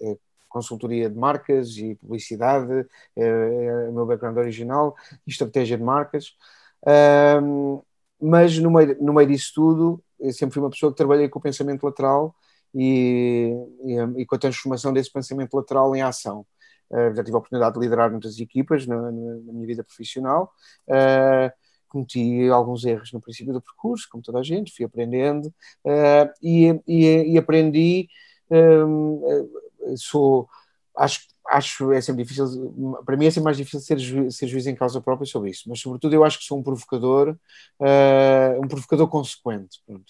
é 0.00 0.16
consultoria 0.48 1.08
de 1.08 1.16
marcas 1.16 1.76
e 1.76 1.94
publicidade, 1.94 2.86
é, 3.16 3.22
é 3.22 3.88
o 3.88 3.92
meu 3.92 4.06
background 4.06 4.38
original, 4.38 4.96
e 5.26 5.30
estratégia 5.30 5.76
de 5.76 5.84
marcas. 5.84 6.34
Mas 8.20 8.58
no 8.58 8.70
meio, 8.70 8.96
no 9.00 9.12
meio 9.12 9.28
disso 9.28 9.52
tudo, 9.54 10.02
eu 10.18 10.32
sempre 10.32 10.54
fui 10.54 10.62
uma 10.62 10.70
pessoa 10.70 10.90
que 10.90 10.96
trabalhei 10.96 11.28
com 11.28 11.38
o 11.38 11.42
pensamento 11.42 11.84
lateral 11.84 12.34
e, 12.74 13.52
e, 13.84 14.20
e 14.22 14.26
com 14.26 14.34
a 14.34 14.38
transformação 14.38 14.92
desse 14.92 15.12
pensamento 15.12 15.54
lateral 15.54 15.94
em 15.94 16.02
ação. 16.02 16.46
Uh, 16.90 17.14
já 17.14 17.22
tive 17.22 17.36
a 17.36 17.38
oportunidade 17.38 17.74
de 17.74 17.80
liderar 17.80 18.10
muitas 18.10 18.38
equipas 18.38 18.86
na, 18.86 18.96
na, 18.96 19.10
na 19.10 19.52
minha 19.52 19.66
vida 19.66 19.84
profissional. 19.84 20.52
Uh, 20.88 21.50
cometi 21.88 22.48
alguns 22.48 22.84
erros 22.84 23.12
no 23.12 23.20
princípio 23.20 23.52
do 23.52 23.60
percurso, 23.60 24.08
como 24.10 24.22
toda 24.22 24.38
a 24.38 24.42
gente, 24.42 24.74
fui 24.74 24.84
aprendendo 24.84 25.46
uh, 25.84 26.30
e, 26.42 26.80
e, 26.86 27.32
e, 27.32 27.38
aprendi 27.38 28.08
sou, 29.96 30.48
acho, 31.00 31.20
acho 31.48 31.92
é 31.92 32.00
sempre 32.00 32.22
difícil, 32.22 32.46
para 33.04 33.16
mim 33.16 33.26
é 33.26 33.30
sempre 33.30 33.44
mais 33.44 33.56
difícil 33.56 33.80
ser, 33.80 33.98
ju, 33.98 34.30
ser 34.30 34.46
juiz 34.46 34.66
em 34.66 34.74
causa 34.74 35.00
própria 35.00 35.26
sobre 35.26 35.50
isso, 35.50 35.64
mas 35.68 35.80
sobretudo 35.80 36.14
eu 36.14 36.24
acho 36.24 36.38
que 36.38 36.44
sou 36.44 36.58
um 36.58 36.62
provocador, 36.62 37.36
uh, 37.80 38.62
um 38.62 38.68
provocador 38.68 39.08
consequente. 39.08 39.80
Pronto. 39.86 40.06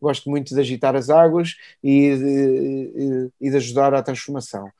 Gosto 0.00 0.30
muito 0.30 0.54
de 0.54 0.60
agitar 0.60 0.94
as 0.94 1.10
águas 1.10 1.56
e 1.82 2.16
de, 2.16 3.30
e 3.40 3.50
de 3.50 3.56
ajudar 3.56 3.92
à 3.92 4.02
transformação. 4.02 4.70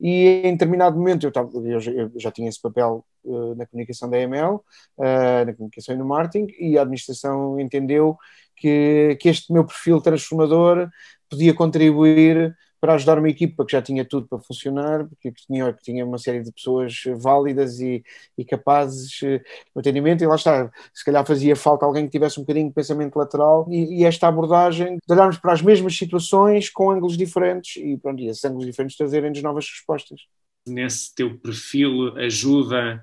e 0.00 0.42
em 0.44 0.52
determinado 0.52 0.96
momento 0.96 1.26
eu, 1.26 1.32
tava, 1.32 1.50
eu, 1.58 1.80
já, 1.80 1.90
eu 1.92 2.12
já 2.16 2.30
tinha 2.30 2.48
esse 2.48 2.60
papel 2.60 3.04
uh, 3.24 3.54
na 3.56 3.66
comunicação 3.66 4.08
da 4.08 4.18
EML, 4.18 4.56
uh, 4.98 5.44
na 5.46 5.52
comunicação 5.54 5.94
e 5.94 5.98
no 5.98 6.04
marketing, 6.04 6.46
e 6.58 6.78
a 6.78 6.82
administração 6.82 7.58
entendeu 7.58 8.16
que, 8.56 9.16
que 9.20 9.28
este 9.28 9.52
meu 9.52 9.64
perfil 9.64 10.00
transformador 10.00 10.88
podia 11.28 11.54
contribuir 11.54 12.56
para 12.82 12.94
ajudar 12.94 13.16
uma 13.16 13.28
equipa 13.28 13.64
que 13.64 13.70
já 13.70 13.80
tinha 13.80 14.04
tudo 14.04 14.26
para 14.26 14.40
funcionar, 14.40 15.06
porque 15.06 15.30
tinha, 15.30 15.72
que 15.72 15.84
tinha 15.84 16.04
uma 16.04 16.18
série 16.18 16.42
de 16.42 16.50
pessoas 16.50 17.04
válidas 17.16 17.78
e, 17.78 18.02
e 18.36 18.44
capazes 18.44 19.22
eh, 19.22 19.40
no 19.72 19.78
atendimento, 19.78 20.24
e 20.24 20.26
lá 20.26 20.34
está, 20.34 20.68
se 20.92 21.04
calhar 21.04 21.24
fazia 21.24 21.54
falta 21.54 21.86
alguém 21.86 22.06
que 22.06 22.10
tivesse 22.10 22.40
um 22.40 22.42
bocadinho 22.42 22.66
de 22.66 22.74
pensamento 22.74 23.14
lateral, 23.14 23.68
e, 23.70 24.00
e 24.00 24.04
esta 24.04 24.26
abordagem 24.26 24.96
de 24.96 25.14
olharmos 25.14 25.38
para 25.38 25.52
as 25.52 25.62
mesmas 25.62 25.96
situações 25.96 26.68
com 26.68 26.90
ângulos 26.90 27.16
diferentes, 27.16 27.76
e 27.76 27.96
pronto, 27.98 28.20
e 28.20 28.26
esses 28.26 28.44
ângulos 28.44 28.66
diferentes 28.66 28.96
trazerem-nos 28.96 29.40
novas 29.44 29.64
respostas. 29.68 30.22
Nesse 30.66 31.14
teu 31.14 31.38
perfil 31.38 32.18
ajuda 32.18 33.00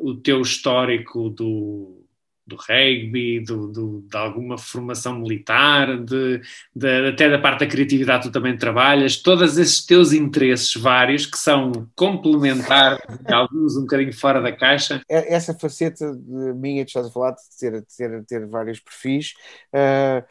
o 0.00 0.16
teu 0.16 0.40
histórico 0.40 1.30
do 1.30 2.04
do 2.46 2.56
rugby, 2.56 3.40
do, 3.40 3.66
do, 3.66 4.00
de 4.08 4.16
alguma 4.16 4.56
formação 4.56 5.18
militar, 5.18 5.98
de, 5.98 6.40
de, 6.74 7.08
até 7.08 7.28
da 7.28 7.38
parte 7.38 7.60
da 7.60 7.66
criatividade 7.66 8.24
tu 8.24 8.32
também 8.32 8.56
trabalhas, 8.56 9.16
todos 9.16 9.58
esses 9.58 9.84
teus 9.84 10.12
interesses 10.12 10.74
vários 10.74 11.26
que 11.26 11.38
são 11.38 11.88
complementares, 11.96 13.00
alguns 13.26 13.76
um 13.76 13.82
bocadinho 13.82 14.12
fora 14.12 14.40
da 14.40 14.52
caixa. 14.52 15.00
É, 15.08 15.34
essa 15.34 15.54
faceta 15.54 16.12
de 16.14 16.52
minha, 16.54 16.84
que 16.84 16.90
estás 16.90 17.06
a 17.06 17.10
falar, 17.10 17.32
de 17.32 17.42
ter, 17.58 17.84
ter, 17.96 18.24
ter 18.24 18.46
vários 18.46 18.78
perfis, 18.80 19.34
uh, 19.74 20.24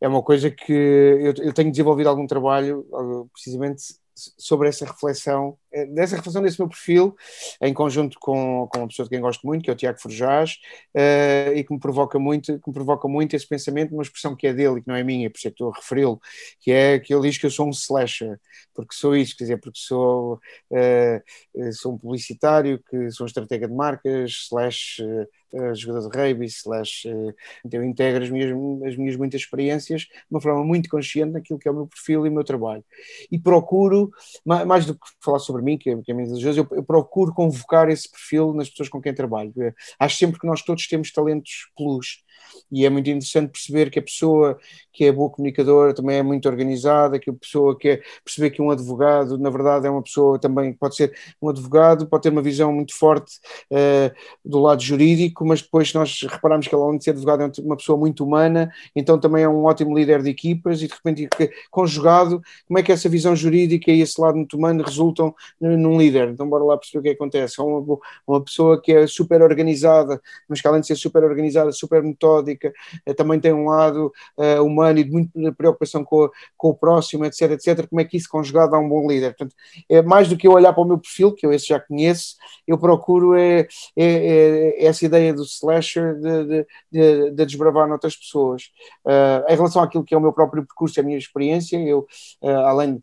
é 0.00 0.08
uma 0.08 0.22
coisa 0.22 0.50
que 0.50 0.72
eu, 0.72 1.34
eu 1.38 1.52
tenho 1.52 1.70
desenvolvido 1.70 2.08
algum 2.08 2.26
trabalho, 2.26 2.86
uh, 2.90 3.28
precisamente 3.32 3.82
sobre 4.14 4.68
essa 4.68 4.84
reflexão, 4.84 5.56
eh, 5.56 5.61
dessa 5.90 6.16
reflexão 6.16 6.42
desse 6.42 6.58
meu 6.58 6.68
perfil, 6.68 7.16
em 7.60 7.72
conjunto 7.72 8.18
com, 8.20 8.68
com 8.70 8.78
uma 8.80 8.88
pessoa 8.88 9.04
de 9.04 9.10
quem 9.10 9.20
gosto 9.20 9.46
muito, 9.46 9.62
que 9.64 9.70
é 9.70 9.72
o 9.72 9.76
Tiago 9.76 10.00
Forjás, 10.00 10.58
uh, 10.94 11.52
e 11.54 11.64
que 11.64 11.72
me 11.72 11.80
provoca 11.80 12.18
muito, 12.18 12.58
que 12.58 12.68
me 12.68 12.74
provoca 12.74 13.08
muito 13.08 13.34
esse 13.34 13.46
pensamento, 13.46 13.92
uma 13.92 14.02
expressão 14.02 14.36
que 14.36 14.46
é 14.46 14.52
dele 14.52 14.78
e 14.78 14.82
que 14.82 14.88
não 14.88 14.94
é 14.94 15.02
minha, 15.02 15.30
por 15.30 15.38
isso 15.38 15.48
é 15.48 15.50
que 15.50 15.54
estou 15.54 15.70
a 15.70 15.76
referi-lo, 15.76 16.20
que 16.60 16.70
é 16.70 16.98
que 16.98 17.12
ele 17.12 17.28
diz 17.28 17.38
que 17.38 17.46
eu 17.46 17.50
sou 17.50 17.66
um 17.66 17.70
slasher, 17.70 18.38
porque 18.74 18.94
sou 18.94 19.16
isso, 19.16 19.36
quer 19.36 19.44
dizer, 19.44 19.56
porque 19.58 19.78
sou, 19.78 20.34
uh, 20.70 21.72
sou 21.72 21.94
um 21.94 21.98
publicitário, 21.98 22.82
que 22.88 23.10
sou 23.10 23.24
um 23.24 23.28
estratega 23.28 23.68
de 23.68 23.74
marcas, 23.74 24.30
slash 24.46 25.02
uh, 25.02 25.74
jogador 25.74 26.08
de 26.08 26.16
rugby, 26.16 26.46
slash, 26.46 27.08
uh, 27.08 27.34
eu 27.70 27.84
integro 27.84 28.22
as 28.22 28.30
minhas, 28.30 28.50
as 28.86 28.96
minhas 28.96 29.16
muitas 29.16 29.40
experiências 29.42 30.02
de 30.02 30.10
uma 30.30 30.40
forma 30.40 30.64
muito 30.64 30.88
consciente 30.88 31.32
naquilo 31.32 31.58
que 31.58 31.68
é 31.68 31.70
o 31.70 31.74
meu 31.74 31.86
perfil 31.86 32.26
e 32.26 32.28
o 32.28 32.32
meu 32.32 32.44
trabalho. 32.44 32.84
E 33.30 33.38
procuro, 33.38 34.10
mais 34.44 34.86
do 34.86 34.94
que 34.94 35.00
falar 35.20 35.38
sobre 35.38 35.61
mim, 35.62 35.78
que 35.78 35.90
é, 35.90 36.02
que 36.02 36.10
é 36.10 36.14
menos 36.14 36.42
eu, 36.44 36.66
eu 36.72 36.82
procuro 36.82 37.32
convocar 37.32 37.88
esse 37.88 38.10
perfil 38.10 38.52
nas 38.52 38.68
pessoas 38.68 38.88
com 38.88 39.00
quem 39.00 39.14
trabalho. 39.14 39.52
Acho 39.98 40.16
sempre 40.16 40.38
que 40.38 40.46
nós 40.46 40.62
todos 40.62 40.86
temos 40.86 41.10
talentos 41.12 41.68
plus 41.76 42.22
e 42.70 42.86
é 42.86 42.90
muito 42.90 43.08
interessante 43.08 43.50
perceber 43.50 43.90
que 43.90 43.98
a 43.98 44.02
pessoa 44.02 44.58
que 44.92 45.04
é 45.04 45.12
boa 45.12 45.30
comunicadora 45.30 45.94
também 45.94 46.18
é 46.18 46.22
muito 46.22 46.48
organizada, 46.48 47.18
que 47.18 47.30
a 47.30 47.32
pessoa 47.32 47.76
que 47.78 47.88
é 47.88 48.02
perceber 48.24 48.50
que 48.50 48.60
um 48.60 48.70
advogado, 48.70 49.38
na 49.38 49.48
verdade, 49.48 49.86
é 49.86 49.90
uma 49.90 50.02
pessoa 50.02 50.38
também 50.38 50.72
pode 50.72 50.96
ser 50.96 51.12
um 51.40 51.48
advogado, 51.48 52.06
pode 52.06 52.22
ter 52.24 52.28
uma 52.28 52.42
visão 52.42 52.72
muito 52.72 52.94
forte 52.94 53.38
uh, 53.70 54.12
do 54.44 54.58
lado 54.60 54.82
jurídico, 54.82 55.46
mas 55.46 55.62
depois 55.62 55.92
nós 55.94 56.20
reparamos 56.28 56.68
que 56.68 56.74
ela, 56.74 56.84
além 56.84 56.98
de 56.98 57.04
ser 57.04 57.10
advogado, 57.10 57.42
é 57.42 57.62
uma 57.62 57.76
pessoa 57.76 57.98
muito 57.98 58.24
humana, 58.24 58.70
então 58.94 59.18
também 59.18 59.44
é 59.44 59.48
um 59.48 59.64
ótimo 59.64 59.96
líder 59.96 60.22
de 60.22 60.30
equipas 60.30 60.82
e 60.82 60.88
de 60.88 60.94
repente 60.94 61.28
conjugado, 61.70 62.42
como 62.66 62.78
é 62.78 62.82
que 62.82 62.92
essa 62.92 63.08
visão 63.08 63.34
jurídica 63.34 63.90
e 63.90 64.00
esse 64.00 64.20
lado 64.20 64.36
muito 64.36 64.56
humano 64.56 64.82
resultam 64.84 65.34
num 65.60 65.98
líder? 65.98 66.28
Então 66.28 66.48
bora 66.48 66.64
lá 66.64 66.76
perceber 66.76 66.98
o 66.98 67.02
que, 67.02 67.08
é 67.08 67.12
acontece. 67.12 67.60
Uma, 67.60 67.98
uma 68.26 68.42
pessoa 68.42 68.80
que 68.80 68.92
é 68.92 69.06
super 69.06 69.42
organizada, 69.42 70.20
mas 70.48 70.60
que 70.60 70.68
além 70.68 70.80
de 70.80 70.86
ser 70.86 70.96
super 70.96 71.24
organizada, 71.24 71.72
super 71.72 72.02
metódica, 72.32 72.72
eh, 73.04 73.14
também 73.14 73.38
tem 73.38 73.52
um 73.52 73.66
lado 73.66 74.12
uh, 74.36 74.62
humano 74.62 74.98
e 74.98 75.04
de 75.04 75.10
muita 75.10 75.52
preocupação 75.52 76.04
com, 76.04 76.30
com 76.56 76.70
o 76.70 76.74
próximo, 76.74 77.24
etc, 77.24 77.52
etc, 77.52 77.86
como 77.88 78.00
é 78.00 78.04
que 78.04 78.16
isso 78.16 78.28
conjugado 78.28 78.74
a 78.74 78.78
um 78.78 78.88
bom 78.88 79.06
líder. 79.06 79.34
Portanto, 79.36 79.54
é 79.88 80.02
mais 80.02 80.28
do 80.28 80.36
que 80.36 80.46
eu 80.46 80.52
olhar 80.52 80.72
para 80.72 80.82
o 80.82 80.86
meu 80.86 80.98
perfil, 80.98 81.32
que 81.32 81.44
eu 81.44 81.52
esse 81.52 81.66
já 81.66 81.78
conheço, 81.78 82.36
eu 82.66 82.78
procuro 82.78 83.34
é, 83.34 83.66
é, 83.96 84.04
é 84.04 84.86
essa 84.86 85.04
ideia 85.04 85.34
do 85.34 85.42
slasher 85.42 86.14
de, 86.14 86.44
de, 86.44 86.66
de, 86.90 87.30
de 87.30 87.46
desbravar 87.46 87.88
noutras 87.88 88.16
pessoas. 88.16 88.70
Uh, 89.04 89.44
em 89.48 89.56
relação 89.56 89.82
àquilo 89.82 90.04
que 90.04 90.14
é 90.14 90.18
o 90.18 90.20
meu 90.20 90.32
próprio 90.32 90.64
percurso, 90.64 91.00
a 91.00 91.02
minha 91.02 91.18
experiência, 91.18 91.76
eu, 91.76 92.06
uh, 92.42 92.48
além 92.48 93.02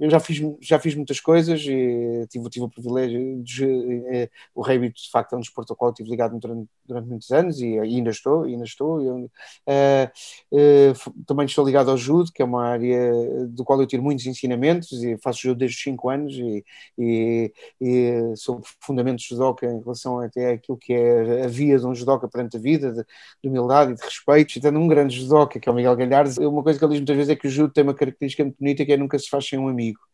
eu 0.00 0.10
já 0.10 0.20
fiz, 0.20 0.40
já 0.60 0.78
fiz 0.78 0.94
muitas 0.94 1.20
coisas 1.20 1.60
e 1.62 2.26
tive, 2.30 2.48
tive 2.48 2.64
o 2.64 2.68
privilégio 2.68 3.42
de, 3.42 3.64
eh, 4.06 4.30
o 4.54 4.62
rugby 4.62 4.92
de 4.92 5.10
facto 5.10 5.32
é 5.32 5.36
um 5.36 5.40
desporto 5.40 5.72
ao 5.72 5.76
qual 5.76 5.90
estive 5.90 6.08
ligado 6.08 6.38
durante, 6.38 6.68
durante 6.86 7.08
muitos 7.08 7.30
anos 7.32 7.60
e 7.60 7.78
ainda 7.78 8.10
estou, 8.10 8.44
ainda 8.44 8.64
estou. 8.64 9.02
Eu, 9.02 9.16
uh, 9.16 9.30
uh, 10.52 11.24
também 11.26 11.46
estou 11.46 11.64
ligado 11.66 11.90
ao 11.90 11.96
judo, 11.96 12.30
que 12.32 12.40
é 12.40 12.44
uma 12.44 12.64
área 12.64 13.12
do 13.48 13.64
qual 13.64 13.80
eu 13.80 13.86
tiro 13.86 14.02
muitos 14.02 14.26
ensinamentos 14.26 14.92
e 15.02 15.18
faço 15.18 15.40
judo 15.40 15.58
desde 15.58 15.76
os 15.76 15.82
5 15.82 16.08
anos 16.08 16.34
e, 16.34 16.64
e, 16.96 17.52
e 17.80 18.36
sou 18.36 18.60
profundamente 18.60 19.28
judoca 19.28 19.66
em 19.66 19.80
relação 19.80 20.20
até 20.20 20.52
àquilo 20.52 20.78
que 20.78 20.92
é 20.92 21.44
a 21.44 21.48
via 21.48 21.78
de 21.78 21.86
um 21.86 21.94
judoca 21.94 22.28
perante 22.28 22.56
a 22.56 22.60
vida, 22.60 22.92
de, 22.92 23.04
de 23.42 23.48
humildade 23.48 23.92
e 23.92 23.94
de 23.96 24.02
respeito. 24.02 24.56
E 24.56 24.60
tendo 24.60 24.78
um 24.78 24.86
grande 24.86 25.16
judoca, 25.16 25.58
que 25.58 25.68
é 25.68 25.72
o 25.72 25.74
Miguel 25.74 25.96
Galhardo, 25.96 26.48
uma 26.48 26.62
coisa 26.62 26.78
que 26.78 26.84
ele 26.84 26.92
diz 26.92 27.00
muitas 27.00 27.16
vezes 27.16 27.30
é 27.30 27.36
que 27.36 27.46
o 27.46 27.50
judo 27.50 27.72
tem 27.72 27.82
uma 27.82 27.94
característica 27.94 28.44
muito 28.44 28.56
bonita 28.58 28.84
que 28.84 28.92
é 28.92 28.96
nunca 28.96 29.18
se 29.18 29.28
faz 29.28 29.47
sem 29.48 29.58
um 29.58 29.68
amigo. 29.68 30.08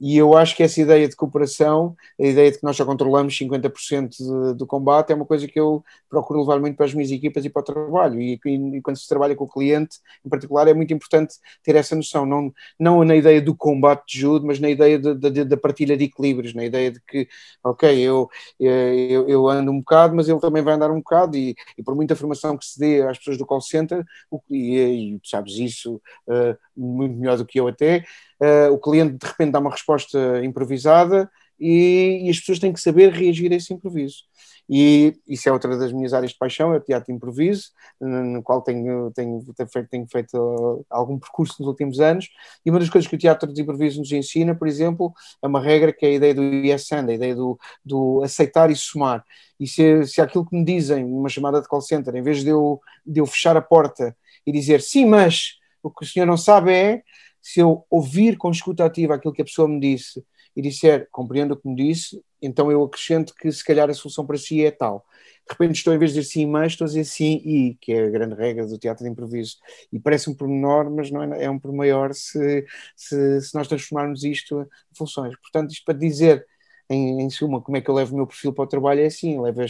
E 0.00 0.16
eu 0.16 0.34
acho 0.34 0.56
que 0.56 0.62
essa 0.62 0.80
ideia 0.80 1.06
de 1.06 1.14
cooperação, 1.14 1.94
a 2.18 2.24
ideia 2.24 2.50
de 2.50 2.58
que 2.58 2.64
nós 2.64 2.74
já 2.74 2.86
controlamos 2.86 3.36
50% 3.36 4.54
do 4.54 4.66
combate, 4.66 5.12
é 5.12 5.14
uma 5.14 5.26
coisa 5.26 5.46
que 5.46 5.60
eu 5.60 5.84
procuro 6.08 6.40
levar 6.40 6.58
muito 6.58 6.74
para 6.74 6.86
as 6.86 6.94
minhas 6.94 7.10
equipas 7.10 7.44
e 7.44 7.50
para 7.50 7.60
o 7.60 7.64
trabalho. 7.64 8.18
E, 8.18 8.40
e, 8.46 8.80
quando 8.80 8.96
se 8.96 9.06
trabalha 9.06 9.36
com 9.36 9.44
o 9.44 9.48
cliente, 9.48 9.98
em 10.24 10.28
particular, 10.30 10.66
é 10.68 10.72
muito 10.72 10.94
importante 10.94 11.34
ter 11.62 11.76
essa 11.76 11.94
noção, 11.94 12.24
não, 12.24 12.50
não 12.78 13.04
na 13.04 13.14
ideia 13.14 13.42
do 13.42 13.54
combate 13.54 14.14
de 14.14 14.20
judo, 14.20 14.46
mas 14.46 14.58
na 14.58 14.70
ideia 14.70 14.98
da 14.98 15.56
partilha 15.58 15.96
de 15.98 16.04
equilíbrios, 16.04 16.54
na 16.54 16.64
ideia 16.64 16.90
de 16.90 17.00
que, 17.06 17.28
ok, 17.62 17.98
eu, 17.98 18.26
eu, 18.58 19.28
eu, 19.28 19.48
ando 19.48 19.70
um 19.70 19.80
bocado, 19.80 20.16
mas 20.16 20.30
ele 20.30 20.40
também 20.40 20.62
vai 20.62 20.74
andar 20.74 20.90
um 20.90 20.96
bocado, 20.96 21.36
e, 21.36 21.54
e 21.76 21.82
por 21.82 21.94
muita 21.94 22.16
formação 22.16 22.56
que 22.56 22.64
se 22.64 22.78
dê 22.78 23.02
às 23.02 23.18
pessoas 23.18 23.36
do 23.36 23.44
call 23.44 23.60
center, 23.60 24.02
e, 24.50 24.78
e 24.78 25.20
sabes 25.24 25.54
isso 25.58 25.96
uh, 26.26 26.56
muito 26.80 27.16
melhor 27.16 27.36
do 27.36 27.46
que 27.46 27.60
eu 27.60 27.68
até, 27.68 28.04
uh, 28.40 28.72
o 28.72 28.78
cliente 28.78 29.18
de 29.18 29.26
repente 29.26 29.52
dá 29.52 29.58
uma 29.58 29.70
resposta 29.70 30.44
improvisada 30.44 31.30
e, 31.58 32.22
e, 32.24 32.30
as 32.30 32.40
pessoas 32.40 32.58
têm 32.58 32.72
que 32.72 32.80
saber 32.80 33.12
reagir 33.12 33.52
a 33.52 33.56
esse 33.56 33.72
improviso. 33.72 34.24
E 34.72 35.14
isso 35.26 35.48
é 35.48 35.52
outra 35.52 35.76
das 35.76 35.92
minhas 35.92 36.14
áreas 36.14 36.30
de 36.30 36.38
paixão, 36.38 36.72
é 36.72 36.76
o 36.76 36.80
teatro 36.80 37.12
improviso, 37.12 37.70
no 38.00 38.40
qual 38.40 38.62
tenho, 38.62 39.10
tenho, 39.10 39.44
tenho, 39.54 39.68
feito, 39.68 40.06
feito 40.10 40.86
algum 40.88 41.18
percurso 41.18 41.56
nos 41.58 41.68
últimos 41.68 41.98
anos. 41.98 42.28
E 42.64 42.70
uma 42.70 42.78
das 42.78 42.88
coisas 42.88 43.08
que 43.08 43.16
o 43.16 43.18
teatro 43.18 43.52
de 43.52 43.60
improviso 43.60 43.98
nos 43.98 44.12
ensina, 44.12 44.54
por 44.54 44.68
exemplo, 44.68 45.12
é 45.42 45.46
uma 45.48 45.60
regra 45.60 45.92
que 45.92 46.06
é 46.06 46.10
a 46.10 46.12
ideia 46.12 46.34
do 46.34 46.42
yes 46.42 46.90
and, 46.92 47.08
a 47.08 47.14
ideia 47.14 47.34
do, 47.34 47.58
do 47.84 48.22
aceitar 48.22 48.70
e 48.70 48.76
somar. 48.76 49.24
E 49.58 49.66
se, 49.66 50.06
se 50.06 50.20
aquilo 50.20 50.46
que 50.46 50.56
me 50.56 50.64
dizem 50.64 51.04
numa 51.04 51.28
chamada 51.28 51.60
de 51.60 51.68
call 51.68 51.82
center, 51.82 52.14
em 52.14 52.22
vez 52.22 52.44
de 52.44 52.50
eu, 52.50 52.80
de 53.04 53.20
eu 53.20 53.26
fechar 53.26 53.56
a 53.56 53.60
porta 53.60 54.16
e 54.46 54.52
dizer 54.52 54.80
sim, 54.80 55.04
mas 55.04 55.59
o 55.82 55.90
que 55.90 56.04
o 56.04 56.08
senhor 56.08 56.26
não 56.26 56.36
sabe 56.36 56.72
é 56.72 57.02
se 57.40 57.60
eu 57.60 57.84
ouvir 57.90 58.36
com 58.36 58.50
escuta 58.50 58.84
ativa 58.84 59.14
aquilo 59.14 59.32
que 59.32 59.42
a 59.42 59.44
pessoa 59.44 59.68
me 59.68 59.80
disse 59.80 60.24
e 60.54 60.62
disser 60.62 61.08
compreendo 61.10 61.52
o 61.52 61.56
que 61.56 61.68
me 61.68 61.76
disse, 61.76 62.22
então 62.42 62.70
eu 62.70 62.82
acrescento 62.82 63.34
que 63.34 63.50
se 63.52 63.64
calhar 63.64 63.88
a 63.88 63.94
solução 63.94 64.26
para 64.26 64.36
si 64.36 64.64
é 64.64 64.70
tal. 64.70 65.06
De 65.46 65.52
repente 65.52 65.76
estou, 65.76 65.94
em 65.94 65.98
vez 65.98 66.12
de 66.12 66.20
dizer 66.20 66.30
sim, 66.30 66.46
mas, 66.46 66.72
estou 66.72 66.84
a 66.84 66.88
dizer 66.88 67.04
sim 67.04 67.40
e, 67.44 67.76
que 67.80 67.92
é 67.92 68.04
a 68.04 68.10
grande 68.10 68.34
regra 68.34 68.66
do 68.66 68.78
teatro 68.78 69.04
de 69.04 69.10
improviso. 69.10 69.56
E 69.92 69.98
parece 69.98 70.30
um 70.30 70.34
pormenor, 70.34 70.90
mas 70.90 71.10
não 71.10 71.22
é, 71.22 71.44
é 71.44 71.50
um 71.50 71.58
por 71.58 71.72
maior 71.72 72.12
se, 72.14 72.64
se, 72.96 73.40
se 73.40 73.54
nós 73.54 73.68
transformarmos 73.68 74.24
isto 74.24 74.60
em 74.62 74.96
funções. 74.96 75.34
Portanto, 75.40 75.70
isto 75.72 75.84
para 75.84 75.98
dizer 75.98 76.46
em, 76.88 77.22
em, 77.22 77.30
suma, 77.30 77.60
como 77.60 77.76
é 77.76 77.80
que 77.80 77.88
eu 77.88 77.94
levo 77.94 78.14
o 78.14 78.16
meu 78.16 78.26
perfil 78.26 78.52
para 78.52 78.64
o 78.64 78.66
trabalho 78.66 79.00
é 79.00 79.06
assim, 79.06 79.40
levo, 79.40 79.60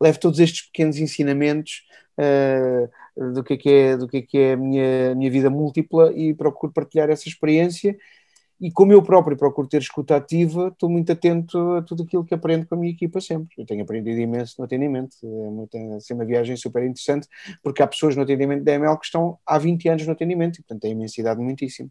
levo 0.00 0.20
todos 0.20 0.38
estes 0.38 0.66
pequenos 0.66 0.96
ensinamentos 0.98 1.82
uh, 2.18 2.88
do 3.34 3.42
que 3.42 3.54
é, 3.54 3.56
que 3.56 3.68
é, 3.68 3.96
do 3.96 4.08
que 4.08 4.16
é, 4.18 4.22
que 4.22 4.38
é 4.38 4.52
a 4.52 4.56
minha, 4.56 5.14
minha 5.14 5.30
vida 5.30 5.50
múltipla 5.50 6.12
e 6.12 6.34
procuro 6.34 6.72
partilhar 6.72 7.10
essa 7.10 7.28
experiência 7.28 7.96
e 8.60 8.72
como 8.72 8.92
eu 8.92 9.02
próprio 9.02 9.36
procuro 9.36 9.68
ter 9.68 9.80
escuta 9.80 10.16
ativa, 10.16 10.68
estou 10.68 10.90
muito 10.90 11.12
atento 11.12 11.56
a 11.74 11.82
tudo 11.82 12.02
aquilo 12.02 12.24
que 12.24 12.34
aprendo 12.34 12.66
com 12.66 12.74
a 12.74 12.78
minha 12.78 12.92
equipa 12.92 13.20
sempre. 13.20 13.54
Eu 13.56 13.64
tenho 13.64 13.82
aprendido 13.82 14.18
imenso 14.18 14.56
no 14.58 14.64
atendimento, 14.64 15.16
é 15.22 15.50
muito, 15.50 15.76
é 15.76 16.14
uma 16.14 16.24
viagem 16.24 16.56
super 16.56 16.82
interessante, 16.82 17.28
porque 17.62 17.82
há 17.82 17.86
pessoas 17.86 18.16
no 18.16 18.22
atendimento 18.22 18.64
da 18.64 18.72
ML 18.72 18.98
que 18.98 19.06
estão 19.06 19.38
há 19.46 19.58
20 19.58 19.88
anos 19.88 20.06
no 20.06 20.12
atendimento 20.12 20.56
e, 20.56 20.62
portanto, 20.62 20.82
tem 20.82 20.90
imensidade 20.90 21.40
muitíssimo. 21.40 21.90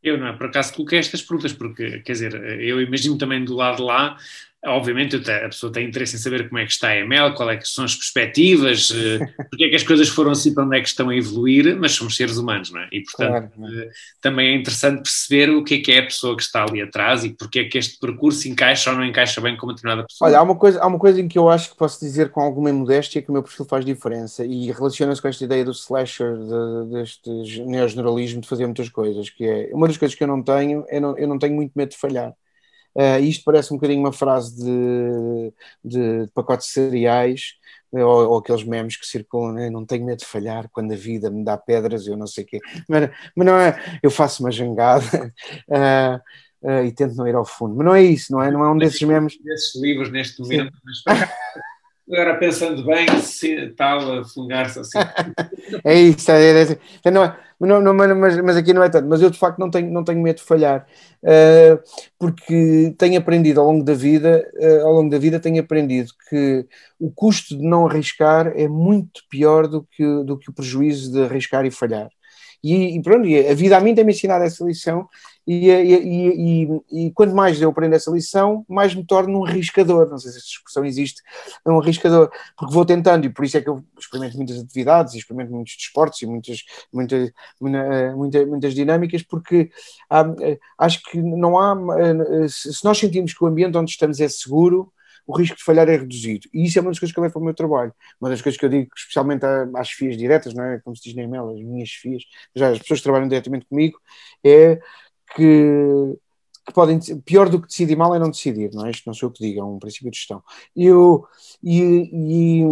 Eu, 0.00 0.16
não 0.16 0.28
é? 0.28 0.32
Por 0.36 0.46
acaso 0.46 0.72
coloquei 0.72 1.00
estas 1.00 1.22
perguntas, 1.22 1.52
porque, 1.52 2.00
quer 2.02 2.12
dizer, 2.12 2.34
eu 2.62 2.80
imagino 2.80 3.18
também 3.18 3.44
do 3.44 3.56
lado 3.56 3.82
lá 3.82 4.16
Obviamente 4.66 5.16
a 5.16 5.48
pessoa 5.48 5.72
tem 5.72 5.86
interesse 5.86 6.16
em 6.16 6.18
saber 6.18 6.48
como 6.48 6.58
é 6.58 6.66
que 6.66 6.72
está 6.72 6.88
a 6.88 6.96
ML, 6.96 7.32
qual 7.34 7.48
é 7.48 7.56
que 7.56 7.68
são 7.68 7.84
as 7.84 7.94
perspectivas, 7.94 8.90
eh, 8.90 9.18
porque 9.48 9.64
é 9.64 9.68
que 9.68 9.76
as 9.76 9.84
coisas 9.84 10.08
foram 10.08 10.32
assim, 10.32 10.52
para 10.52 10.64
onde 10.64 10.76
é 10.76 10.80
que 10.80 10.88
estão 10.88 11.08
a 11.10 11.16
evoluir, 11.16 11.76
mas 11.78 11.92
somos 11.92 12.16
seres 12.16 12.38
humanos, 12.38 12.72
não 12.72 12.80
é? 12.80 12.88
E 12.90 13.02
portanto 13.02 13.52
claro. 13.54 13.80
Eh, 13.80 13.90
também 14.20 14.48
é 14.48 14.56
interessante 14.56 15.02
perceber 15.02 15.50
o 15.50 15.62
que 15.62 15.74
é 15.74 15.78
que 15.78 15.92
é 15.92 15.98
a 16.00 16.02
pessoa 16.02 16.36
que 16.36 16.42
está 16.42 16.64
ali 16.64 16.82
atrás 16.82 17.24
e 17.24 17.30
porque 17.30 17.60
é 17.60 17.64
que 17.64 17.78
este 17.78 18.00
percurso 18.00 18.48
encaixa 18.48 18.90
ou 18.90 18.96
não 18.96 19.04
encaixa 19.04 19.40
bem 19.40 19.56
com 19.56 19.66
uma 19.66 19.74
determinada 19.74 20.04
pessoa. 20.08 20.28
Olha, 20.28 20.38
há 20.38 20.42
uma 20.42 20.56
coisa, 20.56 20.82
há 20.82 20.86
uma 20.88 20.98
coisa 20.98 21.20
em 21.20 21.28
que 21.28 21.38
eu 21.38 21.48
acho 21.48 21.70
que 21.70 21.76
posso 21.76 22.00
dizer 22.00 22.30
com 22.30 22.40
alguma 22.40 22.72
modéstia 22.72 23.22
que 23.22 23.30
o 23.30 23.32
meu 23.32 23.44
perfil 23.44 23.64
faz 23.64 23.84
diferença 23.84 24.44
e 24.44 24.72
relaciona-se 24.72 25.22
com 25.22 25.28
esta 25.28 25.44
ideia 25.44 25.64
do 25.64 25.70
slasher, 25.70 26.34
de, 26.36 26.92
deste 26.94 27.30
neogeneralismo 27.64 28.40
de 28.40 28.48
fazer 28.48 28.66
muitas 28.66 28.88
coisas, 28.88 29.30
que 29.30 29.44
é 29.44 29.70
uma 29.72 29.86
das 29.86 29.96
coisas 29.96 30.16
que 30.16 30.24
eu 30.24 30.28
não 30.28 30.42
tenho, 30.42 30.84
eu 30.88 31.00
não, 31.00 31.16
eu 31.16 31.28
não 31.28 31.38
tenho 31.38 31.54
muito 31.54 31.72
medo 31.76 31.90
de 31.90 31.96
falhar. 31.96 32.34
Uh, 32.98 33.22
isto 33.22 33.44
parece 33.44 33.72
um 33.72 33.76
bocadinho 33.76 34.00
uma 34.00 34.12
frase 34.12 34.56
de, 34.56 35.52
de 35.84 36.28
pacotes 36.34 36.66
de 36.66 36.72
cereais, 36.72 37.52
ou, 37.92 38.02
ou, 38.02 38.38
aqueles 38.38 38.64
memes 38.64 38.96
que 38.96 39.06
circulam, 39.06 39.52
né? 39.52 39.70
não 39.70 39.86
tenho 39.86 40.04
medo 40.04 40.18
de 40.18 40.26
falhar 40.26 40.68
quando 40.72 40.92
a 40.92 40.96
vida 40.96 41.30
me 41.30 41.44
dá 41.44 41.56
pedras, 41.56 42.08
eu 42.08 42.16
não 42.16 42.26
sei 42.26 42.42
o 42.42 42.46
quê. 42.48 42.58
Mas, 42.88 43.08
mas, 43.36 43.46
não 43.46 43.56
é, 43.56 44.00
eu 44.02 44.10
faço 44.10 44.42
uma 44.42 44.50
jangada 44.50 45.32
uh, 45.68 46.16
uh, 46.68 46.84
e 46.84 46.92
tento 46.92 47.14
não 47.14 47.28
ir 47.28 47.36
ao 47.36 47.44
fundo. 47.44 47.76
Mas 47.76 47.86
não 47.86 47.94
é 47.94 48.02
isso, 48.02 48.32
não 48.32 48.42
é? 48.42 48.50
Não 48.50 48.64
é 48.64 48.70
um 48.70 48.76
desses 48.76 49.00
memes. 49.02 49.38
Desses 49.42 49.80
livros 49.80 50.10
neste 50.10 50.42
momento, 50.42 50.72
Agora, 52.10 52.38
pensando 52.38 52.84
bem, 52.84 53.06
se 53.20 53.68
tal 53.76 54.24
fungar-se 54.24 54.80
assim. 54.80 54.98
é 55.84 55.94
isso, 55.94 56.30
é, 56.30 56.62
é, 57.04 57.10
não, 57.10 57.34
não, 57.60 57.82
não, 57.82 57.94
mas, 57.94 58.40
mas 58.40 58.56
aqui 58.56 58.72
não 58.72 58.82
é 58.82 58.88
tanto. 58.88 59.06
Mas 59.06 59.20
eu, 59.20 59.28
de 59.28 59.38
facto, 59.38 59.58
não 59.58 59.70
tenho, 59.70 59.90
não 59.90 60.02
tenho 60.02 60.22
medo 60.22 60.36
de 60.36 60.42
falhar, 60.42 60.86
uh, 61.22 61.78
porque 62.18 62.94
tenho 62.96 63.18
aprendido 63.18 63.60
ao 63.60 63.66
longo 63.66 63.84
da 63.84 63.92
vida, 63.92 64.48
uh, 64.56 64.86
ao 64.86 64.94
longo 64.94 65.10
da 65.10 65.18
vida 65.18 65.38
tenho 65.38 65.60
aprendido 65.60 66.12
que 66.30 66.66
o 66.98 67.10
custo 67.10 67.56
de 67.58 67.62
não 67.62 67.86
arriscar 67.86 68.52
é 68.56 68.66
muito 68.66 69.22
pior 69.28 69.68
do 69.68 69.82
que, 69.82 70.04
do 70.24 70.38
que 70.38 70.48
o 70.48 70.52
prejuízo 70.52 71.12
de 71.12 71.24
arriscar 71.24 71.66
e 71.66 71.70
falhar. 71.70 72.08
E, 72.62 72.96
e 72.96 73.02
pronto, 73.02 73.26
a 73.26 73.54
vida 73.54 73.76
a 73.76 73.80
mim 73.80 73.94
tem-me 73.94 74.12
ensinado 74.12 74.44
essa 74.44 74.64
lição 74.64 75.08
e, 75.46 75.70
e, 75.70 76.64
e, 76.66 77.06
e, 77.06 77.10
quanto 77.12 77.34
mais 77.34 77.58
eu 77.58 77.70
aprendo 77.70 77.94
essa 77.94 78.10
lição, 78.10 78.66
mais 78.68 78.94
me 78.94 79.02
torno 79.02 79.38
um 79.38 79.46
arriscador. 79.46 80.06
Não 80.10 80.18
sei 80.18 80.30
se 80.30 80.36
essa 80.36 80.46
expressão 80.46 80.84
existe, 80.84 81.22
um 81.64 81.80
arriscador, 81.80 82.30
porque 82.54 82.74
vou 82.74 82.84
tentando, 82.84 83.24
e 83.24 83.30
por 83.30 83.46
isso 83.46 83.56
é 83.56 83.62
que 83.62 83.68
eu 83.70 83.82
experimento 83.98 84.36
muitas 84.36 84.58
atividades, 84.58 85.14
e 85.14 85.18
experimento 85.18 85.50
muitos 85.50 85.74
desportos 85.74 86.20
e 86.20 86.26
muitas, 86.26 86.62
muitas, 86.92 87.32
muitas, 87.58 88.46
muitas 88.46 88.74
dinâmicas, 88.74 89.22
porque 89.22 89.70
há, 90.10 90.26
acho 90.76 91.02
que 91.04 91.16
não 91.16 91.58
há. 91.58 91.74
Se 92.50 92.84
nós 92.84 92.98
sentimos 92.98 93.32
que 93.32 93.42
o 93.42 93.46
ambiente 93.46 93.78
onde 93.78 93.90
estamos 93.90 94.20
é 94.20 94.28
seguro, 94.28 94.92
o 95.28 95.36
risco 95.36 95.58
de 95.58 95.62
falhar 95.62 95.86
é 95.90 95.96
reduzido. 95.96 96.48
E 96.54 96.64
isso 96.64 96.78
é 96.78 96.80
uma 96.80 96.90
das 96.90 96.98
coisas 96.98 97.12
que 97.12 97.18
eu 97.18 97.22
levo 97.22 97.34
para 97.34 97.42
o 97.42 97.44
meu 97.44 97.54
trabalho. 97.54 97.94
Uma 98.18 98.30
das 98.30 98.40
coisas 98.40 98.58
que 98.58 98.64
eu 98.64 98.70
digo, 98.70 98.88
especialmente 98.96 99.44
às 99.76 99.90
FIAs 99.90 100.16
diretas, 100.16 100.54
não 100.54 100.64
é? 100.64 100.80
Como 100.80 100.96
se 100.96 101.02
diz 101.02 101.14
na 101.14 101.22
e-mail, 101.22 101.50
as 101.50 101.60
minhas 101.60 101.90
FIAs, 101.90 102.22
já 102.56 102.70
as 102.70 102.78
pessoas 102.78 103.00
que 103.00 103.04
trabalham 103.04 103.28
diretamente 103.28 103.66
comigo, 103.66 104.00
é 104.42 104.80
que, 105.36 106.16
que 106.66 106.72
podem, 106.72 106.98
pior 107.26 107.50
do 107.50 107.60
que 107.60 107.68
decidir 107.68 107.94
mal 107.94 108.14
é 108.14 108.18
não 108.18 108.30
decidir, 108.30 108.70
não 108.72 108.86
é? 108.86 108.90
Isto 108.90 109.06
não 109.06 109.12
sou 109.12 109.28
eu 109.28 109.32
que 109.32 109.44
digo, 109.44 109.60
é 109.60 109.64
um 109.64 109.78
princípio 109.78 110.10
de 110.10 110.16
gestão. 110.16 110.42
Eu, 110.74 111.26
e, 111.62 111.78
e, 112.10 112.62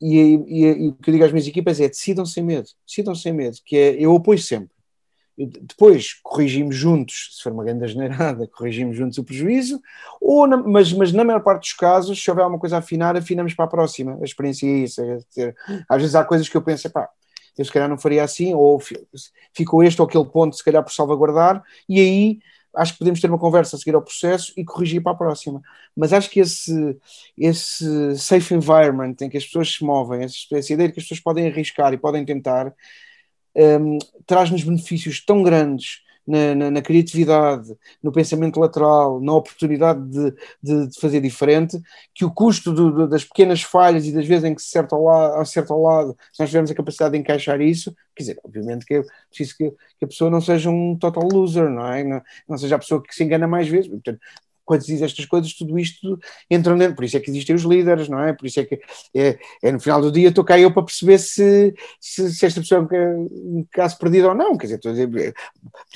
e, 0.00 0.16
e, 0.16 0.64
e 0.86 0.88
o 0.88 0.94
que 0.94 1.10
eu 1.10 1.12
digo 1.12 1.24
às 1.26 1.32
minhas 1.32 1.46
equipas 1.46 1.78
é 1.80 1.88
decidam 1.88 2.24
sem 2.24 2.42
medo, 2.42 2.68
decidam 2.86 3.14
sem 3.14 3.34
medo, 3.34 3.58
que 3.62 3.76
é, 3.76 3.92
eu 4.02 4.16
apoio 4.16 4.38
sempre. 4.38 4.70
Depois 5.46 6.14
corrigimos 6.22 6.76
juntos, 6.76 7.30
se 7.36 7.42
for 7.42 7.52
uma 7.52 7.64
grande 7.64 7.84
asneirada, 7.84 8.46
corrigimos 8.52 8.96
juntos 8.96 9.18
o 9.18 9.24
prejuízo, 9.24 9.80
ou 10.20 10.46
na, 10.46 10.56
mas, 10.56 10.92
mas 10.92 11.12
na 11.12 11.24
maior 11.24 11.42
parte 11.42 11.62
dos 11.62 11.72
casos, 11.72 12.22
se 12.22 12.30
houver 12.30 12.42
alguma 12.42 12.60
coisa 12.60 12.76
a 12.76 12.78
afinar, 12.80 13.16
afinamos 13.16 13.54
para 13.54 13.64
a 13.64 13.68
próxima. 13.68 14.18
A 14.20 14.24
experiência 14.24 14.66
é 14.66 14.78
isso. 14.78 15.00
É 15.02 15.54
às 15.88 16.00
vezes 16.00 16.14
há 16.14 16.24
coisas 16.24 16.48
que 16.48 16.56
eu 16.56 16.62
penso, 16.62 16.90
pá, 16.90 17.08
eu 17.56 17.64
se 17.64 17.72
calhar 17.72 17.88
não 17.88 17.98
faria 17.98 18.22
assim, 18.22 18.54
ou 18.54 18.80
ficou 19.54 19.82
este 19.82 20.00
ou 20.00 20.06
aquele 20.06 20.24
ponto, 20.24 20.56
se 20.56 20.64
calhar 20.64 20.82
por 20.82 20.92
salvaguardar, 20.92 21.62
e 21.88 22.00
aí 22.00 22.38
acho 22.74 22.92
que 22.92 22.98
podemos 22.98 23.20
ter 23.20 23.28
uma 23.28 23.38
conversa 23.38 23.76
a 23.76 23.78
seguir 23.78 23.94
ao 23.94 24.02
processo 24.02 24.52
e 24.56 24.64
corrigir 24.64 25.02
para 25.02 25.12
a 25.12 25.16
próxima. 25.16 25.60
Mas 25.96 26.12
acho 26.12 26.30
que 26.30 26.40
esse, 26.40 26.96
esse 27.36 28.16
safe 28.16 28.54
environment 28.54 29.16
em 29.20 29.28
que 29.28 29.36
as 29.36 29.44
pessoas 29.44 29.72
se 29.72 29.84
movem, 29.84 30.22
essa 30.22 30.72
ideia 30.72 30.88
de 30.88 30.94
que 30.94 31.00
as 31.00 31.04
pessoas 31.04 31.20
podem 31.20 31.48
arriscar 31.48 31.92
e 31.92 31.98
podem 31.98 32.24
tentar, 32.24 32.72
um, 33.56 33.98
traz-nos 34.26 34.62
benefícios 34.62 35.24
tão 35.24 35.42
grandes 35.42 36.02
na, 36.26 36.54
na, 36.54 36.70
na, 36.70 36.82
criatividade, 36.82 37.74
no 38.02 38.12
pensamento 38.12 38.60
lateral, 38.60 39.20
na 39.20 39.34
oportunidade 39.34 40.00
de, 40.08 40.34
de, 40.62 40.86
de 40.88 41.00
fazer 41.00 41.20
diferente, 41.20 41.80
que 42.14 42.24
o 42.24 42.30
custo 42.30 42.72
do, 42.72 42.90
do, 42.92 43.08
das 43.08 43.24
pequenas 43.24 43.62
falhas 43.62 44.06
e 44.06 44.12
das 44.12 44.26
vezes 44.26 44.44
em 44.44 44.54
que 44.54 44.62
se 44.62 44.78
ao, 44.78 45.04
lado, 45.04 45.42
ao 45.68 45.82
lado, 45.82 46.16
se 46.32 46.40
nós 46.40 46.48
tivermos 46.48 46.70
a 46.70 46.74
capacidade 46.74 47.12
de 47.12 47.18
encaixar 47.18 47.60
isso, 47.60 47.94
quer 48.14 48.22
dizer, 48.22 48.40
obviamente 48.44 48.86
que 48.86 48.94
é 48.94 49.02
preciso 49.28 49.56
que, 49.56 49.70
que 49.98 50.04
a 50.04 50.08
pessoa 50.08 50.30
não 50.30 50.40
seja 50.40 50.70
um 50.70 50.96
total 50.96 51.28
loser, 51.32 51.68
não 51.68 51.86
é? 51.92 52.04
Não, 52.04 52.22
não 52.48 52.58
seja 52.58 52.76
a 52.76 52.78
pessoa 52.78 53.02
que 53.02 53.14
se 53.14 53.24
engana 53.24 53.48
mais 53.48 53.66
vezes. 53.68 53.88
Portanto, 53.88 54.20
quando 54.70 54.82
se 54.82 54.92
diz 54.92 55.02
estas 55.02 55.26
coisas, 55.26 55.52
tudo 55.52 55.76
isto 55.80 56.16
entra 56.48 56.76
dentro. 56.76 56.94
Por 56.94 57.04
isso 57.04 57.16
é 57.16 57.20
que 57.20 57.28
existem 57.28 57.56
os 57.56 57.62
líderes, 57.62 58.08
não 58.08 58.22
é? 58.22 58.32
Por 58.32 58.46
isso 58.46 58.60
é 58.60 58.64
que 58.64 58.80
é, 59.16 59.36
é 59.60 59.72
no 59.72 59.80
final 59.80 60.00
do 60.00 60.12
dia 60.12 60.28
estou 60.28 60.44
cá 60.44 60.56
eu 60.56 60.72
para 60.72 60.84
perceber 60.84 61.18
se, 61.18 61.74
se, 62.00 62.32
se 62.32 62.46
esta 62.46 62.60
pessoa 62.60 62.88
é 62.92 63.16
um 63.16 63.66
caso 63.72 63.98
perdido 63.98 64.28
ou 64.28 64.34
não. 64.36 64.56
Quer 64.56 64.66
dizer, 64.68 64.78
dizer, 64.78 65.34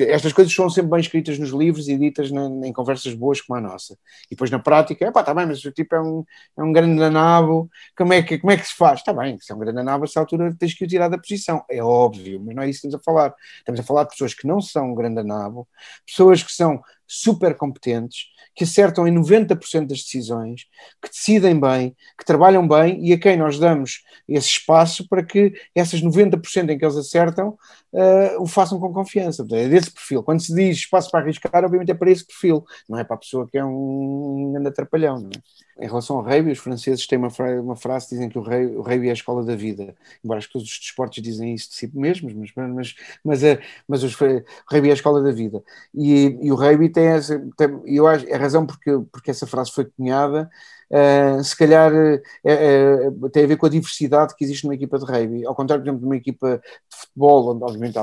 estas 0.00 0.32
coisas 0.32 0.52
são 0.52 0.68
sempre 0.68 0.90
bem 0.90 0.98
escritas 0.98 1.38
nos 1.38 1.50
livros 1.50 1.88
e 1.88 1.96
ditas 1.96 2.32
na, 2.32 2.46
em 2.66 2.72
conversas 2.72 3.14
boas 3.14 3.40
como 3.40 3.56
a 3.56 3.60
nossa. 3.60 3.96
E 4.26 4.30
depois 4.30 4.50
na 4.50 4.58
prática, 4.58 5.12
pá, 5.12 5.20
está 5.20 5.32
bem, 5.32 5.46
mas 5.46 5.64
o 5.64 5.70
tipo 5.70 5.94
é 5.94 6.02
um, 6.02 6.24
é 6.58 6.62
um 6.64 6.72
grande 6.72 6.98
danabo, 6.98 7.70
como 7.96 8.12
é, 8.12 8.24
que, 8.24 8.38
como 8.38 8.50
é 8.50 8.56
que 8.56 8.66
se 8.66 8.74
faz? 8.74 8.98
Está 8.98 9.12
bem, 9.12 9.38
se 9.38 9.52
é 9.52 9.54
um 9.54 9.58
grande 9.60 9.76
danabo, 9.76 10.02
a 10.02 10.06
essa 10.06 10.18
altura 10.18 10.52
tens 10.58 10.74
que 10.74 10.84
o 10.84 10.88
tirar 10.88 11.08
da 11.08 11.16
posição. 11.16 11.64
É 11.70 11.80
óbvio, 11.80 12.42
mas 12.44 12.56
não 12.56 12.64
é 12.64 12.68
isso 12.68 12.80
que 12.80 12.88
estamos 12.88 13.00
a 13.00 13.04
falar. 13.04 13.34
Estamos 13.58 13.78
a 13.78 13.84
falar 13.84 14.02
de 14.02 14.10
pessoas 14.10 14.34
que 14.34 14.48
não 14.48 14.60
são 14.60 14.90
um 14.90 14.94
grande 14.96 15.14
danabo, 15.14 15.68
pessoas 16.04 16.42
que 16.42 16.50
são 16.50 16.82
super 17.06 17.56
competentes, 17.56 18.26
que 18.54 18.64
acertam 18.64 19.06
em 19.06 19.14
90% 19.14 19.86
das 19.86 19.98
decisões, 19.98 20.62
que 21.02 21.08
decidem 21.08 21.58
bem, 21.58 21.96
que 22.16 22.24
trabalham 22.24 22.66
bem 22.66 23.04
e 23.04 23.12
a 23.12 23.18
quem 23.18 23.36
nós 23.36 23.58
damos 23.58 24.02
esse 24.28 24.48
espaço 24.48 25.08
para 25.08 25.24
que 25.24 25.52
essas 25.74 26.00
90% 26.00 26.70
em 26.70 26.78
que 26.78 26.84
eles 26.84 26.96
acertam 26.96 27.56
uh, 27.92 28.40
o 28.42 28.46
façam 28.46 28.78
com 28.78 28.92
confiança. 28.92 29.44
É 29.50 29.68
desse 29.68 29.90
perfil. 29.90 30.22
Quando 30.22 30.40
se 30.40 30.54
diz 30.54 30.78
espaço 30.78 31.10
para 31.10 31.20
arriscar, 31.20 31.64
obviamente 31.64 31.90
é 31.90 31.94
para 31.94 32.10
esse 32.10 32.24
perfil, 32.26 32.64
não 32.88 32.98
é 32.98 33.04
para 33.04 33.16
a 33.16 33.18
pessoa 33.18 33.48
que 33.50 33.58
é 33.58 33.64
um 33.64 34.52
grande 34.52 34.68
atrapalhão. 34.68 35.20
Não 35.20 35.30
é? 35.30 35.63
Em 35.78 35.86
relação 35.86 36.16
ao 36.16 36.22
rugby, 36.22 36.52
os 36.52 36.58
franceses 36.58 37.06
têm 37.06 37.18
uma, 37.18 37.30
fra 37.30 37.60
uma 37.60 37.76
frase 37.76 38.08
dizem 38.10 38.28
que 38.28 38.38
o 38.38 38.42
rugby, 38.42 38.76
o 38.76 38.82
rugby 38.82 39.08
é 39.08 39.10
a 39.10 39.14
escola 39.14 39.44
da 39.44 39.56
vida. 39.56 39.94
Embora 40.24 40.38
as 40.38 40.46
coisas 40.46 40.68
dos 40.68 40.78
desportos 40.78 41.22
dizem 41.22 41.54
isso 41.54 41.70
de 41.70 41.74
si 41.76 41.90
mesmos, 41.94 42.32
mas, 42.34 42.52
mas, 42.54 42.94
mas, 43.24 43.42
é, 43.42 43.60
mas 43.88 44.02
os, 44.04 44.14
o 44.20 44.44
rugby 44.70 44.88
é 44.88 44.90
a 44.92 44.94
escola 44.94 45.22
da 45.22 45.32
vida. 45.32 45.62
E, 45.94 46.38
e 46.42 46.52
o 46.52 46.54
rugby 46.54 46.88
tem 46.88 47.06
essa. 47.06 47.38
Tem, 47.56 47.68
eu 47.86 48.06
acho, 48.06 48.26
é 48.28 48.34
a 48.34 48.38
razão 48.38 48.66
porque, 48.66 48.90
porque 49.12 49.30
essa 49.30 49.46
frase 49.46 49.72
foi 49.72 49.84
cunhada 49.86 50.50
uh, 50.90 51.42
se 51.42 51.56
calhar 51.56 51.92
uh, 51.92 53.30
tem 53.30 53.44
a 53.44 53.46
ver 53.46 53.56
com 53.56 53.66
a 53.66 53.70
diversidade 53.70 54.34
que 54.36 54.44
existe 54.44 54.64
numa 54.64 54.74
equipa 54.74 54.98
de 54.98 55.04
rugby. 55.04 55.46
Ao 55.46 55.54
contrário, 55.54 55.82
por 55.82 55.88
exemplo, 55.88 56.00
de 56.00 56.06
uma 56.06 56.16
equipa 56.16 56.58
de 56.58 56.96
futebol, 56.96 57.50
onde, 57.50 57.64
obviamente, 57.64 57.98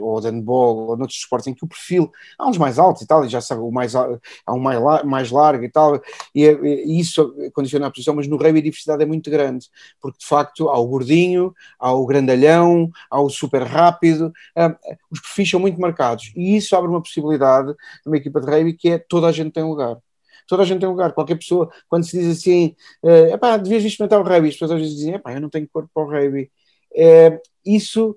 ou 0.00 0.20
de 0.20 0.28
handball, 0.28 0.88
ou 0.88 0.96
noutros 0.96 1.18
esportes, 1.18 1.46
em 1.46 1.54
que 1.54 1.64
o 1.64 1.68
perfil 1.68 2.10
há 2.38 2.48
uns 2.48 2.58
mais 2.58 2.78
altos 2.78 3.02
e 3.02 3.06
tal, 3.06 3.24
e 3.24 3.28
já 3.28 3.40
sabe, 3.40 3.60
o 3.60 3.70
mais, 3.70 3.94
há 3.94 4.08
um 4.48 4.58
mais, 4.58 5.04
mais 5.04 5.30
largo 5.30 5.64
e 5.64 5.70
tal, 5.70 6.00
e, 6.34 6.44
e 6.44 7.00
isso 7.00 7.34
condiciona 7.52 7.86
a 7.86 7.90
posição, 7.90 8.14
mas 8.14 8.26
no 8.26 8.36
rugby 8.36 8.58
a 8.58 8.62
diversidade 8.62 9.02
é 9.02 9.06
muito 9.06 9.30
grande, 9.30 9.68
porque 10.00 10.18
de 10.18 10.26
facto 10.26 10.68
há 10.68 10.78
o 10.78 10.86
gordinho, 10.86 11.54
há 11.78 11.92
o 11.92 12.06
grandalhão, 12.06 12.90
há 13.10 13.20
o 13.20 13.28
super 13.28 13.62
rápido, 13.62 14.32
uh, 14.56 14.94
os 15.10 15.20
perfis 15.20 15.50
são 15.50 15.60
muito 15.60 15.80
marcados, 15.80 16.32
e 16.36 16.56
isso 16.56 16.76
abre 16.76 16.88
uma 16.90 17.02
possibilidade 17.02 17.74
numa 18.04 18.16
equipa 18.16 18.40
de 18.40 18.46
rugby 18.46 18.72
que 18.74 18.90
é 18.90 18.98
toda 18.98 19.26
a 19.26 19.32
gente 19.32 19.52
tem 19.52 19.62
lugar 19.62 19.98
toda 20.46 20.62
a 20.62 20.66
gente 20.66 20.80
tem 20.80 20.88
lugar. 20.88 21.12
Qualquer 21.12 21.36
pessoa, 21.36 21.70
quando 21.88 22.04
se 22.04 22.18
diz 22.18 22.38
assim, 22.38 22.74
uh, 23.02 23.34
epá, 23.34 23.56
devias 23.56 23.84
experimentar 23.84 24.20
o 24.20 24.24
rugby, 24.24 24.48
as 24.48 24.54
pessoas 24.54 24.72
às 24.72 24.80
vezes 24.80 24.96
dizem, 24.96 25.14
epá, 25.14 25.32
eu 25.32 25.40
não 25.40 25.50
tenho 25.50 25.68
corpo 25.68 25.90
para 25.92 26.02
o 26.02 26.10
rugby. 26.10 26.50
Uh, 26.92 27.38
isso 27.64 28.16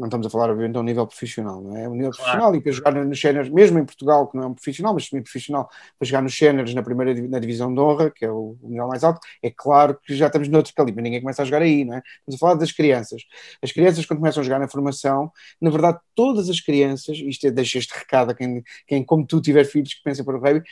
não 0.00 0.06
estamos 0.06 0.26
a 0.26 0.30
falar, 0.30 0.50
obviamente, 0.50 0.76
a 0.76 0.80
um 0.80 0.82
nível 0.82 1.06
profissional, 1.06 1.60
não 1.60 1.76
é? 1.76 1.88
Um 1.88 1.92
nível 1.92 2.10
claro. 2.10 2.16
profissional 2.16 2.56
e 2.56 2.60
para 2.60 2.72
jogar 2.72 3.04
nos 3.04 3.20
séniores, 3.20 3.50
mesmo 3.50 3.78
em 3.78 3.84
Portugal, 3.84 4.26
que 4.28 4.36
não 4.36 4.44
é 4.44 4.46
um 4.46 4.54
profissional, 4.54 4.94
mas 4.94 5.06
semi-profissional, 5.06 5.68
para 5.98 6.08
jogar 6.08 6.22
nos 6.22 6.36
séniores 6.36 6.72
na 6.74 6.82
primeira 6.82 7.14
na 7.28 7.38
divisão 7.38 7.72
de 7.72 7.80
honra, 7.80 8.10
que 8.10 8.24
é 8.24 8.30
o, 8.30 8.56
o 8.62 8.68
nível 8.68 8.88
mais 8.88 9.04
alto, 9.04 9.20
é 9.42 9.50
claro 9.50 9.98
que 10.02 10.14
já 10.14 10.26
estamos 10.28 10.48
noutro 10.48 10.72
calibre, 10.74 11.02
ninguém 11.02 11.20
começa 11.20 11.42
a 11.42 11.44
jogar 11.44 11.62
aí, 11.62 11.84
não 11.84 11.96
é? 11.96 12.02
Estamos 12.20 12.36
a 12.36 12.38
falar 12.38 12.54
das 12.54 12.72
crianças. 12.72 13.22
As 13.62 13.72
crianças, 13.72 14.06
quando 14.06 14.20
começam 14.20 14.40
a 14.40 14.44
jogar 14.44 14.58
na 14.58 14.68
formação, 14.68 15.30
na 15.60 15.70
verdade, 15.70 15.98
todas 16.14 16.48
as 16.48 16.60
crianças, 16.60 17.18
isto 17.18 17.46
é, 17.46 17.50
deixa 17.50 17.78
este 17.78 17.92
recado 17.92 18.30
a 18.30 18.34
quem, 18.34 18.62
quem, 18.86 19.04
como 19.04 19.26
tu, 19.26 19.40
tiver 19.40 19.64
filhos 19.64 19.92
que 19.92 20.02
pensem 20.02 20.24
para 20.24 20.36
o 20.36 20.40
rugby, 20.40 20.62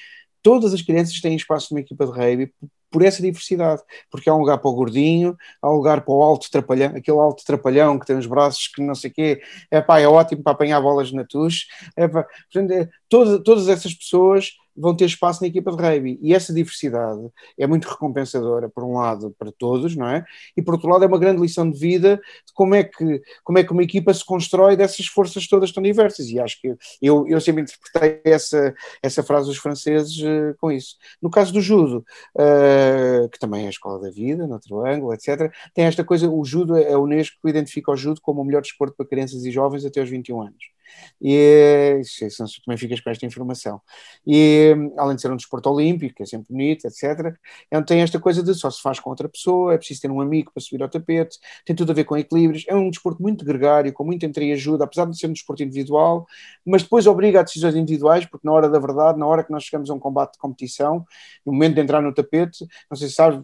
todas 0.42 0.72
as 0.72 0.82
crianças 0.82 1.20
têm 1.20 1.36
espaço 1.36 1.72
numa 1.72 1.80
equipa 1.80 2.06
de 2.06 2.12
rugby 2.12 2.52
por 2.90 3.02
essa 3.02 3.22
diversidade, 3.22 3.82
porque 4.10 4.30
há 4.30 4.34
um 4.34 4.38
lugar 4.38 4.58
para 4.58 4.70
o 4.70 4.74
gordinho, 4.74 5.36
há 5.60 5.70
um 5.70 5.76
lugar 5.76 6.00
para 6.00 6.14
o 6.14 6.22
alto 6.22 6.50
trapalhão, 6.50 6.96
aquele 6.96 7.18
alto 7.18 7.44
trapalhão 7.44 7.98
que 7.98 8.06
tem 8.06 8.16
os 8.16 8.26
braços 8.26 8.68
que 8.68 8.82
não 8.82 8.94
sei 8.94 9.10
o 9.10 9.14
quê, 9.14 9.42
é 9.70 9.80
pá, 9.80 10.00
é 10.00 10.08
ótimo 10.08 10.42
para 10.42 10.52
apanhar 10.52 10.80
bolas 10.80 11.12
na 11.12 11.24
tush, 11.24 11.66
é 11.96 12.08
pá, 12.08 12.26
portanto, 12.50 12.72
é, 12.72 12.88
todas, 13.08 13.42
todas 13.42 13.68
essas 13.68 13.94
pessoas 13.94 14.52
vão 14.78 14.94
ter 14.94 15.06
espaço 15.06 15.42
na 15.42 15.48
equipa 15.48 15.70
de 15.70 15.82
rugby. 15.82 16.18
E 16.22 16.34
essa 16.34 16.52
diversidade 16.52 17.20
é 17.58 17.66
muito 17.66 17.88
recompensadora, 17.88 18.68
por 18.68 18.84
um 18.84 18.94
lado, 18.94 19.34
para 19.38 19.50
todos, 19.52 19.96
não 19.96 20.08
é? 20.08 20.24
E 20.56 20.62
por 20.62 20.74
outro 20.74 20.88
lado, 20.88 21.04
é 21.04 21.06
uma 21.06 21.18
grande 21.18 21.40
lição 21.40 21.70
de 21.70 21.78
vida 21.78 22.16
de 22.16 22.52
como 22.54 22.74
é 22.74 22.84
que, 22.84 23.22
como 23.42 23.58
é 23.58 23.64
que 23.64 23.72
uma 23.72 23.82
equipa 23.82 24.12
se 24.14 24.24
constrói 24.24 24.76
dessas 24.76 25.06
forças 25.06 25.46
todas 25.48 25.72
tão 25.72 25.82
diversas. 25.82 26.28
E 26.28 26.38
acho 26.38 26.60
que 26.60 26.76
eu, 27.02 27.26
eu 27.28 27.40
sempre 27.40 27.62
interpretei 27.62 28.20
essa, 28.24 28.74
essa 29.02 29.22
frase 29.22 29.48
dos 29.48 29.58
franceses 29.58 30.16
uh, 30.18 30.54
com 30.60 30.70
isso. 30.70 30.96
No 31.20 31.30
caso 31.30 31.52
do 31.52 31.60
judo, 31.60 32.04
uh, 32.36 33.28
que 33.30 33.38
também 33.38 33.64
é 33.64 33.66
a 33.66 33.70
escola 33.70 34.00
da 34.00 34.10
vida, 34.10 34.46
no 34.46 34.86
ângulo, 34.86 35.12
etc., 35.14 35.52
tem 35.74 35.84
esta 35.84 36.04
coisa, 36.04 36.28
o 36.28 36.44
judo, 36.44 36.76
é 36.76 36.92
a 36.92 36.98
Unesco 36.98 37.48
identifica 37.48 37.90
o 37.90 37.96
judo 37.96 38.20
como 38.20 38.42
o 38.42 38.44
melhor 38.44 38.62
desporto 38.62 38.94
para 38.96 39.06
crianças 39.06 39.44
e 39.44 39.50
jovens 39.50 39.84
até 39.84 40.00
aos 40.00 40.10
21 40.10 40.42
anos. 40.42 40.77
E 41.20 41.98
isso, 42.00 42.44
também 42.64 42.78
ficas 42.78 43.00
com 43.00 43.10
esta 43.10 43.26
informação. 43.26 43.80
E 44.26 44.74
além 44.96 45.16
de 45.16 45.22
ser 45.22 45.30
um 45.30 45.36
desporto 45.36 45.70
olímpico, 45.70 46.22
é 46.22 46.26
sempre 46.26 46.48
bonito, 46.50 46.86
etc., 46.86 47.34
então 47.66 47.82
tem 47.82 48.00
esta 48.00 48.20
coisa 48.20 48.42
de 48.42 48.54
só 48.54 48.70
se 48.70 48.80
faz 48.80 49.00
com 49.00 49.10
outra 49.10 49.28
pessoa, 49.28 49.74
é 49.74 49.78
preciso 49.78 50.02
ter 50.02 50.10
um 50.10 50.20
amigo 50.20 50.52
para 50.52 50.62
subir 50.62 50.82
ao 50.82 50.88
tapete, 50.88 51.38
tem 51.64 51.74
tudo 51.74 51.92
a 51.92 51.94
ver 51.94 52.04
com 52.04 52.16
equilíbrios. 52.16 52.64
É 52.68 52.74
um 52.74 52.90
desporto 52.90 53.22
muito 53.22 53.44
gregário, 53.44 53.92
com 53.92 54.04
muita 54.04 54.26
entreajuda, 54.26 54.84
apesar 54.84 55.06
de 55.06 55.18
ser 55.18 55.26
um 55.26 55.32
desporto 55.32 55.62
individual, 55.62 56.26
mas 56.64 56.82
depois 56.82 57.06
obriga 57.06 57.40
a 57.40 57.42
decisões 57.42 57.74
individuais, 57.74 58.26
porque 58.26 58.46
na 58.46 58.52
hora 58.52 58.68
da 58.68 58.78
verdade, 58.78 59.18
na 59.18 59.26
hora 59.26 59.44
que 59.44 59.50
nós 59.50 59.64
chegamos 59.64 59.90
a 59.90 59.94
um 59.94 59.98
combate 59.98 60.32
de 60.32 60.38
competição, 60.38 61.04
no 61.44 61.52
momento 61.52 61.74
de 61.74 61.80
entrar 61.80 62.00
no 62.00 62.12
tapete, 62.14 62.66
não 62.90 62.96
sei 62.96 63.08
se 63.08 63.14
sabes, 63.14 63.40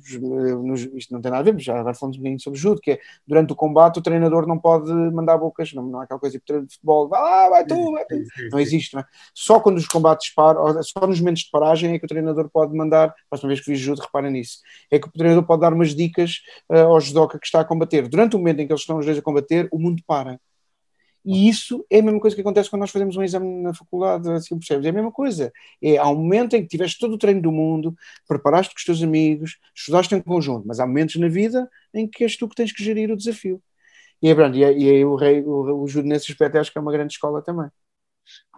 isto 0.95 1.13
não 1.13 1.21
tem 1.21 1.31
nada 1.31 1.41
a 1.41 1.43
ver, 1.43 1.55
mas 1.55 1.65
já 1.65 1.79
agora 1.79 1.95
falamos 1.95 2.17
um 2.17 2.21
bocadinho 2.21 2.41
sobre 2.41 2.59
judo, 2.59 2.81
que 2.81 2.93
é 2.93 3.01
durante 3.27 3.53
o 3.53 3.57
combate 3.57 3.99
o 3.99 4.03
treinador 4.03 4.47
não 4.47 4.59
pode 4.59 4.93
mandar 4.93 5.37
bocas, 5.39 5.73
não, 5.73 5.83
não 5.83 6.01
é 6.01 6.05
aquela 6.05 6.21
coisa 6.21 6.39
de 6.39 6.75
futebol, 6.75 7.09
vai 7.09 7.21
lá, 7.21 7.34
ah, 7.35 7.49
vai 7.49 7.65
tu, 7.65 7.93
vai 7.93 8.05
tu. 8.05 8.17
Não 8.51 8.59
existe, 8.59 8.95
não 8.95 9.01
é? 9.01 9.05
Só 9.35 9.61
quando 9.61 9.79
os 9.79 9.87
combates 9.87 10.33
param, 10.35 10.83
só 10.83 11.07
nos 11.07 11.19
momentos 11.21 11.43
de 11.43 11.51
paragem 11.51 11.95
é 11.95 11.99
que 11.99 12.05
o 12.05 12.09
treinador 12.09 12.49
pode 12.51 12.77
mandar, 12.77 13.09
a 13.09 13.15
próxima 13.29 13.49
vez 13.49 13.61
que 13.61 13.71
vi 13.71 13.77
judo, 13.77 14.01
reparem 14.01 14.33
nisso, 14.33 14.59
é 14.91 14.99
que 14.99 15.09
o 15.09 15.13
treinador 15.13 15.45
pode 15.45 15.63
dar 15.63 15.73
umas 15.73 15.95
dicas 15.95 16.41
uh, 16.71 16.87
ao 16.87 17.01
judoca 17.01 17.39
que 17.39 17.47
está 17.47 17.61
a 17.61 17.65
combater. 17.65 18.09
Durante 18.09 18.37
o 18.37 18.39
momento 18.39 18.61
em 18.61 18.67
que 18.67 18.73
eles 18.73 18.83
estão 18.83 18.99
os 18.99 19.07
dois 19.07 19.19
a 19.19 19.23
combater, 19.23 19.69
o 19.73 19.79
mundo 19.79 20.03
para. 20.07 20.39
E 21.25 21.49
isso 21.49 21.85
é 21.91 22.01
a 22.01 22.03
mesma 22.03 22.21
coisa 22.21 22.37
que 22.37 22.43
acontece 22.43 22.69
quando 22.69 22.81
nós 22.81 22.91
fazemos 22.91 23.17
um 23.17 23.23
exame 23.23 23.63
na 23.63 23.73
faculdade, 23.73 24.31
assim 24.31 24.59
percebes? 24.59 24.85
É 24.85 24.91
a 24.91 24.93
mesma 24.93 25.11
coisa. 25.11 25.51
É 25.83 25.97
há 25.97 26.07
um 26.09 26.17
momento 26.17 26.55
em 26.55 26.63
que 26.63 26.69
tiveste 26.69 26.99
todo 26.99 27.15
o 27.15 27.19
treino 27.19 27.41
do 27.41 27.51
mundo, 27.51 27.97
preparaste 28.29 28.75
com 28.75 28.79
os 28.79 28.85
teus 28.85 29.03
amigos, 29.03 29.59
estudaste 29.75 30.15
em 30.15 30.21
conjunto, 30.21 30.67
mas 30.67 30.81
há 30.81 30.87
momentos 30.87 31.17
na 31.17 31.29
vida 31.29 31.69
em 31.95 32.07
que 32.07 32.25
és 32.25 32.37
tu 32.37 32.47
que 32.47 32.55
tens 32.55 32.73
que 32.73 32.85
gerir 32.85 33.11
o 33.11 33.17
desafio. 33.17 33.63
E, 34.25 34.35
pronto, 34.35 34.57
e, 34.57 34.65
aí 34.65 35.05
o, 35.05 35.17
rei, 35.17 35.43
o, 35.43 35.83
o 35.83 35.87
judo 35.87 36.09
nesse 36.09 36.33
aspecto 36.33 36.57
acho 36.57 36.73
que 36.73 36.79
é 36.79 36.81
uma 36.81 36.91
grande 36.91 37.13
escola 37.13 37.43
também. 37.43 37.69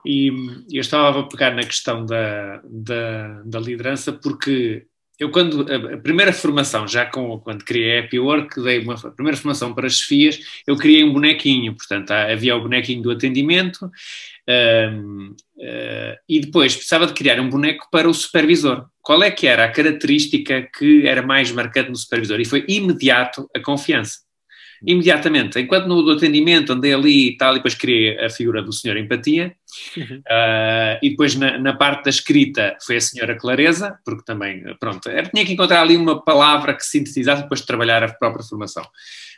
E 0.05 0.29
eu 0.73 0.81
estava 0.81 1.19
a 1.19 1.23
pegar 1.25 1.51
na 1.51 1.65
questão 1.65 2.07
da, 2.07 2.63
da, 2.65 3.43
da 3.45 3.59
liderança 3.59 4.13
porque 4.13 4.87
eu 5.19 5.29
quando 5.33 5.67
a 5.73 5.97
primeira 5.99 6.33
formação, 6.33 6.87
já 6.87 7.05
com, 7.05 7.41
quando 7.41 7.65
criei 7.65 7.99
a 7.99 8.05
Happy 8.05 8.21
Work, 8.21 8.63
dei 8.63 8.79
uma 8.79 8.95
a 8.95 9.11
primeira 9.11 9.37
formação 9.37 9.75
para 9.75 9.89
as 9.89 9.95
chefias, 9.99 10.39
eu 10.69 10.77
criei 10.77 11.03
um 11.03 11.13
bonequinho, 11.13 11.75
portanto 11.75 12.13
havia 12.13 12.55
o 12.55 12.63
bonequinho 12.63 13.03
do 13.03 13.11
atendimento 13.11 13.87
uh, 13.87 15.37
e 16.29 16.39
depois 16.39 16.77
precisava 16.77 17.09
de 17.09 17.15
criar 17.15 17.41
um 17.41 17.51
boneco 17.51 17.89
para 17.91 18.09
o 18.09 18.15
supervisor. 18.15 18.87
Qual 19.03 19.21
é 19.21 19.33
que 19.33 19.49
era 19.49 19.65
a 19.65 19.73
característica 19.73 20.63
que 20.79 21.09
era 21.09 21.23
mais 21.23 21.51
marcante 21.51 21.91
no 21.91 21.97
supervisor? 21.97 22.39
E 22.39 22.45
foi 22.45 22.65
imediato 22.69 23.51
a 23.53 23.59
confiança 23.59 24.26
imediatamente. 24.85 25.59
Enquanto 25.59 25.87
no 25.87 26.11
atendimento 26.11 26.73
andei 26.73 26.93
ali 26.93 27.29
e 27.29 27.37
tal, 27.37 27.53
e 27.53 27.57
depois 27.57 27.75
criei 27.75 28.19
a 28.19 28.31
figura 28.31 28.63
do 28.63 28.73
senhor 28.73 28.97
Empatia, 28.97 29.55
uhum. 29.97 30.19
uh, 30.19 30.99
e 31.03 31.11
depois 31.11 31.35
na, 31.35 31.59
na, 31.59 31.75
parte 31.75 32.05
da 32.05 32.11
escrita 32.11 32.77
foi 32.85 32.97
a 32.97 33.01
senhora 33.01 33.37
Clareza, 33.37 33.99
porque 34.05 34.25
também, 34.25 34.63
pronto, 34.79 35.09
era, 35.09 35.29
tinha 35.29 35.45
que 35.45 35.53
encontrar 35.53 35.83
ali 35.83 35.97
uma 35.97 36.23
palavra 36.23 36.75
que 36.75 36.85
sintetizasse 36.85 37.43
depois 37.43 37.61
de 37.61 37.67
trabalhar 37.67 38.03
a 38.03 38.13
própria 38.13 38.45
formação. 38.45 38.85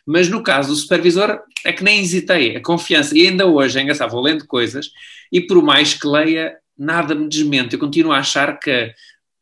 Mas 0.07 0.29
no 0.29 0.43
caso 0.43 0.71
do 0.71 0.77
supervisor, 0.77 1.41
é 1.65 1.73
que 1.73 1.85
nem 1.85 2.01
hesitei, 2.01 2.57
a 2.57 2.63
confiança, 2.63 3.17
e 3.17 3.27
ainda 3.27 3.47
hoje, 3.47 3.79
é 3.79 3.83
engraçado, 3.83 4.11
vou 4.11 4.23
lendo 4.23 4.47
coisas, 4.47 4.91
e 5.31 5.41
por 5.41 5.63
mais 5.63 5.95
que 5.95 6.07
leia, 6.07 6.57
nada 6.79 7.15
me 7.15 7.29
desmente, 7.29 7.75
eu 7.75 7.79
continuo 7.79 8.13
a 8.13 8.19
achar 8.19 8.59
que 8.59 8.93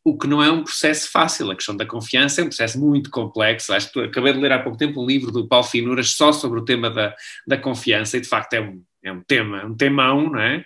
o 0.07 0.17
que 0.17 0.25
não 0.25 0.41
é 0.41 0.49
um 0.49 0.63
processo 0.63 1.11
fácil. 1.11 1.51
A 1.51 1.55
questão 1.55 1.75
da 1.75 1.85
confiança 1.85 2.39
é 2.39 2.43
um 2.45 2.47
processo 2.47 2.79
muito 2.79 3.09
complexo. 3.11 3.73
Acho 3.73 3.91
que 3.91 3.99
acabei 3.99 4.31
de 4.31 4.39
ler 4.39 4.53
há 4.53 4.59
pouco 4.59 4.77
tempo 4.77 5.03
um 5.03 5.05
livro 5.05 5.33
do 5.33 5.45
Paulo 5.45 5.65
Finuras 5.65 6.11
só 6.11 6.31
sobre 6.31 6.61
o 6.61 6.63
tema 6.63 6.89
da, 6.89 7.13
da 7.45 7.57
confiança 7.57 8.15
e 8.15 8.21
de 8.21 8.27
facto 8.27 8.53
é 8.53 8.61
um, 8.61 8.81
é 9.03 9.11
um 9.11 9.21
tema, 9.21 9.65
um 9.65 9.75
temão, 9.75 10.29
não 10.31 10.39
é? 10.39 10.63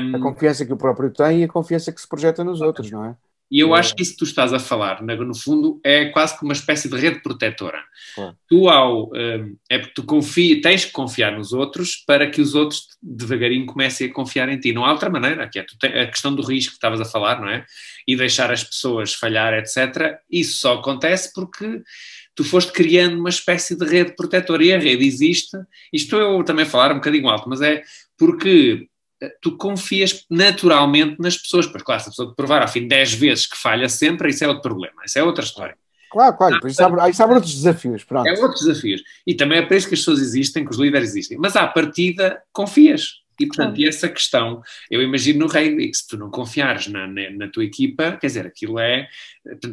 Um, 0.00 0.16
a 0.16 0.20
confiança 0.20 0.66
que 0.66 0.72
o 0.72 0.76
próprio 0.76 1.12
tem 1.12 1.42
e 1.42 1.44
a 1.44 1.48
confiança 1.48 1.92
que 1.92 2.00
se 2.00 2.08
projeta 2.08 2.42
nos 2.42 2.60
outros, 2.60 2.90
não 2.90 3.04
é? 3.04 3.16
E 3.50 3.60
eu 3.60 3.74
acho 3.74 3.94
que 3.94 4.02
isso 4.02 4.12
que 4.12 4.18
tu 4.18 4.24
estás 4.24 4.52
a 4.52 4.58
falar, 4.58 5.02
no 5.02 5.34
fundo, 5.34 5.80
é 5.82 6.06
quase 6.06 6.38
como 6.38 6.50
uma 6.50 6.54
espécie 6.54 6.88
de 6.88 6.96
rede 6.96 7.22
protetora. 7.22 7.82
Tu, 8.46 8.68
ao, 8.68 9.06
hum, 9.06 9.56
é 9.70 9.78
porque 9.78 9.94
tu 9.94 10.02
confia, 10.02 10.60
tens 10.60 10.84
que 10.84 10.92
confiar 10.92 11.36
nos 11.36 11.52
outros 11.52 11.96
para 12.06 12.28
que 12.28 12.40
os 12.40 12.54
outros 12.54 12.88
devagarinho 13.02 13.64
comecem 13.64 14.08
a 14.08 14.12
confiar 14.12 14.48
em 14.48 14.58
ti. 14.58 14.72
Não 14.72 14.84
há 14.84 14.92
outra 14.92 15.08
maneira, 15.08 15.48
que 15.48 15.58
é 15.58 16.02
a 16.02 16.06
questão 16.06 16.34
do 16.34 16.42
risco 16.42 16.72
que 16.72 16.76
estavas 16.76 17.00
a 17.00 17.04
falar, 17.04 17.40
não 17.40 17.48
é? 17.48 17.64
E 18.06 18.16
deixar 18.16 18.50
as 18.50 18.62
pessoas 18.64 19.14
falhar, 19.14 19.54
etc. 19.54 20.18
Isso 20.30 20.58
só 20.58 20.74
acontece 20.74 21.32
porque 21.32 21.82
tu 22.34 22.44
foste 22.44 22.72
criando 22.72 23.18
uma 23.18 23.30
espécie 23.30 23.76
de 23.76 23.84
rede 23.84 24.14
protetora 24.14 24.62
e 24.62 24.72
a 24.72 24.78
rede 24.78 25.06
existe. 25.06 25.56
Isto 25.92 26.16
eu 26.16 26.44
também 26.44 26.66
falar 26.66 26.92
um 26.92 26.96
bocadinho 26.96 27.28
alto, 27.28 27.48
mas 27.48 27.62
é 27.62 27.82
porque 28.16 28.88
tu 29.40 29.56
confias 29.56 30.24
naturalmente 30.30 31.16
nas 31.18 31.36
pessoas. 31.36 31.66
Pois 31.66 31.82
claro, 31.82 32.00
se 32.02 32.08
a 32.08 32.10
pessoa 32.10 32.30
te 32.30 32.36
provar 32.36 32.62
ao 32.62 32.68
fim 32.68 32.82
de 32.82 32.88
10 32.88 33.14
vezes 33.14 33.46
que 33.46 33.56
falha 33.56 33.88
sempre, 33.88 34.30
isso 34.30 34.44
é 34.44 34.48
outro 34.48 34.62
problema, 34.62 35.02
isso 35.04 35.18
é 35.18 35.22
outra 35.22 35.44
história. 35.44 35.76
Claro, 36.10 36.36
claro, 36.36 36.60
por 36.60 36.70
isso 36.70 36.82
há, 36.82 37.10
isso 37.10 37.22
há 37.22 37.26
outros 37.26 37.54
desafios. 37.54 38.04
Pronto. 38.04 38.26
É 38.26 38.32
outros 38.40 38.64
desafios. 38.64 39.02
E 39.26 39.34
também 39.34 39.58
é 39.58 39.62
para 39.62 39.76
isso 39.76 39.88
que 39.88 39.94
as 39.94 40.00
pessoas 40.00 40.20
existem, 40.20 40.64
que 40.64 40.70
os 40.70 40.78
líderes 40.78 41.10
existem. 41.10 41.36
Mas 41.38 41.54
à 41.54 41.66
partida, 41.66 42.42
confias. 42.52 43.20
E, 43.38 43.46
portanto, 43.46 43.78
e 43.78 43.86
essa 43.86 44.08
questão, 44.08 44.60
eu 44.90 45.00
imagino 45.00 45.40
no 45.40 45.46
rugby, 45.46 45.92
se 45.94 46.06
tu 46.06 46.16
não 46.16 46.30
confiares 46.30 46.88
na, 46.88 47.06
na, 47.06 47.30
na, 47.30 47.48
tua 47.48 47.64
equipa, 47.64 48.16
quer 48.20 48.26
dizer, 48.26 48.46
aquilo 48.46 48.78
é, 48.80 49.08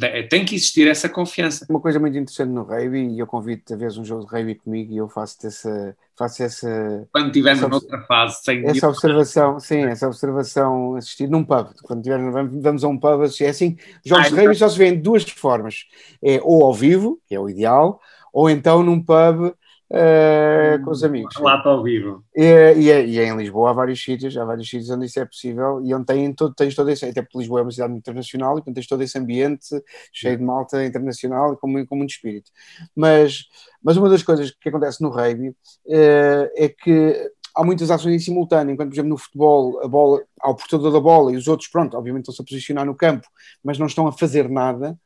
é, 0.01 0.23
tem 0.23 0.45
que 0.45 0.55
existir 0.55 0.87
essa 0.87 1.09
confiança. 1.09 1.65
Uma 1.69 1.79
coisa 1.79 1.99
muito 1.99 2.15
interessante 2.15 2.49
no 2.49 2.63
rugby, 2.63 3.07
e 3.07 3.19
eu 3.19 3.25
convido-te 3.25 3.73
a 3.73 3.77
ver 3.77 3.91
um 3.97 4.05
jogo 4.05 4.25
de 4.25 4.31
rugby 4.31 4.55
comigo 4.55 4.93
e 4.93 4.97
eu 4.97 5.09
faço 5.09 5.47
essa, 5.47 5.97
faço 6.15 6.43
essa... 6.43 7.07
Quando 7.11 7.27
estivermos 7.27 7.69
noutra 7.69 8.01
fase, 8.03 8.37
sem... 8.43 8.65
Essa 8.67 8.87
observação, 8.87 9.59
sim, 9.59 9.83
essa 9.85 10.07
observação 10.07 10.95
assistir 10.95 11.27
num 11.27 11.43
pub, 11.43 11.69
quando 11.83 12.03
tivermos, 12.03 12.61
vamos 12.61 12.83
a 12.83 12.87
um 12.87 12.99
pub, 12.99 13.23
é 13.41 13.47
assim, 13.47 13.77
jogos 14.05 14.27
ah, 14.27 14.29
de 14.29 14.35
rugby 14.35 14.55
só 14.55 14.69
se 14.69 14.77
vêem 14.77 14.95
de 14.95 15.01
duas 15.01 15.23
formas, 15.23 15.85
é 16.23 16.39
ou 16.43 16.63
ao 16.63 16.73
vivo, 16.73 17.19
que 17.27 17.33
é 17.33 17.39
o 17.39 17.49
ideal, 17.49 17.99
ou 18.31 18.49
então 18.49 18.83
num 18.83 19.01
pub 19.01 19.55
Uh, 19.91 20.83
com 20.83 20.89
os 20.89 21.03
amigos. 21.03 21.35
Lá 21.39 21.59
para 21.59 21.71
ao 21.71 21.83
vivo. 21.83 22.23
E, 22.35 22.73
e, 22.75 22.89
e, 22.89 23.19
em 23.19 23.37
Lisboa 23.37 23.69
há 23.69 23.73
vários 23.73 24.03
sítios, 24.03 24.35
há 24.35 24.43
vários 24.43 24.67
sítios 24.67 24.89
onde 24.89 25.05
isso 25.05 25.19
é 25.19 25.25
possível 25.25 25.79
e 25.85 25.93
onde 25.93 26.05
tem 26.05 26.33
todo, 26.33 26.55
tens 26.55 26.73
todo 26.73 26.89
esse, 26.89 27.05
até 27.05 27.21
porque 27.21 27.37
Lisboa 27.37 27.59
é 27.59 27.63
uma 27.63 27.71
cidade 27.71 27.93
internacional 27.93 28.53
e 28.53 28.55
portanto 28.55 28.75
tens 28.75 28.87
todo 28.87 29.03
esse 29.03 29.17
ambiente 29.17 29.67
cheio 30.11 30.37
de 30.37 30.43
malta 30.43 30.83
internacional 30.83 31.53
e 31.53 31.57
com, 31.57 31.85
com 31.85 31.95
muito 31.95 32.09
espírito. 32.09 32.49
Mas, 32.95 33.43
mas 33.83 33.95
uma 33.95 34.09
das 34.09 34.23
coisas 34.23 34.49
que 34.49 34.69
acontece 34.69 35.03
no 35.03 35.09
rugby 35.09 35.49
uh, 35.49 36.49
é 36.55 36.67
que 36.67 37.31
há 37.55 37.63
muitas 37.63 37.89
ações 37.89 38.15
em 38.15 38.19
simultâneo, 38.19 38.73
enquanto, 38.73 38.89
por 38.89 38.95
exemplo, 38.95 39.09
no 39.11 39.17
futebol, 39.17 39.79
a 39.83 39.87
bola, 39.87 40.21
há 40.41 40.49
o 40.49 40.55
portador 40.55 40.91
da 40.91 40.99
bola 40.99 41.31
e 41.31 41.37
os 41.37 41.47
outros, 41.47 41.69
pronto, 41.69 41.95
obviamente 41.95 42.23
estão-se 42.23 42.41
a 42.41 42.45
posicionar 42.45 42.85
no 42.85 42.95
campo, 42.95 43.27
mas 43.63 43.77
não 43.77 43.85
estão 43.85 44.07
a 44.07 44.11
fazer 44.11 44.49
nada. 44.49 44.97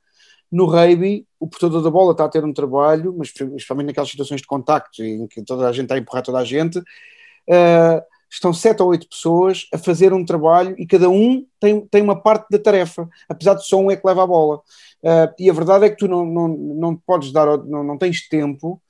No 0.52 0.66
rugby, 0.66 1.28
o 1.39 1.47
portador 1.47 1.82
da 1.82 1.91
bola 1.91 2.12
está 2.12 2.26
a 2.26 2.30
ter 2.30 2.43
um 2.43 2.54
trabalho, 2.54 3.14
mas 3.18 3.32
principalmente 3.32 3.88
naquelas 3.88 4.10
situações 4.10 4.41
de 4.41 4.47
contacto 4.47 5.04
em 5.04 5.28
que 5.28 5.43
toda 5.43 5.68
a 5.68 5.72
gente 5.72 5.84
está 5.84 5.95
a 5.95 6.00
empurrar 6.00 6.24
toda 6.24 6.39
a 6.39 6.43
gente, 6.43 6.80
uh, 6.80 8.02
estão 8.30 8.52
sete 8.52 8.82
ou 8.82 8.89
oito 8.89 9.08
pessoas 9.08 9.68
a 9.74 9.78
fazer 9.78 10.12
um 10.12 10.26
trabalho 10.26 10.76
e 10.78 10.86
cada 10.88 11.10
um 11.10 11.45
tem, 11.60 11.82
tem 11.88 12.02
uma 12.02 12.20
parte 12.20 12.47
da 12.50 12.60
tarefa, 12.60 13.08
apesar 13.28 13.54
de 13.56 13.66
só 13.66 13.78
um 13.78 13.91
é 13.91 13.95
que 13.95 14.06
leva 14.06 14.24
a 14.24 14.28
bola. 14.28 14.58
Uh, 15.04 15.34
e 15.39 15.50
a 15.50 15.54
verdade 15.54 15.86
é 15.86 15.89
que 15.89 15.97
tu 15.97 16.08
não, 16.08 16.26
não, 16.26 16.47
não 16.47 16.95
podes 16.95 17.32
dar, 17.32 17.58
não, 17.66 17.84
não 17.84 17.97
tens 17.97 18.28
tempo 18.28 18.82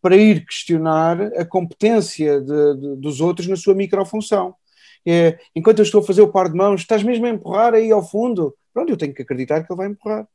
para 0.00 0.16
ir 0.16 0.44
questionar 0.44 1.20
a 1.36 1.44
competência 1.44 2.40
de, 2.40 2.74
de, 2.76 2.96
dos 2.96 3.20
outros 3.20 3.46
na 3.46 3.56
sua 3.56 3.74
microfunção. 3.74 4.54
É, 5.06 5.38
enquanto 5.54 5.78
eu 5.78 5.84
estou 5.84 6.00
a 6.00 6.04
fazer 6.04 6.22
o 6.22 6.32
par 6.32 6.48
de 6.48 6.56
mãos, 6.56 6.80
estás 6.80 7.02
mesmo 7.02 7.26
a 7.26 7.30
empurrar 7.30 7.74
aí 7.74 7.90
ao 7.92 8.06
fundo? 8.06 8.54
Pronto, 8.72 8.90
eu 8.90 8.96
tenho 8.96 9.14
que 9.14 9.22
acreditar 9.22 9.62
que 9.62 9.72
ele 9.72 9.76
vai 9.76 9.88
empurrar 9.88 10.26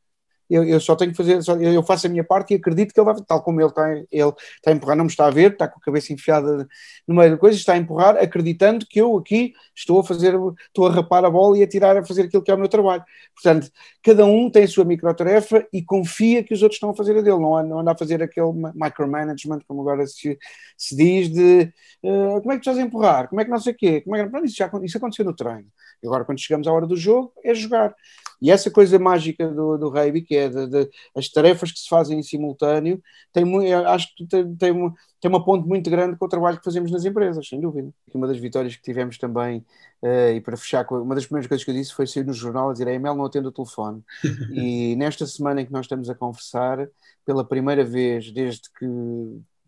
eu, 0.50 0.64
eu, 0.64 0.80
só 0.80 0.96
tenho 0.96 1.12
que 1.12 1.18
fazer, 1.18 1.42
só, 1.42 1.56
eu 1.56 1.84
faço 1.84 2.08
a 2.08 2.10
minha 2.10 2.24
parte 2.24 2.54
e 2.54 2.58
acredito 2.58 2.94
que 2.94 3.00
ele 3.00 3.06
vai, 3.06 3.16
tal 3.28 3.42
como 3.42 3.60
ele 3.60 3.70
está, 3.70 3.92
ele 3.92 4.08
está 4.12 4.72
a 4.72 4.72
empurrar, 4.72 4.96
não 4.96 5.06
me 5.06 5.10
está 5.10 5.28
a 5.28 5.30
ver, 5.30 5.52
está 5.52 5.68
com 5.68 5.80
a 5.80 5.82
cabeça 5.82 6.14
enfiada 6.14 6.68
no 7.08 7.16
meio 7.16 7.32
da 7.32 7.38
coisa, 7.38 7.58
está 7.58 7.74
a 7.74 7.78
empurrar, 7.78 8.18
acreditando 8.18 8.86
que 8.86 9.02
eu 9.02 9.18
aqui 9.18 9.54
estou 9.76 10.00
a 10.00 10.04
fazer, 10.04 10.36
estou 10.68 10.88
a 10.88 10.92
rapar 10.92 11.26
a 11.26 11.30
bola 11.30 11.58
e 11.58 11.64
a 11.64 11.68
tirar, 11.68 11.98
a 11.98 12.06
fazer 12.06 12.24
aquilo 12.24 12.42
que 12.42 12.52
é 12.52 12.54
o 12.54 12.58
meu 12.58 12.70
trabalho. 12.70 13.04
Portanto, 13.34 13.72
cada 14.04 14.26
um 14.26 14.50
tem 14.50 14.64
a 14.64 14.68
sua 14.68 14.86
microtarefa 14.86 15.68
e 15.72 15.84
confia 15.84 16.44
que 16.44 16.54
os 16.54 16.62
outros 16.62 16.78
estão 16.78 16.92
a 16.92 16.96
fazer 16.96 17.18
a 17.18 17.22
dele, 17.22 17.40
não, 17.40 17.62
não 17.64 17.80
anda 17.80 17.92
a 17.92 17.98
fazer 17.98 18.24
aquele 18.24 18.52
micromanagement, 18.74 19.60
como 19.68 19.82
agora 19.82 20.08
se, 20.08 20.38
se 20.78 20.96
diz, 20.96 21.30
de 21.30 21.72
uh, 22.04 22.42
como 22.42 22.52
é 22.52 22.56
que 22.56 22.64
tu 22.64 22.70
estás 22.70 22.78
a 22.78 22.82
empurrar, 22.82 23.28
como 23.28 23.42
é 23.42 23.46
que 23.46 23.52
não 23.52 23.60
sei 23.60 23.74
o 23.74 23.78
quê, 23.78 24.02
como 24.02 24.16
é 24.16 24.28
que, 24.28 24.38
isso, 24.46 24.56
já, 24.56 24.72
isso 24.84 24.98
aconteceu 24.98 25.26
no 25.26 25.36
treino. 25.36 25.68
Agora, 26.04 26.26
quando 26.26 26.40
chegamos 26.40 26.68
à 26.68 26.72
hora 26.72 26.86
do 26.86 26.96
jogo, 26.96 27.34
é 27.44 27.54
jogar. 27.54 27.94
E 28.42 28.52
essa 28.52 28.70
coisa 28.70 29.00
mágica 29.00 29.48
do, 29.48 29.78
do 29.78 29.90
rugby, 29.90 30.22
que 30.22 30.36
é 30.36 30.48
de, 30.48 30.68
de, 30.68 30.90
as 31.16 31.28
tarefas 31.30 31.72
que 31.72 31.80
se 31.80 31.90
fazem 31.90 32.20
em 32.20 32.24
simultâneo, 32.24 33.02
tem, 33.34 33.74
acho 33.74 34.16
que 34.16 34.26
tem, 34.28 34.56
tem, 34.56 34.94
tem 35.20 35.30
uma 35.30 35.44
ponte 35.44 35.68
muito 35.68 35.90
grande 35.90 36.18
com 36.18 36.26
o 36.26 36.30
trabalho 36.30 36.58
que 36.58 36.64
fazemos 36.64 36.92
nas 36.92 37.04
empresas, 37.04 37.48
sem 37.48 37.60
dúvida. 37.60 37.90
Uma 38.14 38.28
das 38.28 38.38
vitórias 38.38 38.76
que 38.76 38.82
tivemos 38.82 39.18
também, 39.18 39.66
uh, 40.04 40.32
e 40.36 40.42
para 40.42 40.56
fechar, 40.56 40.86
uma 40.92 41.16
das 41.16 41.26
primeiras 41.26 41.48
coisas 41.48 41.64
que 41.64 41.72
eu 41.72 41.76
disse 41.76 41.94
foi 41.94 42.06
sair 42.06 42.26
no 42.26 42.34
jornal 42.34 42.70
a 42.70 42.74
dizer 42.74 42.88
a 42.88 42.94
Emel 42.94 43.16
não 43.16 43.26
atende 43.26 43.48
o 43.48 43.52
telefone. 43.52 44.04
e 44.54 44.96
nesta 44.96 45.26
semana 45.26 45.62
em 45.62 45.66
que 45.66 45.72
nós 45.72 45.86
estamos 45.86 46.10
a 46.10 46.16
conversar, 46.16 46.88
pela 47.26 47.44
primeira 47.44 47.84
vez 47.84 48.32
desde 48.32 48.70
que, 48.78 48.86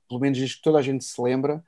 pelo 0.08 0.20
menos 0.20 0.38
desde 0.38 0.56
que 0.58 0.62
toda 0.62 0.80
a 0.80 0.82
gente 0.82 1.04
se 1.04 1.22
lembra, 1.22 1.64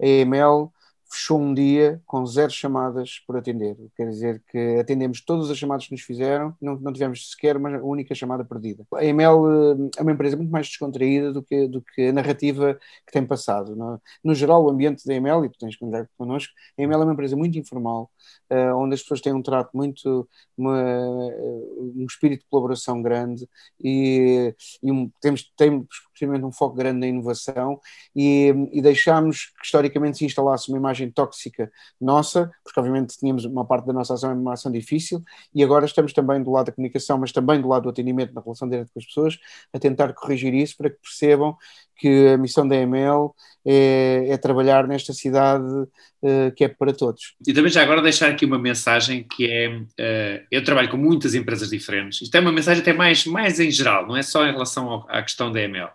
a 0.00 0.06
Emel 0.06 0.72
fechou 1.14 1.40
um 1.40 1.54
dia 1.54 2.02
com 2.06 2.26
zero 2.26 2.50
chamadas 2.50 3.22
por 3.26 3.36
atender. 3.36 3.76
Quer 3.96 4.08
dizer 4.10 4.42
que 4.50 4.78
atendemos 4.80 5.20
todas 5.20 5.48
as 5.50 5.56
chamadas 5.56 5.86
que 5.86 5.92
nos 5.92 6.02
fizeram, 6.02 6.54
não, 6.60 6.76
não 6.76 6.92
tivemos 6.92 7.30
sequer 7.30 7.56
uma 7.56 7.70
única 7.78 8.14
chamada 8.14 8.44
perdida. 8.44 8.84
A 8.92 9.04
EML 9.04 9.22
eh, 9.22 9.98
é 9.98 10.02
uma 10.02 10.12
empresa 10.12 10.36
muito 10.36 10.50
mais 10.50 10.66
descontraída 10.66 11.32
do 11.32 11.42
que, 11.42 11.68
do 11.68 11.80
que 11.80 12.08
a 12.08 12.12
narrativa 12.12 12.78
que 13.06 13.12
tem 13.12 13.24
passado. 13.24 13.76
No, 13.76 14.00
no 14.24 14.34
geral, 14.34 14.64
o 14.64 14.70
ambiente 14.70 15.06
da 15.06 15.14
EML, 15.14 15.44
e 15.44 15.48
tu 15.48 15.58
tens 15.58 15.76
andar 15.80 16.08
connosco, 16.18 16.52
a 16.76 16.82
EML 16.82 17.02
é 17.02 17.04
uma 17.04 17.12
empresa 17.12 17.36
muito 17.36 17.56
informal, 17.58 18.10
uh, 18.50 18.76
onde 18.76 18.94
as 18.94 19.02
pessoas 19.02 19.20
têm 19.20 19.32
um 19.32 19.42
trato 19.42 19.70
muito, 19.74 20.28
uma, 20.56 20.82
uh, 20.82 21.92
um 21.96 22.06
espírito 22.06 22.40
de 22.40 22.48
colaboração 22.50 23.00
grande 23.00 23.48
e, 23.82 24.54
e 24.82 24.90
um, 24.90 25.10
temos, 25.20 25.52
temos 25.56 25.86
precisamente 26.14 26.44
um 26.44 26.52
foco 26.52 26.74
grande 26.76 27.00
na 27.00 27.06
inovação 27.06 27.80
e, 28.14 28.54
e 28.72 28.80
deixámos 28.80 29.52
que 29.58 29.64
historicamente 29.64 30.18
se 30.18 30.24
instalasse 30.24 30.68
uma 30.68 30.78
imagem 30.78 31.10
tóxica 31.10 31.70
nossa, 32.00 32.50
porque 32.62 32.78
obviamente 32.78 33.18
tínhamos 33.18 33.44
uma 33.44 33.64
parte 33.64 33.86
da 33.86 33.92
nossa 33.92 34.14
ação 34.14 34.30
é 34.30 34.34
uma 34.34 34.54
ação 34.54 34.72
difícil 34.72 35.22
e 35.54 35.62
agora 35.62 35.84
estamos 35.84 36.12
também 36.12 36.42
do 36.42 36.50
lado 36.50 36.66
da 36.66 36.72
comunicação, 36.72 37.18
mas 37.18 37.32
também 37.32 37.60
do 37.60 37.68
lado 37.68 37.82
do 37.84 37.88
atendimento 37.88 38.32
na 38.32 38.40
relação 38.40 38.68
direta 38.68 38.90
com 38.92 38.98
as 38.98 39.06
pessoas, 39.06 39.38
a 39.72 39.78
tentar 39.78 40.12
corrigir 40.14 40.54
isso 40.54 40.76
para 40.76 40.90
que 40.90 40.96
percebam 40.96 41.56
que 41.96 42.28
a 42.28 42.38
missão 42.38 42.66
da 42.66 42.76
EML 42.76 43.34
é, 43.66 44.26
é 44.28 44.36
trabalhar 44.36 44.86
nesta 44.86 45.12
cidade 45.12 45.64
uh, 45.64 46.52
que 46.56 46.64
é 46.64 46.68
para 46.68 46.92
todos. 46.92 47.34
E 47.46 47.52
também 47.52 47.70
já 47.70 47.82
agora 47.82 48.02
deixar 48.02 48.30
aqui 48.30 48.44
uma 48.44 48.58
mensagem 48.58 49.24
que 49.24 49.50
é, 49.50 49.68
uh, 49.68 50.46
eu 50.50 50.62
trabalho 50.62 50.90
com 50.90 50.96
muitas 50.96 51.34
empresas 51.34 51.70
diferentes, 51.70 52.22
isto 52.22 52.34
é 52.34 52.40
uma 52.40 52.52
mensagem 52.52 52.82
até 52.82 52.92
mais, 52.92 53.24
mais 53.26 53.58
em 53.60 53.70
geral, 53.70 54.06
não 54.06 54.16
é 54.16 54.22
só 54.22 54.46
em 54.46 54.52
relação 54.52 54.88
ao, 54.90 55.06
à 55.08 55.22
questão 55.22 55.50
da 55.50 55.62
EML. 55.62 55.88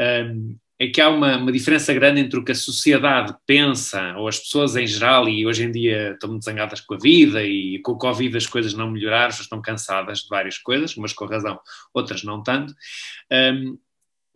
Um, 0.00 0.56
é 0.80 0.86
que 0.86 1.00
há 1.00 1.08
uma, 1.08 1.36
uma, 1.36 1.50
diferença 1.50 1.92
grande 1.92 2.20
entre 2.20 2.38
o 2.38 2.44
que 2.44 2.52
a 2.52 2.54
sociedade 2.54 3.34
pensa, 3.44 4.14
ou 4.16 4.28
as 4.28 4.38
pessoas 4.38 4.76
em 4.76 4.86
geral, 4.86 5.28
e 5.28 5.44
hoje 5.44 5.64
em 5.64 5.72
dia 5.72 6.12
estão 6.12 6.30
muito 6.30 6.44
zangadas 6.44 6.80
com 6.80 6.94
a 6.94 6.98
vida, 6.98 7.42
e 7.42 7.80
com 7.80 7.92
o 7.92 7.98
Covid 7.98 8.36
as 8.36 8.46
coisas 8.46 8.74
não 8.74 8.88
melhoraram, 8.88 9.30
estão 9.30 9.60
cansadas 9.60 10.20
de 10.20 10.28
várias 10.28 10.56
coisas, 10.56 10.96
umas 10.96 11.12
com 11.12 11.24
razão, 11.26 11.58
outras 11.92 12.22
não 12.22 12.44
tanto. 12.44 12.72
Um, 13.32 13.76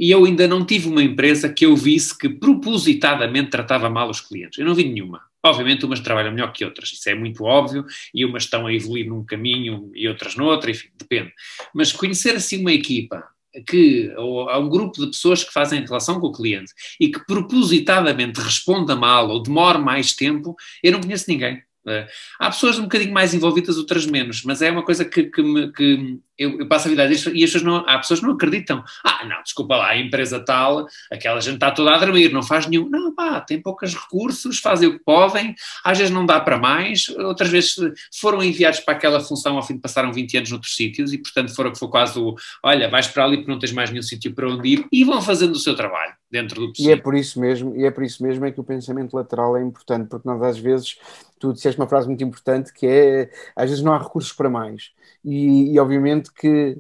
e 0.02 0.10
eu 0.10 0.24
ainda 0.24 0.48
não 0.48 0.66
tive 0.66 0.88
uma 0.88 1.00
empresa 1.00 1.48
que 1.48 1.64
eu 1.64 1.76
visse 1.76 2.18
que 2.18 2.28
propositadamente 2.28 3.50
tratava 3.50 3.88
mal 3.88 4.10
os 4.10 4.20
clientes. 4.20 4.58
Eu 4.58 4.66
não 4.66 4.74
vi 4.74 4.82
nenhuma. 4.82 5.22
Obviamente, 5.40 5.86
umas 5.86 6.00
trabalham 6.00 6.32
melhor 6.32 6.52
que 6.52 6.64
outras, 6.64 6.90
isso 6.90 7.08
é 7.08 7.14
muito 7.14 7.44
óbvio, 7.44 7.86
e 8.12 8.24
umas 8.24 8.42
estão 8.42 8.66
a 8.66 8.74
evoluir 8.74 9.06
num 9.06 9.24
caminho 9.24 9.92
e 9.94 10.08
outras 10.08 10.34
no 10.34 10.46
outro, 10.46 10.72
enfim, 10.72 10.88
depende. 10.98 11.32
Mas 11.72 11.92
conhecer 11.92 12.34
assim 12.34 12.58
uma 12.62 12.72
equipa 12.72 13.22
que 13.68 14.12
ou 14.16 14.50
um 14.58 14.68
grupo 14.68 14.98
de 15.02 15.06
pessoas 15.06 15.44
que 15.44 15.52
fazem 15.52 15.84
relação 15.84 16.18
com 16.18 16.26
o 16.26 16.32
cliente 16.32 16.72
e 16.98 17.08
que 17.08 17.24
propositadamente 17.24 18.40
responda 18.40 18.96
mal 18.96 19.28
ou 19.28 19.40
demore 19.40 19.78
mais 19.78 20.12
tempo, 20.14 20.56
eu 20.82 20.90
não 20.90 21.00
conheço 21.00 21.26
ninguém. 21.28 21.62
É. 21.86 22.08
Há 22.38 22.50
pessoas 22.50 22.78
um 22.78 22.82
bocadinho 22.82 23.12
mais 23.12 23.34
envolvidas, 23.34 23.76
outras 23.76 24.06
menos, 24.06 24.42
mas 24.44 24.62
é 24.62 24.70
uma 24.70 24.84
coisa 24.84 25.04
que, 25.04 25.24
que, 25.24 25.42
me, 25.42 25.72
que 25.72 26.18
eu, 26.42 26.58
eu, 26.60 26.66
passo 26.66 26.88
a 26.88 26.90
vida 26.90 27.04
a 27.04 27.06
dizer 27.06 27.34
e 27.34 27.44
as 27.44 27.50
pessoas 27.50 27.62
não, 27.62 27.76
há 27.88 27.98
pessoas 27.98 28.20
que 28.20 28.26
não 28.26 28.34
acreditam. 28.34 28.84
Ah, 29.04 29.24
não, 29.24 29.42
desculpa 29.42 29.76
lá, 29.76 29.88
a 29.88 29.98
empresa 29.98 30.40
tal, 30.40 30.86
aquela 31.10 31.40
gente 31.40 31.54
está 31.54 31.70
toda 31.70 31.94
a 31.94 31.98
dormir, 31.98 32.32
não 32.32 32.42
faz 32.42 32.66
nenhum. 32.66 32.88
Não, 32.88 33.14
pá, 33.14 33.40
tem 33.40 33.60
poucos 33.60 33.94
recursos, 33.94 34.58
fazem 34.58 34.88
o 34.88 34.92
que 34.98 35.04
podem, 35.04 35.54
às 35.84 35.98
vezes 35.98 36.12
não 36.12 36.26
dá 36.26 36.40
para 36.40 36.58
mais, 36.58 37.08
outras 37.10 37.50
vezes 37.50 37.76
foram 38.18 38.42
enviados 38.42 38.80
para 38.80 38.94
aquela 38.94 39.20
função 39.20 39.56
ao 39.56 39.62
fim 39.62 39.74
de 39.74 39.80
passaram 39.80 40.12
20 40.12 40.38
anos 40.38 40.50
noutros 40.50 40.74
sítios 40.74 41.12
e, 41.12 41.18
portanto, 41.18 41.54
foram 41.54 41.72
que 41.72 41.78
foi 41.78 41.88
quase 41.88 42.18
o 42.18 42.34
olha, 42.62 42.88
vais 42.88 43.06
para 43.08 43.24
ali 43.24 43.38
porque 43.38 43.50
não 43.50 43.58
tens 43.58 43.72
mais 43.72 43.90
nenhum 43.90 44.02
sítio 44.02 44.34
para 44.34 44.48
onde 44.48 44.68
ir 44.68 44.86
e 44.92 45.04
vão 45.04 45.20
fazendo 45.20 45.52
o 45.52 45.58
seu 45.58 45.74
trabalho 45.74 46.12
dentro 46.30 46.60
do 46.60 46.68
possível. 46.68 46.90
E 46.90 46.92
é 46.92 46.96
por 46.96 47.14
isso 47.14 47.40
mesmo, 47.40 47.76
e 47.76 47.84
é 47.84 47.90
por 47.90 48.02
isso 48.02 48.22
mesmo 48.22 48.44
é 48.46 48.50
que 48.50 48.60
o 48.60 48.64
pensamento 48.64 49.14
lateral 49.14 49.56
é 49.56 49.62
importante, 49.62 50.08
porque 50.08 50.26
nós 50.26 50.42
às 50.42 50.58
vezes, 50.58 50.96
tu 51.38 51.52
disseste 51.52 51.78
uma 51.78 51.86
frase 51.86 52.06
muito 52.06 52.24
importante 52.24 52.72
que 52.72 52.86
é 52.86 53.30
às 53.54 53.68
vezes 53.68 53.84
não 53.84 53.92
há 53.92 53.98
recursos 53.98 54.32
para 54.32 54.48
mais. 54.48 54.90
E, 55.24 55.72
e, 55.72 55.78
obviamente 55.78 56.31
que 56.34 56.78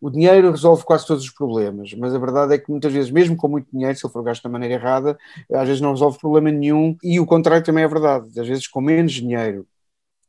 o 0.00 0.10
dinheiro 0.10 0.50
resolve 0.50 0.84
quase 0.84 1.06
todos 1.06 1.24
os 1.24 1.30
problemas, 1.30 1.92
mas 1.94 2.14
a 2.14 2.18
verdade 2.18 2.54
é 2.54 2.58
que 2.58 2.70
muitas 2.70 2.92
vezes, 2.92 3.10
mesmo 3.10 3.36
com 3.36 3.48
muito 3.48 3.68
dinheiro, 3.72 3.96
se 3.96 4.06
ele 4.06 4.12
for 4.12 4.22
gasto 4.22 4.42
da 4.42 4.50
maneira 4.50 4.74
errada, 4.74 5.18
às 5.52 5.66
vezes 5.66 5.80
não 5.80 5.90
resolve 5.92 6.18
problema 6.18 6.50
nenhum, 6.50 6.96
e 7.02 7.18
o 7.18 7.26
contrário 7.26 7.64
também 7.64 7.84
é 7.84 7.88
verdade, 7.88 8.38
às 8.38 8.46
vezes 8.46 8.66
com 8.66 8.80
menos 8.80 9.12
dinheiro 9.12 9.66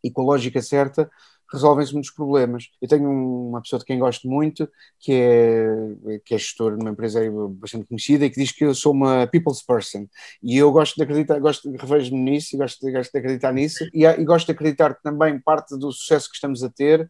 e 0.04 0.12
com 0.12 0.22
a 0.22 0.26
lógica 0.26 0.62
certa, 0.62 1.10
resolvem-se 1.54 1.94
muitos 1.94 2.12
problemas. 2.12 2.70
Eu 2.82 2.88
tenho 2.88 3.10
uma 3.10 3.62
pessoa 3.62 3.80
de 3.80 3.86
quem 3.86 4.00
gosto 4.00 4.28
muito, 4.28 4.68
que 5.00 5.14
é, 5.14 6.20
que 6.26 6.34
é 6.34 6.38
gestor 6.38 6.76
numa 6.78 6.90
empresa 6.90 7.20
bastante 7.52 7.86
conhecida 7.86 8.26
e 8.26 8.30
que 8.30 8.42
diz 8.42 8.52
que 8.52 8.66
eu 8.66 8.74
sou 8.74 8.92
uma 8.92 9.28
people's 9.28 9.64
person. 9.64 10.08
E 10.42 10.58
eu 10.58 10.72
gosto 10.72 10.96
de 10.96 11.04
acreditar, 11.04 11.40
gosto 11.40 11.72
de 11.72 11.78
revejo-me 11.78 12.20
nisso 12.20 12.56
e 12.56 12.58
gosto 12.58 12.92
gosto 12.92 13.12
de 13.12 13.20
acreditar 13.20 13.54
nisso. 13.54 13.88
E, 13.94 14.06
e, 14.06 14.24
gosto 14.26 14.48
de 14.48 14.52
acreditar 14.54 14.96
também 15.02 15.40
parte 15.40 15.78
do 15.78 15.92
sucesso 15.92 16.30
que 16.30 16.36
estamos 16.36 16.64
a 16.64 16.70
ter 16.70 17.02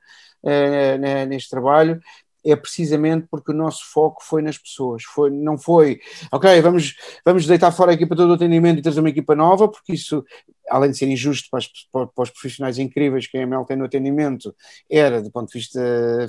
uh, 0.44 1.28
neste 1.28 1.50
trabalho 1.50 2.00
é 2.46 2.56
precisamente 2.56 3.28
porque 3.30 3.52
o 3.52 3.56
nosso 3.56 3.84
foco 3.92 4.24
foi 4.24 4.42
nas 4.42 4.58
pessoas. 4.58 5.04
Foi, 5.04 5.30
não 5.30 5.58
foi, 5.58 6.00
ok, 6.32 6.62
vamos, 6.62 6.96
vamos 7.26 7.46
deitar 7.46 7.72
fora 7.72 7.92
a 7.92 7.94
equipa 7.94 8.16
todo 8.16 8.32
o 8.32 8.34
atendimento 8.34 8.80
e 8.80 8.82
trazer 8.82 9.00
uma 9.00 9.10
equipa 9.10 9.36
nova, 9.36 9.68
porque 9.68 9.94
isso, 9.94 10.24
além 10.70 10.92
de 10.92 10.98
ser 10.98 11.08
injusto 11.08 11.50
para, 11.50 11.60
as, 11.60 11.68
para, 11.92 12.24
os 12.24 12.30
profissionais 12.30 12.78
incríveis 12.78 13.28
que 13.28 13.38
a 13.38 13.42
ML 13.42 13.66
tem 13.66 13.78
no 13.78 13.86
atendimento, 13.86 14.54
era, 14.90 15.22
do 15.22 15.32
ponto 15.32 15.52
de 15.52 15.60
vista 15.60 15.80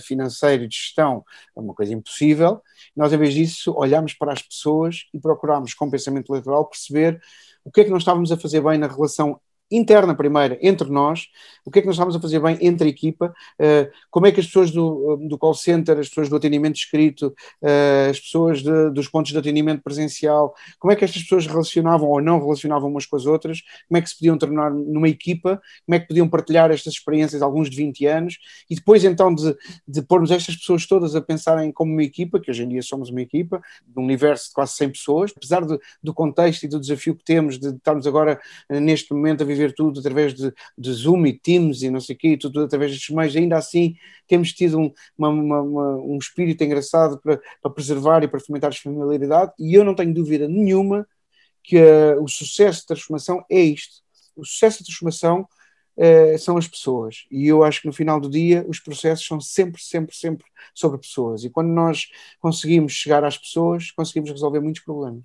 financeiro 0.01 0.65
e 0.65 0.69
de 0.69 0.77
gestão, 0.77 1.25
uma 1.55 1.75
coisa 1.75 1.93
impossível. 1.93 2.61
Nós, 2.97 3.13
em 3.13 3.19
vez 3.19 3.35
disso, 3.35 3.75
olhámos 3.77 4.15
para 4.15 4.33
as 4.33 4.43
pessoas 4.43 5.07
e 5.13 5.19
procurámos, 5.19 5.75
com 5.75 5.91
pensamento 5.91 6.33
eleitoral, 6.33 6.67
perceber 6.67 7.21
o 7.65 7.71
que 7.71 7.81
é 7.81 7.85
que 7.85 7.91
nós 7.91 8.03
estávamos 8.03 8.31
a 8.31 8.37
fazer 8.37 8.61
bem 8.61 8.77
na 8.77 8.87
relação 8.87 9.41
interna 9.71 10.15
primeiro, 10.15 10.59
entre 10.61 10.89
nós, 10.91 11.29
o 11.65 11.71
que 11.71 11.79
é 11.79 11.83
que 11.83 11.87
nós 11.87 11.97
estamos 11.97 12.15
a 12.15 12.21
fazer 12.21 12.41
bem 12.41 12.59
entre 12.61 12.87
a 12.87 12.91
equipa, 12.91 13.35
uh, 13.61 13.91
como 14.11 14.27
é 14.27 14.33
que 14.33 14.41
as 14.41 14.47
pessoas 14.47 14.71
do, 14.71 15.17
do 15.29 15.39
call 15.39 15.55
center, 15.55 15.99
as 15.99 16.09
pessoas 16.09 16.29
do 16.29 16.37
atendimento 16.37 16.77
escrito, 16.77 17.35
uh, 17.63 18.11
as 18.11 18.21
pessoas 18.21 18.63
de, 18.63 18.91
dos 18.91 19.09
pontos 19.09 19.33
de 19.33 19.39
atendimento 19.39 19.83
presencial, 19.83 20.55
como 20.79 20.93
é 20.93 20.97
que 20.97 21.05
estas 21.05 21.23
pessoas 21.23 21.47
relacionavam 21.47 22.09
ou 22.09 22.21
não 22.21 22.39
relacionavam 22.39 22.91
umas 22.91 23.07
com 23.07 23.17
as 23.17 23.25
outras, 23.25 23.63
como 23.89 23.99
é 23.99 24.03
que 24.03 24.09
se 24.09 24.17
podiam 24.17 24.37
tornar 24.37 24.71
numa 24.71 25.09
equipa, 25.09 25.61
como 25.87 25.97
é 25.97 26.01
que 26.01 26.09
podiam 26.09 26.29
partilhar 26.29 26.71
estas 26.71 26.95
experiências, 26.95 27.41
alguns 27.41 27.71
de 27.71 27.77
20 27.77 28.07
anos, 28.07 28.39
e 28.69 28.75
depois 28.75 29.03
então 29.05 29.35
de, 29.35 29.57
de 29.89 30.03
pormos 30.03 30.31
estas 30.31 30.57
pessoas 30.57 30.87
todas 30.87 31.17
a 31.17 31.21
pensarem 31.21 31.73
como 31.73 31.93
uma 31.93 32.03
equipa, 32.03 32.39
que 32.39 32.51
hoje 32.51 32.63
em 32.63 32.69
dia 32.69 32.83
somos 32.83 33.09
uma 33.09 33.23
equipa, 33.23 33.63
de 33.87 33.99
um 33.99 34.05
universo 34.05 34.49
de 34.49 34.55
quase 34.55 34.75
100 34.75 34.91
pessoas, 34.91 35.33
apesar 35.35 35.65
de, 35.65 35.79
do 36.03 36.13
contexto 36.13 36.65
e 36.65 36.69
do 36.69 36.79
desafio 36.79 37.17
que 37.17 37.25
temos 37.25 37.59
de 37.59 37.69
estarmos 37.69 38.07
agora 38.07 38.39
neste 38.69 39.13
momento 39.15 39.43
a 39.43 39.47
viver 39.47 39.54
viver 39.55 39.75
tudo 39.75 40.01
através 40.01 40.35
de, 40.35 40.53
de 40.77 40.93
Zoom 40.93 41.27
e 41.27 41.39
Teams 41.39 41.83
e 41.83 41.91
não 41.91 42.01
sei 42.01 42.15
o 42.15 42.19
quê, 42.19 42.37
tudo 42.37 42.63
através 42.63 42.93
destes 42.93 43.15
meios, 43.15 43.35
ainda 43.37 43.57
assim 43.57 43.95
temos 44.27 44.53
tido 44.53 44.79
um, 44.79 44.93
uma, 45.17 45.29
uma, 45.29 45.63
uma, 45.63 45.97
um 45.97 46.19
espírito 46.19 46.63
engraçado 46.65 47.19
para, 47.21 47.41
para 47.63 47.71
preservar 47.71 48.23
e 48.23 48.29
para 48.29 48.41
fomentar 48.41 48.71
a 48.71 48.75
familiaridade, 48.75 49.53
e 49.59 49.75
eu 49.75 49.85
não 49.85 49.95
tenho 49.95 50.13
dúvida 50.15 50.49
nenhuma 50.49 51.07
que 51.63 51.79
uh, 51.79 52.23
o 52.23 52.29
sucesso 52.29 52.83
de 52.83 52.87
transformação 52.89 53.45
é 53.51 53.61
isto. 53.61 54.03
O 54.37 54.45
sucesso 54.45 54.79
de 54.79 54.85
transformação 54.85 55.49
uh, 55.97 56.39
são 56.39 56.57
as 56.57 56.69
pessoas. 56.69 57.25
E 57.31 57.47
eu 57.49 57.65
acho 57.65 57.81
que 57.81 57.87
no 57.87 57.93
final 57.93 58.21
do 58.21 58.29
dia 58.29 58.65
os 58.69 58.79
processos 58.79 59.27
são 59.27 59.41
sempre, 59.41 59.83
sempre, 59.83 60.15
sempre 60.15 60.47
sobre 60.75 60.99
pessoas. 60.99 61.43
E 61.43 61.51
quando 61.51 61.69
nós 61.69 62.09
conseguimos 62.39 62.93
chegar 62.93 63.25
às 63.25 63.39
pessoas, 63.39 63.91
conseguimos 63.91 64.31
resolver 64.31 64.61
muitos 64.61 64.83
problemas. 64.83 65.25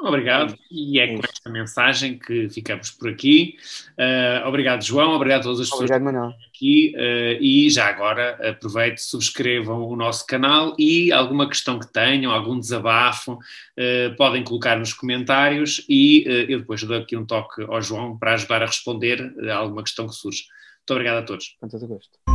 Obrigado, 0.00 0.58
e 0.70 0.98
é 0.98 1.06
com 1.06 1.20
esta 1.24 1.48
mensagem 1.48 2.18
que 2.18 2.48
ficamos 2.50 2.90
por 2.90 3.08
aqui. 3.08 3.56
Uh, 3.92 4.46
obrigado, 4.46 4.82
João, 4.82 5.14
obrigado 5.14 5.40
a 5.40 5.42
todas 5.44 5.60
as 5.60 5.66
pessoas 5.66 5.90
obrigado, 5.90 6.02
Manuel. 6.02 6.34
aqui. 6.48 6.92
Uh, 6.96 7.42
e 7.42 7.70
já 7.70 7.86
agora, 7.86 8.38
aproveite, 8.50 9.00
subscrevam 9.02 9.86
o 9.88 9.96
nosso 9.96 10.26
canal 10.26 10.74
e 10.78 11.12
alguma 11.12 11.48
questão 11.48 11.78
que 11.78 11.90
tenham, 11.90 12.32
algum 12.32 12.58
desabafo, 12.58 13.34
uh, 13.34 14.16
podem 14.16 14.42
colocar 14.42 14.78
nos 14.78 14.92
comentários 14.92 15.84
e 15.88 16.24
eu 16.48 16.58
depois 16.58 16.82
dou 16.82 16.96
aqui 16.98 17.16
um 17.16 17.24
toque 17.24 17.62
ao 17.62 17.80
João 17.80 18.18
para 18.18 18.34
ajudar 18.34 18.62
a 18.62 18.66
responder 18.66 19.32
a 19.48 19.54
alguma 19.54 19.82
questão 19.82 20.06
que 20.06 20.14
surge. 20.14 20.44
Muito 20.80 20.90
obrigado 20.90 21.18
a 21.18 21.22
todos. 21.22 21.56
Com 21.60 21.68
todo 21.68 21.86
gosto. 21.86 22.33